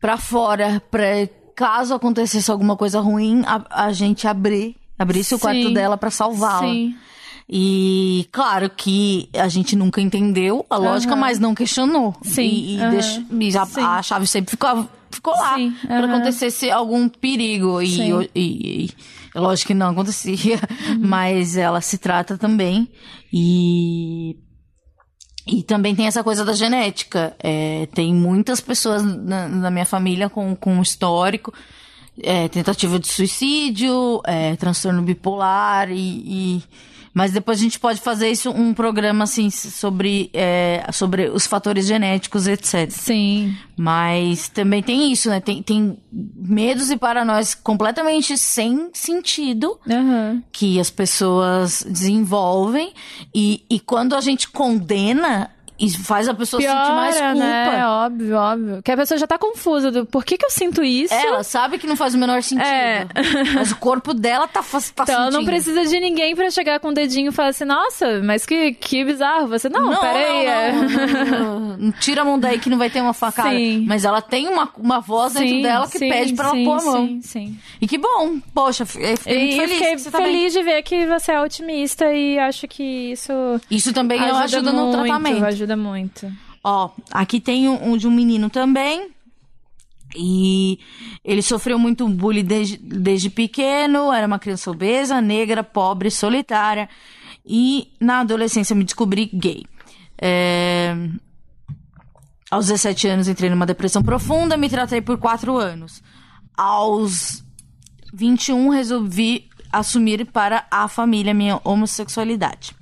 [0.01, 1.05] pra fora, pra
[1.55, 4.77] caso acontecesse alguma coisa ruim, a, a gente abrir.
[4.99, 5.73] Abrisse o quarto Sim.
[5.75, 6.67] dela pra salvá-la.
[6.69, 6.95] Sim.
[7.49, 11.21] E claro que a gente nunca entendeu a lógica, Aham.
[11.21, 12.15] mas não questionou.
[12.23, 13.83] Sim, E, e deixa- e a, Sim.
[13.83, 16.15] a chave sempre ficou, ficou lá Sim, pra aham.
[16.15, 17.83] acontecesse algum perigo.
[17.83, 18.21] E, Sim.
[18.35, 18.91] e- e-
[19.35, 20.59] é lógico que não acontecia,
[21.01, 22.91] mas ela se trata também.
[23.33, 24.37] E.
[25.45, 27.35] E também tem essa coisa da genética.
[27.41, 31.53] É, tem muitas pessoas na, na minha família com, com histórico,
[32.23, 36.63] é, tentativa de suicídio, é, transtorno bipolar e, e-
[37.15, 41.87] Mas depois a gente pode fazer isso um programa assim sobre, é, sobre os fatores
[41.87, 42.91] genéticos, etc.
[42.91, 43.55] Sim.
[43.77, 45.41] Mas também tem isso, né?
[45.41, 50.43] Tem, tem medos e paranoias completamente sem sentido Aham.
[50.51, 52.93] que as pessoas desenvolvem
[53.35, 55.51] e, e quando a gente condena,
[55.83, 57.47] isso faz a pessoa sentir mais Piora, culpa.
[57.47, 57.87] né?
[57.87, 58.83] Óbvio, óbvio.
[58.83, 61.13] Que a pessoa já tá confusa do por que que eu sinto isso.
[61.13, 62.65] Ela sabe que não faz o menor sentido.
[62.67, 63.07] É.
[63.55, 65.47] Mas o corpo dela tá, tá Então ela não sentindo.
[65.47, 69.05] precisa de ninguém pra chegar com o dedinho e falar assim, nossa, mas que, que
[69.05, 69.49] bizarro.
[69.49, 70.47] Você, não, peraí.
[70.47, 70.73] é.
[70.73, 71.93] Não, não, não, não.
[71.93, 73.51] Tira a mão daí que não vai ter uma facada.
[73.51, 73.85] Sim.
[73.87, 76.79] Mas ela tem uma, uma voz dentro Sim, dela que sim, pede pra ela pôr
[76.81, 77.07] a mão.
[77.07, 77.59] Sim, sim.
[77.81, 78.39] E que bom.
[78.55, 79.79] Poxa, fiquei fiquei muito E feliz.
[80.03, 83.33] fiquei tá feliz de ver que você é otimista e acho que isso
[83.71, 85.45] Isso também ajuda, ajuda, no muito, tratamento.
[85.73, 86.33] Ajuda muito.
[86.63, 89.11] Ó, aqui tem um, um de um menino também.
[90.15, 90.79] E
[91.25, 94.13] ele sofreu muito bullying desde, desde pequeno.
[94.13, 96.89] Era uma criança obesa, negra, pobre, solitária.
[97.45, 99.65] E na adolescência me descobri gay.
[100.21, 100.95] É,
[102.51, 106.03] Aos 17 anos entrei numa depressão profunda, me tratei por 4 anos.
[106.57, 107.43] Aos
[108.13, 112.77] 21 resolvi assumir para a família minha homossexualidade.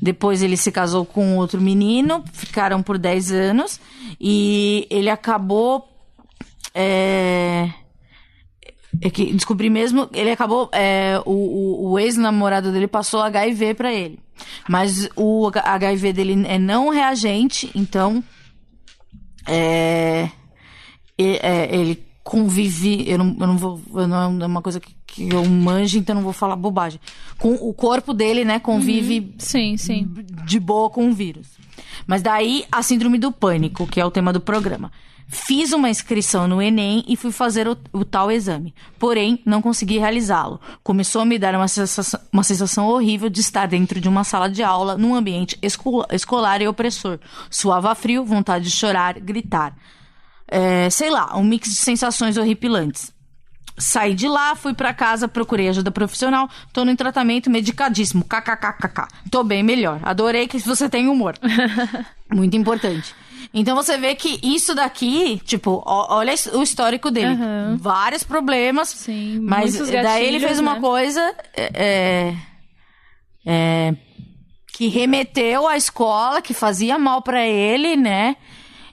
[0.00, 3.80] Depois ele se casou com outro menino, ficaram por 10 anos
[4.20, 5.88] e ele acabou
[6.74, 7.70] é,
[9.00, 14.18] é que descobri mesmo, ele acabou, é, o, o, ex-namorado dele passou HIV pra ele.
[14.68, 18.22] Mas o HIV dele é não reagente, então
[19.46, 20.28] é,
[21.18, 25.28] é, ele convive, eu não, eu não vou, eu não é uma coisa que, que
[25.32, 27.00] eu manjo, então não vou falar bobagem.
[27.40, 30.06] Com o corpo dele, né, convive Sim, sim.
[30.46, 31.48] de boa com o vírus.
[32.06, 34.92] Mas daí a síndrome do pânico, que é o tema do programa.
[35.32, 38.74] Fiz uma inscrição no Enem e fui fazer o, o tal exame.
[38.98, 40.60] Porém, não consegui realizá-lo.
[40.82, 44.50] Começou a me dar uma sensação, uma sensação horrível de estar dentro de uma sala
[44.50, 47.20] de aula, num ambiente escola- escolar e opressor.
[47.48, 49.76] Suava frio, vontade de chorar, gritar.
[50.48, 53.12] É, sei lá, um mix de sensações horripilantes.
[53.80, 59.08] Saí de lá, fui pra casa, procurei ajuda profissional, tô no tratamento medicadíssimo, kkkk.
[59.30, 59.98] Tô bem melhor.
[60.02, 61.34] Adorei que você tem humor.
[62.32, 63.14] Muito importante.
[63.52, 67.36] Então você vê que isso daqui, tipo, olha o histórico dele.
[67.78, 68.90] Vários problemas.
[68.90, 70.80] Sim, Mas muitos daí ele gatilhos, fez uma né?
[70.80, 72.34] coisa é,
[73.44, 73.96] é,
[74.72, 78.36] que remeteu à escola, que fazia mal pra ele, né?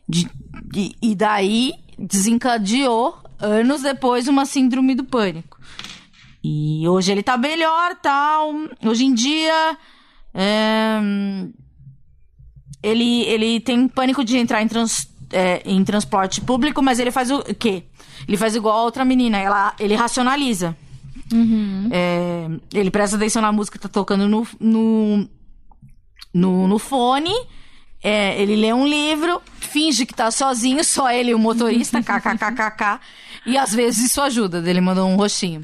[0.09, 0.29] De-
[0.71, 5.57] de- e daí desencadeou, anos depois, uma síndrome do pânico.
[6.43, 8.53] E hoje ele tá melhor, tal.
[8.85, 9.77] Hoje em dia.
[10.33, 10.99] é,
[12.83, 17.31] ele, ele tem pânico de entrar em, trans- é, em transporte público, mas ele faz
[17.31, 17.83] o quê?
[18.27, 20.75] Ele faz igual a outra menina, ela, ele racionaliza.
[21.91, 25.27] É, ele presta atenção na música que tá tocando no, no,
[26.33, 27.33] no, no fone.
[28.03, 32.99] É, ele lê um livro, finge que tá sozinho, só ele e o motorista, kkkk.
[33.45, 34.63] e às vezes isso ajuda.
[34.69, 35.63] Ele mandou um roxinho.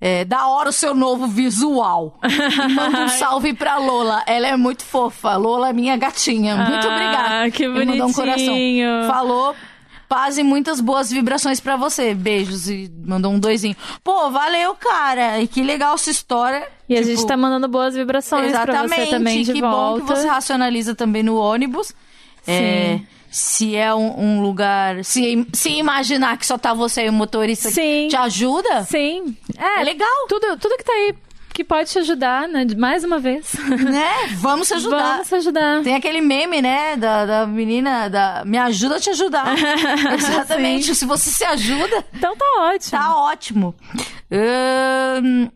[0.00, 2.20] É, da hora o seu novo visual.
[2.22, 4.22] E manda um salve pra Lola.
[4.28, 5.36] Ela é muito fofa.
[5.36, 6.54] Lola é minha gatinha.
[6.56, 7.50] Muito Ah, obrigada.
[7.50, 8.46] que Ele mandou um coração.
[8.46, 8.88] bonitinho.
[9.08, 9.56] Falou.
[10.08, 12.14] Paz e muitas boas vibrações pra você.
[12.14, 12.68] Beijos.
[12.68, 13.76] E mandou um doisinho.
[14.02, 15.40] Pô, valeu, cara.
[15.40, 16.66] E que legal essa história.
[16.88, 19.04] E a Tipo, gente tá mandando boas vibrações pra Exatamente.
[19.04, 20.00] você também de que volta.
[20.00, 21.92] bom que você racionaliza também no ônibus.
[22.46, 25.04] É, se é um, um lugar.
[25.04, 28.08] Se, se imaginar que só tá você e o motorista Sim.
[28.08, 29.36] te ajuda, Sim.
[29.58, 30.08] É, é legal.
[30.28, 31.14] tudo, tudo que tá aí
[31.58, 32.64] que pode te ajudar, né?
[32.76, 33.52] Mais uma vez.
[33.82, 34.28] né?
[34.36, 35.14] Vamos se ajudar.
[35.14, 35.82] Vamos te ajudar.
[35.82, 39.56] Tem aquele meme, né, da, da menina, da me ajuda a te ajudar.
[40.16, 40.94] Exatamente.
[40.94, 42.90] Se você se ajuda, Então tá ótimo.
[42.92, 43.74] tá ótimo.
[44.30, 45.48] Ahn,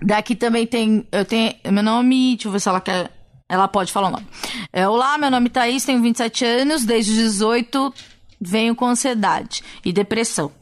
[0.00, 1.04] daqui também tem.
[1.10, 1.54] Eu tenho.
[1.72, 2.36] Meu nome.
[2.36, 3.10] Deixa eu ver se ela quer.
[3.48, 4.28] Ela pode falar o nome.
[4.72, 7.92] É, Olá, meu nome é Thaís, tenho 27 anos, desde os 18
[8.40, 10.52] venho com ansiedade e depressão.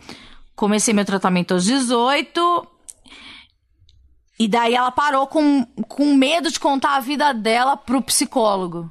[0.57, 2.78] Comecei meu tratamento aos 18.
[4.39, 8.91] E daí ela parou com, com medo de contar a vida dela pro psicólogo.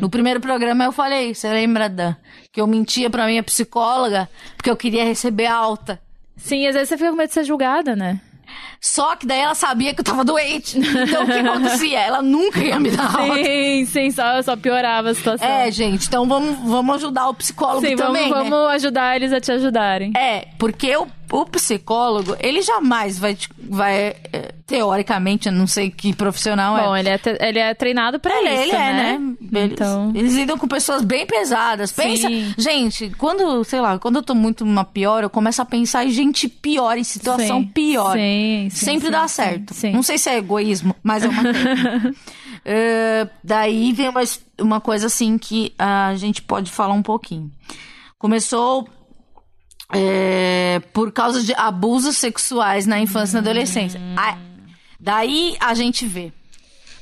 [0.00, 2.14] No primeiro programa eu falei, você lembra, Dan?
[2.52, 6.00] Que eu mentia pra minha psicóloga porque eu queria receber alta.
[6.36, 8.20] Sim, às vezes você fica com medo de ser julgada, né?
[8.80, 10.78] Só que daí ela sabia que eu tava doente.
[10.78, 12.00] Então o que acontecia?
[12.00, 13.42] Ela nunca ia me dar alta.
[13.42, 15.48] Sim, sim, só, só piorava a situação.
[15.48, 18.50] É, gente, então vamos, vamos ajudar o psicólogo sim, também, vamos, né?
[18.50, 20.12] vamos ajudar eles a te ajudarem.
[20.16, 26.14] É, porque o, o psicólogo, ele jamais vai, vai é, teoricamente, eu não sei que
[26.14, 26.82] profissional é.
[26.84, 29.18] Bom, ele é, te- ele é treinado pra Ele, isso, ele é, né?
[29.18, 29.36] né?
[29.60, 30.12] Eles, Então...
[30.14, 31.92] eles lidam com pessoas bem pesadas.
[31.92, 32.54] Pensa, Sim.
[32.56, 36.10] gente, quando, sei lá, quando eu tô muito numa pior, eu começo a pensar em
[36.10, 38.12] gente pior, em situação Sim, pior.
[38.16, 39.74] sim, sim, Sempre dá certo.
[39.74, 39.92] sim.
[39.92, 41.42] Não sei se é egoísmo, mas é uma.
[42.68, 44.22] Eh, daí vem uma,
[44.60, 47.48] uma coisa assim que a gente pode falar um pouquinho.
[48.18, 48.88] Começou
[49.92, 54.00] é, por causa de abusos sexuais na infância e na adolescência.
[54.16, 54.36] Ah,
[54.98, 56.32] daí a gente vê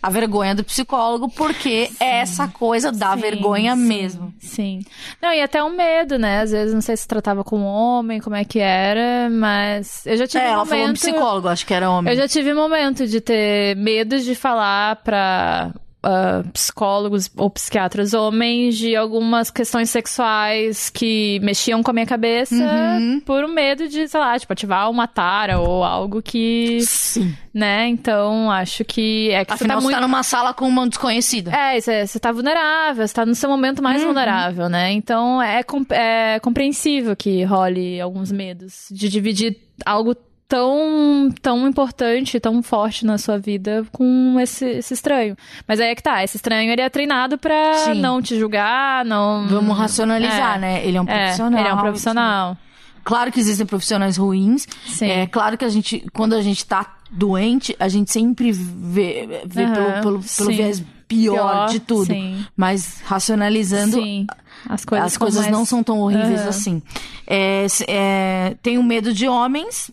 [0.03, 4.35] a vergonha do psicólogo, porque é essa coisa da Sim, vergonha sim, mesmo.
[4.39, 4.83] Sim.
[5.23, 6.43] Não, e até um medo, né?
[6.43, 10.27] Às vezes, não sei se tratava com homem, como é que era, mas eu já
[10.27, 10.69] tive É, ela momento...
[10.69, 12.13] falou um psicólogo, acho que era homem.
[12.13, 15.73] Eu já tive momento de ter medo de falar pra
[16.05, 22.55] ah, psicólogos ou psiquiatras homens de algumas questões sexuais que mexiam com a minha cabeça
[22.55, 23.21] Uhum.
[23.21, 27.35] por um medo de, sei lá, tipo, ativar uma tara ou algo que, Sim.
[27.53, 27.89] né?
[27.89, 30.11] Então, acho que é que Afinal, você você tá tá muito...
[30.13, 31.51] numa sala com uma desconhecida.
[31.51, 34.09] É, você, você tá vulnerável, você tá no seu momento mais Uhum.
[34.09, 34.93] vulnerável, né?
[34.93, 40.15] Então é, com- é compreensível que role alguns medos de dividir algo
[40.49, 45.37] tão, tão importante, tão forte na sua vida com esse, esse estranho.
[45.67, 48.01] Mas aí é que tá, esse estranho ele é treinado pra Sim.
[48.01, 49.47] não te julgar, não.
[49.49, 50.59] Vamos racionalizar, É.
[50.59, 50.87] né?
[50.87, 51.61] Ele é um É, profissional.
[51.61, 52.57] ele é um profissional.
[53.03, 54.67] Claro que existem profissionais ruins.
[54.87, 55.07] Sim.
[55.11, 59.65] É claro que a gente, quando a gente tá doente, a gente sempre vê, vê
[59.65, 62.07] Aham, pelo, pelo, pelo viés pior, Pior, de tudo.
[62.07, 62.47] sim.
[62.57, 64.27] Mas racionalizando, Sim.
[64.67, 66.49] As coisas, as coisas mais- não são tão horríveis Aham.
[66.49, 66.83] assim.
[67.27, 69.91] é, é, tenho medo de homens.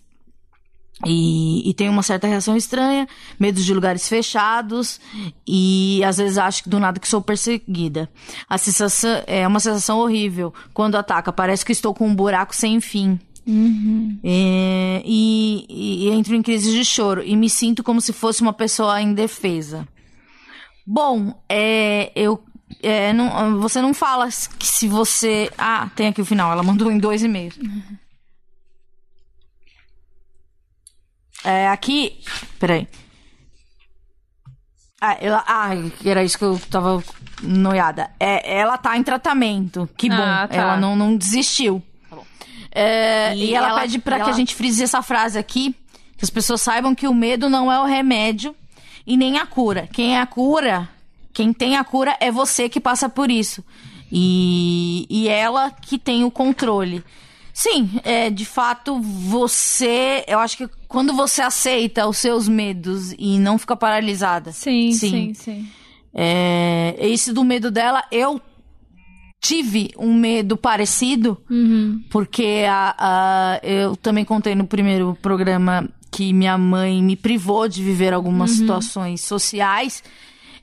[1.06, 3.08] E, e tenho uma certa reação estranha,
[3.40, 5.00] medo de lugares fechados
[5.48, 8.10] e às vezes acho que do nada que sou perseguida.
[8.48, 12.80] A sensação é uma sensação horrível quando ataca, parece que estou com um buraco sem
[12.80, 13.20] fim.
[14.24, 18.42] É, e, e- e entro em crise de choro e me sinto como se fosse
[18.42, 19.88] uma pessoa indefesa.
[20.86, 22.44] Bom, é, eu,
[22.82, 25.50] é, não, você não fala que se você.
[25.58, 26.52] Ah, tem aqui o final.
[26.52, 27.56] Ela mandou em dois e-mails.
[31.44, 32.20] É, aqui.
[32.60, 32.88] Peraí.
[35.00, 35.70] Ah, ela, ah,
[36.06, 37.04] era isso que eu tava
[37.42, 38.12] noiada.
[38.20, 39.90] É, ela tá em tratamento.
[39.98, 40.16] Que bom.
[40.22, 40.56] Ah, tá.
[40.56, 41.82] Ela não, não desistiu.
[42.72, 45.76] É, e, E ela, ela- pede pra que ela- a gente frise essa frase aqui.
[46.18, 48.56] Que as pessoas saibam que o medo não é o remédio
[49.08, 49.90] e nem a cura.
[49.92, 50.88] Quem é a cura,
[51.34, 53.66] quem tem a cura é você que passa por isso.
[54.12, 57.04] E, e ela que tem o controle.
[57.62, 60.24] Sim, é, de fato, você.
[60.28, 64.52] Eu acho que quando você aceita os seus medos e não fica paralisada.
[64.52, 65.10] Sim, Sim.
[65.10, 65.68] sim, sim.
[66.12, 68.42] É, esse do medo dela, eu
[69.40, 71.38] tive um medo parecido,
[72.10, 77.84] porque a, a- eu também contei no primeiro programa que minha mãe me privou de
[77.84, 80.04] viver algumas situações sociais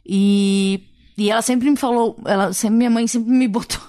[0.05, 0.81] e,
[1.17, 3.81] e ela sempre me falou, ela sempre, minha mãe sempre me botou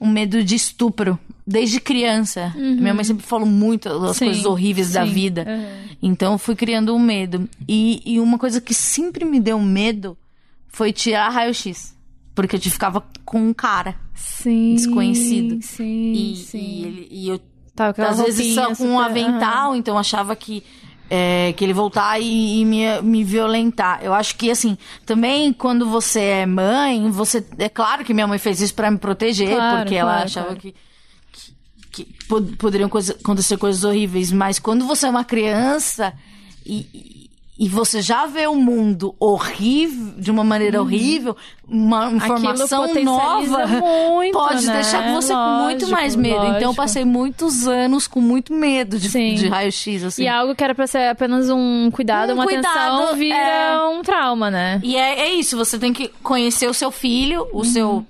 [0.00, 1.16] um medo de estupro.
[1.50, 2.52] Desde criança.
[2.56, 5.12] Minha mãe sempre falou muito das Sim, coisas horríveis da sim.
[5.12, 5.46] vida.
[5.48, 5.88] Uhum.
[6.02, 7.48] Então eu fui criando um medo.
[7.66, 10.14] E, e uma coisa que sempre me deu medo
[10.68, 11.96] foi tirar raio-x.
[12.34, 13.96] Porque eu te ficava com um cara.
[14.14, 14.74] Sim.
[14.74, 15.58] Desconhecido.
[15.62, 16.58] Sim, E, sim.
[16.58, 17.40] e, ele- e eu,
[17.74, 20.62] Tá, às vezes, só com um avental, então eu achava que.
[21.08, 24.00] é, que ele voltar e, e me, me violentar.
[24.02, 24.76] Eu acho que, assim,
[25.06, 27.42] também quando você é mãe, você.
[27.56, 30.46] É claro que minha mãe fez isso pra me proteger, Claro, porque ela claro, achava
[30.48, 30.60] claro.
[30.60, 30.74] que
[32.04, 36.12] que pod- poderiam coisa- acontecer coisas horríveis, mas quando você é uma criança
[36.66, 36.86] e,
[37.60, 41.36] e- você já vê o mundo horrível, de uma maneira horrível,
[41.68, 43.02] uma informação Uhum.
[43.02, 44.74] nova muito, pode né?
[44.74, 46.36] deixar você com muito Lógico, mais medo.
[46.36, 46.76] Então eu lógico.
[46.76, 50.22] passei muitos anos com muito medo de, de raio-x, assim.
[50.22, 52.68] E algo que era pra ser apenas um cuidado, Um uma cuidado,
[53.02, 53.80] atenção, vira é.
[53.88, 54.80] um trauma, né?
[54.84, 58.06] E é, é isso, você tem que conhecer o seu filho, o seu.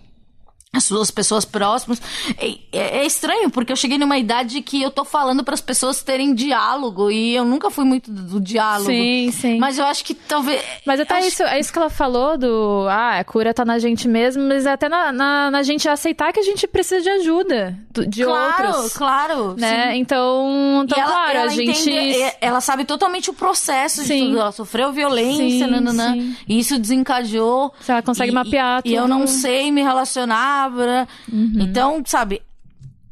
[0.71, 2.01] As suas pessoas próximas.
[2.39, 6.03] É, é- estranho, porque eu cheguei numa idade que eu tô falando para as pessoas
[6.03, 7.11] terem diálogo.
[7.11, 8.91] E eu nunca fui muito do, diálogo.
[8.91, 9.59] Sim, sim.
[9.59, 10.63] Mas eu acho que talvez.
[10.85, 12.87] Mas até acho- isso, é isso que ela falou do.
[12.91, 16.33] Ah, a cura tá na gente mesmo, mas é até na, na, na gente aceitar
[16.35, 17.75] que a gente precisa de ajuda
[18.07, 18.93] de claro, outros.
[18.93, 19.55] claro.
[19.57, 19.93] Né?
[19.93, 19.99] sim.
[20.01, 21.81] Então, então ela, claro, ela a gente.
[21.91, 24.27] entende- ela sabe totalmente o processo de Sim.
[24.27, 24.41] tudo.
[24.41, 26.37] Ela sofreu violência, Sim, nananã, sim.
[26.47, 27.73] e isso desencadeou.
[27.81, 29.11] Se ela consegue e, mapear E, e eu tudo.
[29.19, 30.58] não sei me relacionar.
[30.67, 31.07] Blá.
[31.31, 31.53] Uhum.
[31.61, 32.41] Então, sabe,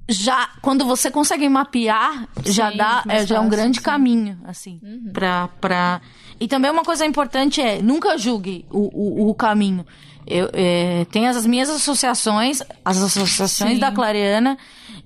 [0.09, 3.79] já quando você consegue mapear, já Sim, dá, mais é, já é um fácil, grande
[3.79, 3.85] sim.
[3.85, 5.11] caminho, assim, Uhum.
[5.13, 6.01] pra, pra...
[6.41, 9.85] E também uma coisa importante é, nunca julgue o, o, o caminho.
[10.27, 13.79] Eu, é, tem as minhas associações, as associações Sim.
[13.79, 14.59] da Clariana,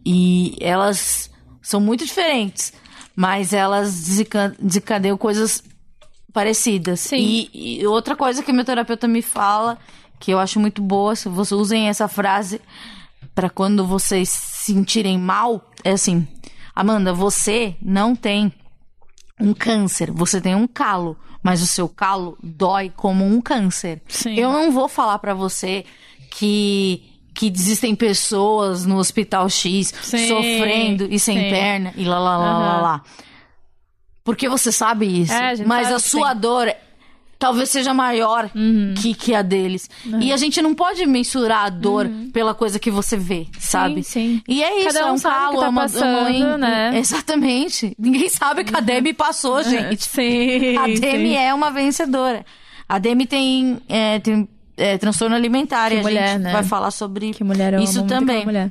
[0.05, 1.31] e elas
[1.61, 2.73] são muito diferentes,
[3.15, 5.63] mas elas desenca- desencadeiam coisas
[6.33, 7.01] parecidas.
[7.01, 7.49] Sim.
[7.53, 9.77] E, e outra coisa que meu terapeuta me fala,
[10.21, 12.61] que eu acho muito boa, se vocês usem essa frase
[13.35, 16.29] pra quando vocês se sentirem mal, é assim:
[16.75, 18.53] Amanda, você não tem
[19.41, 24.03] um câncer, você tem um calo, mas o seu calo dói como um câncer.
[24.07, 24.35] Sim.
[24.39, 25.85] Eu não vou falar pra você
[26.31, 31.49] que que existem pessoas no hospital X Sim, sofrendo e sem sim.
[31.49, 32.83] perna e lá lá lá lá Aham.
[32.83, 33.03] lá.
[34.23, 36.71] Porque você sabe isso, É, mas sabe a sua dor
[37.41, 38.95] talvez seja maior Uhum.
[38.97, 39.89] que, que a deles.
[40.21, 43.97] E a gente não pode mensurar a dor pela coisa que você vê, sabe?
[43.97, 44.03] Uhum.
[44.05, 44.43] sim.
[44.47, 46.93] E é isso, Cada é um um calo, tá é uma, passando, uma- né?
[47.01, 47.95] Exatamente.
[47.99, 50.05] Ninguém sabe que a Demi passou, gente.
[50.05, 50.77] Sim.
[50.77, 51.37] A Demi sim.
[51.37, 52.45] é uma vencedora.
[52.89, 54.47] A Demi tem, é, tem
[54.77, 56.53] é, transtorno alimentar Que e a mulher, gente né?
[56.53, 58.45] vai falar sobre Que mulher eu isso também.
[58.45, 58.71] mulher.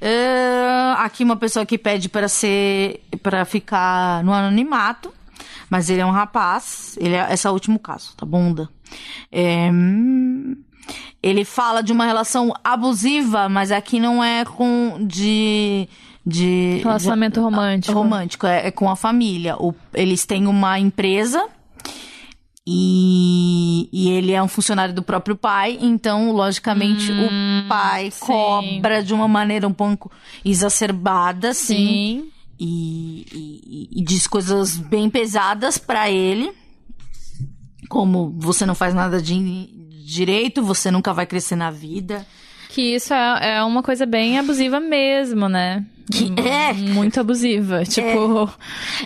[0.00, 5.12] É, aqui uma pessoa que pede para ser para ficar no anonimato,
[5.70, 6.96] mas ele é um rapaz.
[7.00, 8.52] Ele é esse é o último caso, tá bom?
[8.52, 8.68] Da?
[9.32, 10.56] É, hum,
[11.22, 15.88] ele fala de uma relação abusiva, mas aqui não é com de
[16.28, 17.94] de Relacionamento de- romântico.
[17.96, 19.56] romântico é, é com a família.
[19.62, 21.46] O- eles têm uma empresa
[22.66, 28.26] e, e ele é um funcionário do próprio pai, então, logicamente, o pai Hum, sim.
[28.26, 30.10] cobra de uma maneira um pouco
[30.44, 32.28] exacerbada, assim, Sim.
[32.58, 36.52] E, e- e diz coisas bem pesadas pra ele,
[37.88, 39.34] como você não faz nada de
[40.04, 42.26] direito, você nunca vai crescer na vida.
[42.70, 45.84] que isso é, é uma coisa bem abusiva mesmo, né?
[46.12, 46.72] Que é.
[46.72, 47.84] Muito abusiva.
[47.84, 48.48] Tipo,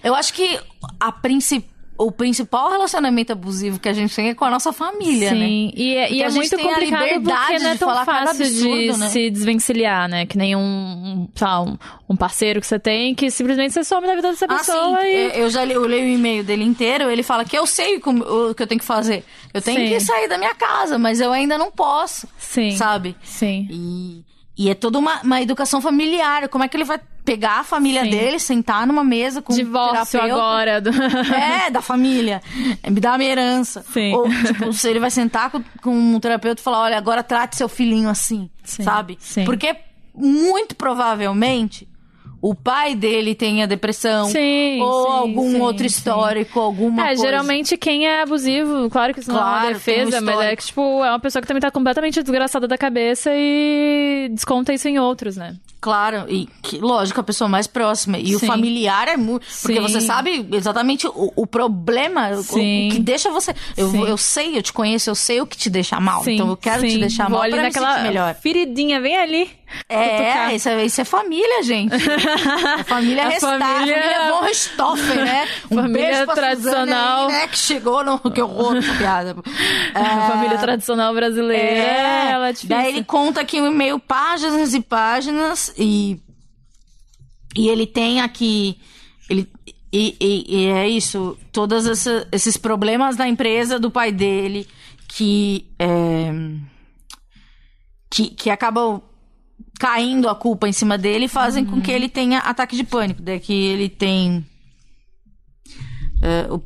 [0.03, 0.59] Eu acho que
[0.99, 1.65] a princi...
[2.03, 5.47] o principal relacionamento abusivo que a gente tem é com a nossa família, né?
[5.47, 5.73] sim.
[5.77, 8.97] E, é- e é muito complicado porque não é de tão cada fácil de absurdo,
[8.99, 9.09] né?
[9.11, 10.25] se desvencilhar, né?
[10.25, 11.77] Que nem um, um, lá, um,
[12.09, 15.07] um parceiro que você tem que simplesmente você some da vida dessa Ah, pessoa sim.
[15.07, 15.39] e.
[15.41, 18.25] Eu já li, eu leio o e-mail dele inteiro, ele fala que eu sei como-
[18.25, 19.23] o que eu tenho que fazer.
[19.53, 19.89] Eu tenho Sim.
[19.89, 22.27] que sair da minha casa, mas eu ainda não posso.
[22.39, 22.71] Sim.
[22.77, 23.15] Sabe?
[23.23, 23.69] Sim.
[23.71, 24.25] E,
[24.57, 26.49] e é toda uma, uma educação familiar.
[26.49, 26.99] Como é que ele vai
[27.31, 28.11] pegar a família Sim.
[28.11, 30.35] dele, sentar numa mesa com um Divórcio terapeuta?
[30.43, 30.81] agora.
[30.81, 30.91] Do...
[31.33, 32.43] É, da família.
[32.89, 33.85] Me dá a minha herança.
[33.93, 34.13] Sim.
[34.15, 37.57] Ou, tipo, se ele vai sentar com, com um terapeuta e falar, olha, agora trate
[37.57, 39.17] seu filhinho assim, Sim, sabe?
[39.21, 39.45] sim.
[39.45, 39.77] Porque,
[40.13, 41.87] muito provavelmente,
[42.43, 44.27] o pai dele tenha depressão.
[44.29, 47.23] Sim, Ou sim, algum sim, outro histórico, alguma É, coisa.
[47.23, 50.57] geralmente quem é abusivo, claro que isso não é Claro, uma defesa, um mas é
[50.57, 54.89] que, tipo, é uma pessoa que também tá completamente desgraçada da cabeça e desconta isso
[54.89, 55.55] em outros, né?
[55.81, 58.19] Claro, e que, lógico, a pessoa mais próxima.
[58.19, 58.47] E o Sim.
[58.47, 59.47] familiar é muito.
[59.63, 62.45] Porque você sabe exatamente o, o problema, o- o,
[62.93, 63.55] que deixa você.
[63.77, 66.23] Eu, eu sei, eu te conheço, eu sei o que te deixa mal.
[66.29, 68.35] Então eu quero te deixar Vou mal pra me naquela melhor.
[68.35, 69.51] feridinha, vem ali.
[69.89, 71.95] É, isso é, isso é família, gente.
[71.95, 75.49] A família A Restar, família- família von Richthofen, né?
[75.71, 77.27] Um Família tradicional.
[77.29, 78.19] Aí, né, que chegou no...
[78.19, 79.37] Que horror essa piada.
[79.95, 82.69] É, família tradicional brasileira, é, ela é difícil.
[82.77, 86.21] Daí ele conta aqui e-mail, páginas e páginas, e.
[87.57, 88.79] E ele tem aqui.
[89.29, 89.51] Ele,
[89.93, 94.69] e, e- e é isso, todos essa- esses problemas da empresa do pai dele
[95.09, 95.67] que.
[95.79, 96.31] é,
[98.09, 99.03] que, que acabam
[99.79, 103.23] caindo a culpa em cima dele fazem com que ele tenha ataque de pânico.
[103.23, 104.45] Daí que ele tem.
[106.51, 106.61] O-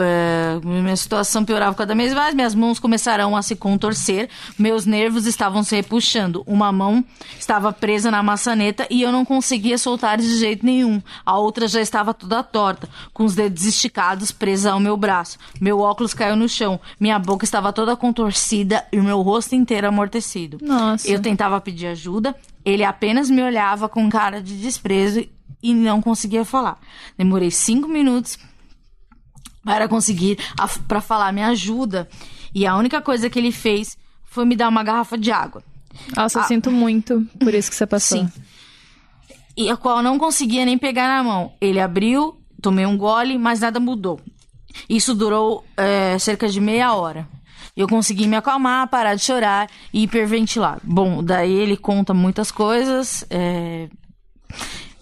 [0.00, 4.28] é, minha situação piorava cada vez mais, minhas mãos começaram a se contorcer,
[4.58, 6.42] meus nervos estavam se repuxando.
[6.46, 7.02] Uma mão
[7.38, 11.00] estava presa na maçaneta e eu não conseguia soltar de jeito nenhum.
[11.24, 15.38] A outra já estava toda torta, com os dedos esticados presa ao meu braço.
[15.60, 19.88] Meu óculos caiu no chão, minha boca estava toda contorcida e o meu rosto inteiro
[19.88, 20.58] amortecido.
[20.60, 21.08] Nossa.
[21.10, 25.24] Eu tentava pedir ajuda, ele apenas me olhava com cara de desprezo
[25.62, 26.78] e não conseguia falar.
[27.16, 28.38] Demorei cinco minutos
[29.74, 32.08] para conseguir a- para falar me ajuda
[32.54, 35.62] e a única coisa que ele fez foi me dar uma garrafa de água
[36.16, 38.18] Nossa, eu sinto muito por isso que você passou.
[38.18, 38.28] Sim.
[39.56, 41.52] e a qual eu não conseguia nem pegar na mão.
[41.60, 44.20] Ele abriu, tomei um gole, mas nada mudou.
[44.88, 47.26] Isso durou é, cerca de meia hora.
[47.76, 50.78] Eu consegui me acalmar, parar de chorar e hiperventilar.
[50.84, 53.24] Bom, daí ele conta muitas coisas.
[53.30, 53.88] é,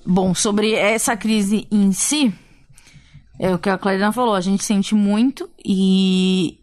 [0.04, 2.32] Bom, sobre essa crise em si,
[3.38, 6.58] é o que a Clarina falou, a gente sente muito e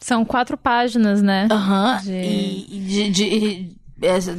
[0.00, 1.48] São quatro páginas, né?
[1.50, 2.00] Aham.
[2.02, 4.36] De- E, e de, de, essa-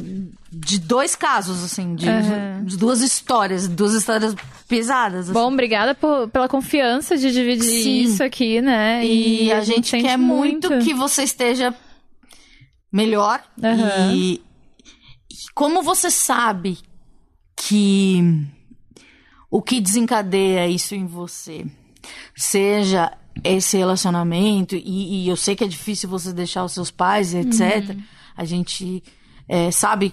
[0.52, 2.64] de dois casos, assim, de, Aham.
[2.64, 4.34] de duas histórias, duas histórias
[4.66, 5.24] pesadas.
[5.26, 5.32] assim.
[5.32, 8.00] Bom, obrigada por- pela confiança de dividir Sim.
[8.02, 9.04] isso aqui, né?
[9.04, 11.74] e, a, gente sente quer muito que você esteja
[12.92, 13.40] melhor.
[13.62, 14.12] Aham.
[14.14, 14.40] E, e
[15.54, 16.78] como você sabe
[17.56, 18.46] que
[19.50, 21.66] o que desencadeia isso em você,
[22.36, 23.12] seja
[23.42, 27.96] esse relacionamento, e, e eu sei que é difícil você deixar os seus pais, etc.
[28.36, 29.02] A gente
[29.48, 30.12] é, sabe,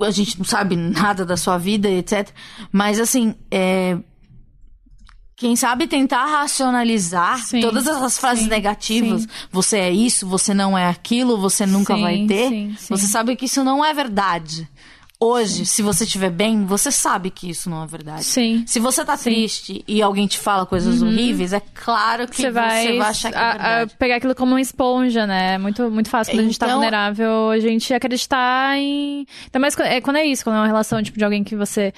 [0.00, 2.30] a gente não sabe nada da sua vida, etc.
[2.70, 3.98] Mas assim, é,
[5.38, 9.22] quem sabe tentar racionalizar Sim, todas essas frases sim, negativas.
[9.22, 9.28] sim.
[9.52, 12.74] Você é isso, você não é aquilo, você nunca vai ter.
[12.88, 14.68] Você sabe que isso não é verdade.
[15.20, 18.22] Hoje, se você estiver bem, você sabe que isso não é verdade.
[18.22, 18.62] Sim.
[18.68, 22.98] Se você tá triste e alguém te fala coisas horríveis, é claro que Você vai,
[23.00, 23.96] achar que é a- a- verdade.
[23.98, 25.54] pegar aquilo como uma esponja, né?
[25.54, 29.26] É muito, muito fácil quando a gente tá Então- vulnerável, a gente acreditar em.
[29.46, 31.56] Ainda mais quando é, quando é isso, quando é uma relação tipo, de alguém que
[31.56, 31.92] você.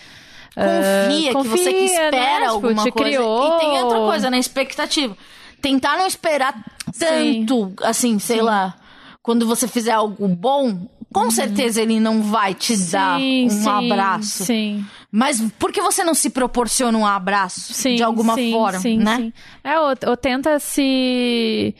[0.56, 2.36] ah, confia, que você que confia, espera né?
[2.40, 3.08] Tipo, alguma te coisa.
[3.10, 3.56] criou.
[3.56, 4.38] E tem outra coisa, né?
[4.38, 5.14] Expectativa.
[5.60, 6.54] Tentar não esperar
[6.98, 8.74] tanto, assim, sei lá,
[9.22, 13.68] quando você fizer algo bom, com certeza ele não vai te dar Sim, um sim,
[13.68, 14.44] abraço.
[14.44, 14.84] Sim.
[15.10, 19.16] Mas por que você não se proporciona um abraço Sim, de alguma forma, sim, né?
[19.16, 19.32] sim.
[19.64, 21.74] É, ou, ou tenta se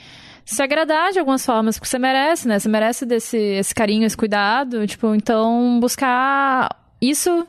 [0.44, 2.58] se agradar de algumas formas, porque você merece, né?
[2.58, 6.68] Você merece desse esse carinho, esse cuidado, tipo, então buscar
[7.00, 7.46] isso,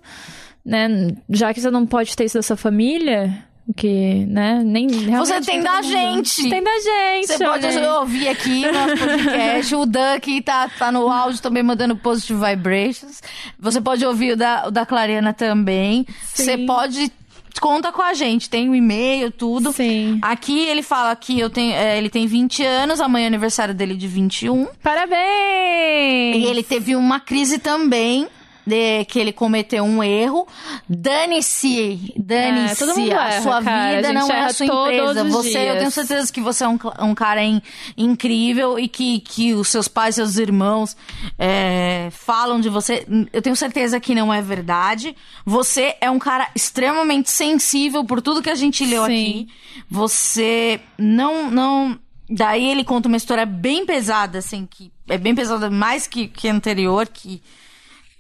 [0.64, 0.88] né?
[1.28, 4.62] Já que você não pode ter isso da sua família, que, né?
[4.64, 6.50] Nem Você tem da gente.
[6.50, 7.28] Tem da gente.
[7.28, 7.88] Você pode aí.
[7.88, 9.76] ouvir aqui no nosso podcast.
[9.76, 13.22] o Dan tá, tá no áudio também mandando positive vibrations.
[13.60, 16.06] Você pode ouvir o da, o da Clariana também.
[16.34, 16.44] Sim.
[16.44, 17.12] Você pode
[17.60, 18.50] conta com a gente.
[18.50, 19.72] Tem o e-mail, tudo.
[19.72, 20.20] Sim.
[20.22, 23.96] Aqui ele fala que eu tenho, é, ele tem 20 anos, amanhã é aniversário dele
[23.96, 24.68] de 21.
[24.82, 26.38] Parabéns!
[26.38, 28.28] E ele teve uma crise também.
[28.66, 30.48] De que ele cometeu um erro.
[30.88, 32.78] Dane-se, É, dane-se.
[32.78, 33.82] todo mundo a erra, sua cara.
[33.84, 35.24] A vida gente não é a sua empresa.
[35.26, 37.62] Você, eu tenho certeza que você é um, um cara in-
[37.98, 40.96] incrível e que, que os seus pais, seus irmãos
[41.40, 43.06] é, falam de você.
[43.34, 45.16] Eu tenho certeza que não é verdade.
[45.46, 49.12] Você é um cara extremamente sensível por tudo que a gente leu Sim.
[49.12, 49.48] aqui.
[49.90, 52.00] Você não, não.
[52.30, 56.48] Daí ele conta uma história bem pesada, assim, que é bem pesada mais que, que
[56.48, 57.42] a anterior, que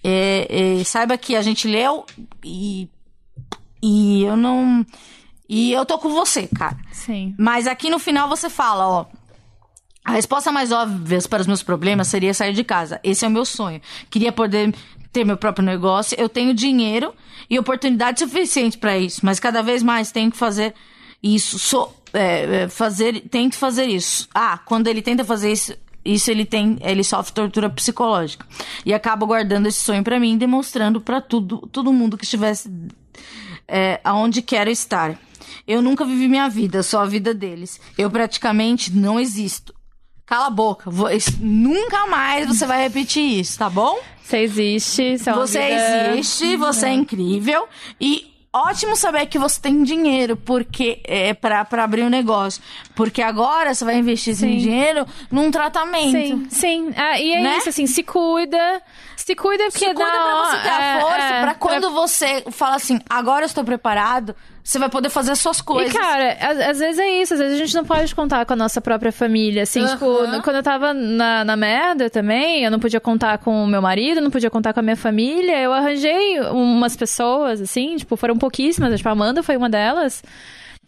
[0.03, 2.05] é, é, saiba que a gente leu
[2.43, 2.89] e.
[3.83, 4.85] E eu não.
[5.49, 6.77] E eu tô com você, cara.
[6.91, 7.35] Sim.
[7.37, 9.05] Mas aqui no final você fala, ó.
[10.03, 12.99] A resposta mais óbvia para os meus problemas seria sair de casa.
[13.03, 13.79] Esse é o meu sonho.
[14.09, 14.73] Queria poder
[15.11, 16.17] ter meu próprio negócio.
[16.19, 17.13] Eu tenho dinheiro
[17.49, 20.73] e oportunidade suficiente para isso, mas cada vez mais tenho que fazer
[21.21, 21.59] isso.
[21.59, 24.27] Sou, é, é, fazer, tento fazer isso.
[24.33, 28.45] Ah, quando ele tenta fazer isso, isso ele tem, ele sofre tortura psicológica
[28.85, 32.71] e acaba guardando esse sonho para mim, demonstrando para tudo, todo mundo que estivesse
[33.67, 35.17] é, aonde quero estar.
[35.67, 37.79] Eu nunca vivi minha vida, só a vida deles.
[37.97, 39.73] Eu praticamente não existo.
[40.25, 40.89] Cala a boca.
[40.89, 43.99] Vo- es- nunca mais você vai repetir isso, tá bom?
[44.23, 47.67] Você existe, você é vida- existe, você é incrível
[47.99, 52.61] e ótimo saber que você tem dinheiro porque é para abrir um negócio,
[52.95, 56.11] porque agora você vai investir esse dinheiro num tratamento.
[56.11, 56.93] Sim, sim.
[56.95, 57.57] Ah, e é Né?
[57.57, 58.81] isso, assim, se cuida.
[59.25, 62.43] Se cuida porque Se cuida pra você ter a é, força, é, pra quando você
[62.49, 65.93] fala assim, agora eu estou preparado, você vai poder fazer as suas coisas.
[65.93, 67.33] E, cara, às, às vezes é isso.
[67.35, 69.61] Às vezes a gente não pode contar com a nossa própria família.
[69.63, 69.93] Assim, Aham.
[69.93, 73.67] tipo, no- quando eu tava na, na merda também, eu não podia contar com o
[73.67, 75.59] meu marido, não podia contar com a minha família.
[75.59, 78.95] Eu arranjei umas pessoas, assim, tipo, foram pouquíssimas.
[78.97, 80.23] Tipo, a Amanda foi uma delas.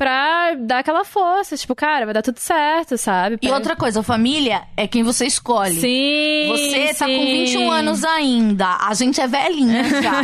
[0.03, 1.55] Pra dar aquela força.
[1.55, 3.37] Tipo, cara, vai dar tudo certo, sabe?
[3.41, 5.79] E Pra- outra coisa, a família é quem você escolhe.
[5.79, 6.47] Sim.
[6.49, 7.45] Você tá com sim.
[7.45, 10.21] 21 anos ainda, a gente é velhinha já.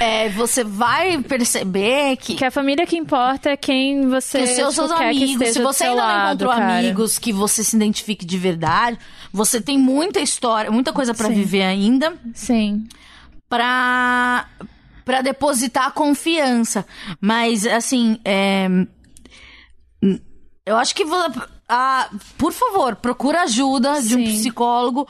[0.00, 4.50] é, você vai perceber que, Que a família que importa é quem você que os
[4.50, 6.78] seus, tipo, seus amigos, se você ainda não encontrou cara.
[6.78, 8.98] amigos que você se identifique de verdade,
[9.32, 11.34] você tem muita história, muita coisa pra Sim.
[11.34, 12.14] viver ainda.
[12.32, 12.86] Sim.
[13.48, 14.46] pra,
[15.04, 16.86] pra depositar confiança.
[17.20, 18.68] Mas, assim, é,
[20.66, 21.04] eu acho que.
[21.68, 22.08] ah,
[22.38, 24.38] por favor, procura ajuda de um Sim.
[24.38, 25.08] psicólogo.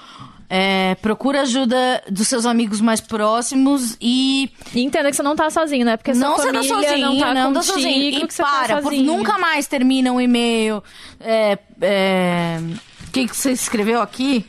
[0.48, 5.48] é, procura ajuda dos seus amigos mais próximos e E entenda que você não tá
[5.50, 5.96] sozinho, né?
[5.96, 8.24] Porque a sua não você tá família sozinho, não tá não tá contigo, sozinho.
[8.24, 9.04] E para, tá sozinho.
[9.04, 10.82] nunca mais termina um e-mail.
[11.20, 12.58] É, é,
[13.06, 14.44] o que, que você escreveu aqui?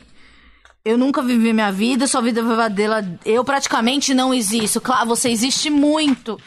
[0.86, 3.18] Eu nunca vivi minha vida, sua vida verdadeira.
[3.24, 4.80] Eu praticamente não existo.
[4.80, 6.38] Claro, você existe muito.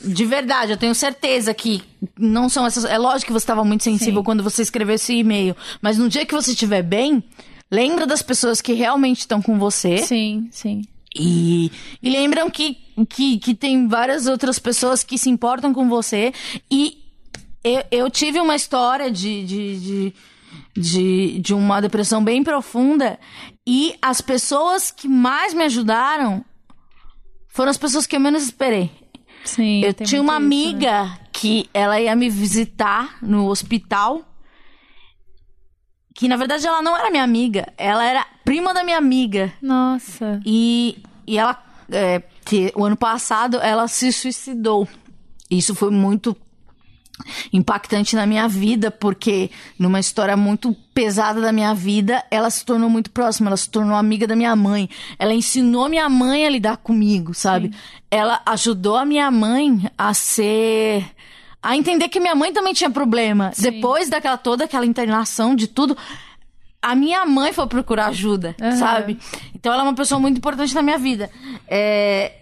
[0.00, 1.82] De verdade, eu tenho certeza que
[2.16, 2.84] não são essas.
[2.84, 5.56] É lógico que você estava muito sensível quando você escreveu esse e-mail.
[5.82, 7.20] Mas no dia que você estiver bem,
[7.68, 9.98] lembra das pessoas que realmente estão com você.
[9.98, 10.82] Sim, sim.
[11.12, 16.32] E, e lembram que, que, que tem várias outras pessoas que se importam com você.
[16.70, 16.96] E
[17.64, 20.14] eu, eu tive uma história de, de, de,
[20.80, 23.18] de, de uma depressão bem profunda.
[23.66, 26.44] E as pessoas que mais me ajudaram
[27.48, 28.90] foram as pessoas que eu menos esperei.
[29.44, 29.82] Sim.
[29.84, 30.46] Eu tinha uma isso, né?
[30.46, 34.24] amiga que ela ia me visitar no hospital.
[36.14, 39.52] Que na verdade ela não era minha amiga, ela era prima da minha amiga.
[39.62, 40.40] Nossa.
[40.44, 44.86] E, e ela, é, que o ano passado, ela se suicidou.
[45.50, 46.36] Isso foi muito
[47.52, 52.88] impactante na minha vida, porque numa história muito pesada da minha vida, ela se tornou
[52.90, 54.88] muito próxima, ela se tornou amiga da minha mãe.
[55.18, 57.72] Ela ensinou minha mãe a lidar comigo, sabe?
[58.10, 61.04] Ela ajudou a minha mãe a ser
[61.62, 63.52] a entender que minha mãe também tinha problema.
[63.58, 65.96] Depois daquela toda aquela internação de tudo,
[66.82, 68.76] a minha mãe foi procurar ajuda, Aham.
[68.76, 69.18] sabe?
[69.54, 71.30] Então ela é uma pessoa muito importante na minha vida.
[71.68, 72.32] É,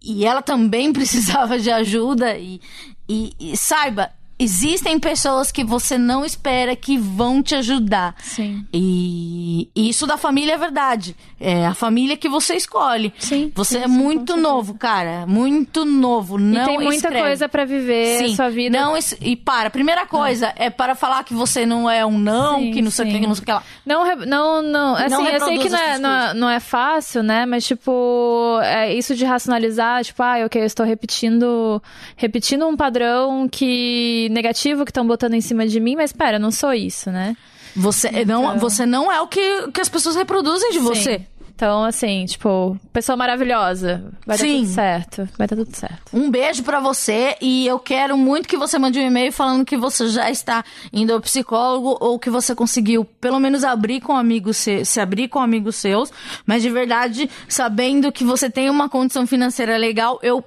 [0.00, 2.36] E ela também precisava de ajuda.
[2.38, 2.60] E,
[3.08, 8.14] e- e saiba, existem pessoas que você não espera que vão te ajudar.
[8.18, 8.66] Sim.
[8.72, 11.16] E, e isso da família é verdade.
[11.40, 13.12] É a família que você escolhe.
[13.18, 15.26] Sim, Você sim, é muito novo, cara.
[15.26, 16.38] Muito novo.
[16.38, 17.20] Não e tem muita escreve.
[17.20, 18.78] coisa pra viver, Sim, sua vida.
[18.78, 22.60] Não, es- e para, primeira coisa é para falar que você não é um não,
[22.60, 23.62] Sim, que não sei o que, que não sei o que lá.
[23.84, 24.94] Não, re- não, não.
[24.96, 27.44] Assim, eu sei que não é, não, é, não é fácil, né?
[27.46, 31.82] Mas, tipo, é isso de racionalizar, tipo, ah, ok, eu estou repetindo,
[32.16, 36.40] repetindo um padrão que negativo que estão botando em cima de mim, mas pera, eu
[36.40, 37.36] não sou isso, né?
[37.76, 38.58] Você, não, Então.
[38.58, 41.26] você não é o que, que as pessoas reproduzem de você.
[41.56, 44.12] Então, assim, tipo, pessoa maravilhosa.
[44.26, 44.44] Vai Sim.
[44.44, 45.28] dar tudo certo.
[45.38, 46.00] Vai dar tudo certo.
[46.12, 49.76] Um beijo pra você e eu quero muito que você mande um e-mail falando que
[49.76, 54.56] você já está indo ao psicólogo ou que você conseguiu pelo menos abrir com amigos
[54.56, 56.10] se, se abrir com amigos seus,
[56.44, 60.44] mas de verdade, sabendo que você tem uma condição financeira legal, eu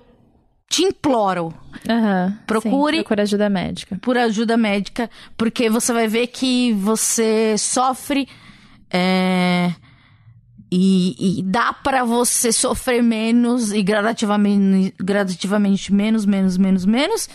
[0.70, 1.54] te imploro
[1.90, 2.38] Aham.
[2.46, 3.98] Procure- Sim, procure ajuda médica.
[4.02, 8.28] por ajuda médica, porque você vai ver que você sofre
[8.92, 9.72] é,
[10.72, 17.30] e, e dá pra você sofrer menos e gradativamente, gradativamente menos, menos, menos, menos.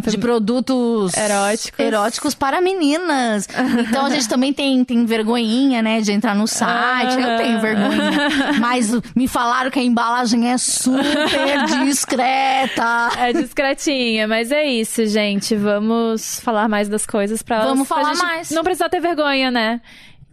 [0.02, 1.80] de produtos Eróticos.
[1.80, 3.48] eróticos para meninas.
[3.80, 7.20] Então a gente também tem, tem vergonhinha, né, de entrar no site.
[7.20, 8.12] Eu tenho vergonha.
[8.60, 11.04] Mas me falaram que a embalagem é super
[11.86, 13.10] discreta.
[13.20, 15.56] É discretinha, mas é isso, gente.
[15.56, 18.50] Vamos falar mais das coisas pra Vamos falar mais.
[18.52, 19.82] Não precisar ter vergonha, né?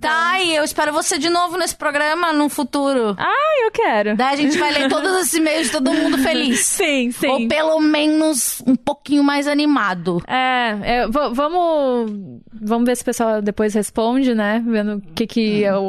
[0.00, 3.14] Tá, e eu espero você de novo nesse programa no futuro.
[3.18, 4.16] Ai, eu quero.
[4.16, 6.60] Daí a gente vai ler todos esses e-mails de todo mundo feliz.
[6.80, 7.26] Sim, sim.
[7.26, 10.22] Ou pelo menos um pouquinho mais animado.
[10.26, 12.12] É, é, vamos,
[12.52, 14.62] vamos ver se o pessoal depois responde, né?
[14.66, 15.66] Vendo o que, que Hum.
[15.66, 15.82] é o,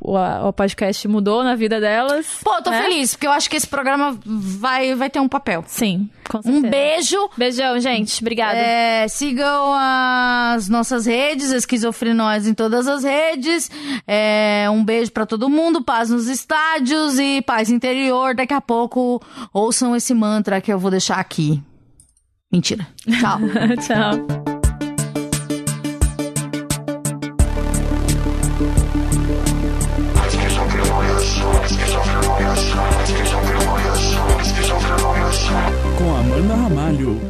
[0.00, 2.26] o, o, o podcast mudou na vida delas.
[2.42, 2.82] Pô, tô né?
[2.82, 5.62] feliz, porque eu acho que esse programa vai, vai ter um papel.
[5.66, 6.68] Sim, com Um certeza.
[6.68, 7.30] beijo.
[7.36, 8.22] Beijão, gente.
[8.22, 8.56] Obrigada.
[8.58, 13.49] É, sigam as nossas redes, Esquizofrenóis em todas as redes.
[14.06, 18.34] É, um beijo pra todo mundo, paz nos estádios e paz interior.
[18.34, 19.20] Daqui a pouco
[19.52, 21.62] ouçam esse mantra que eu vou deixar aqui.
[22.52, 22.86] Mentira.
[23.06, 23.38] Tchau.
[23.80, 24.50] Tchau.
[35.96, 37.20] Com Amanda Ramalho.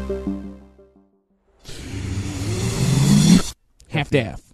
[3.93, 4.50] Half-Death.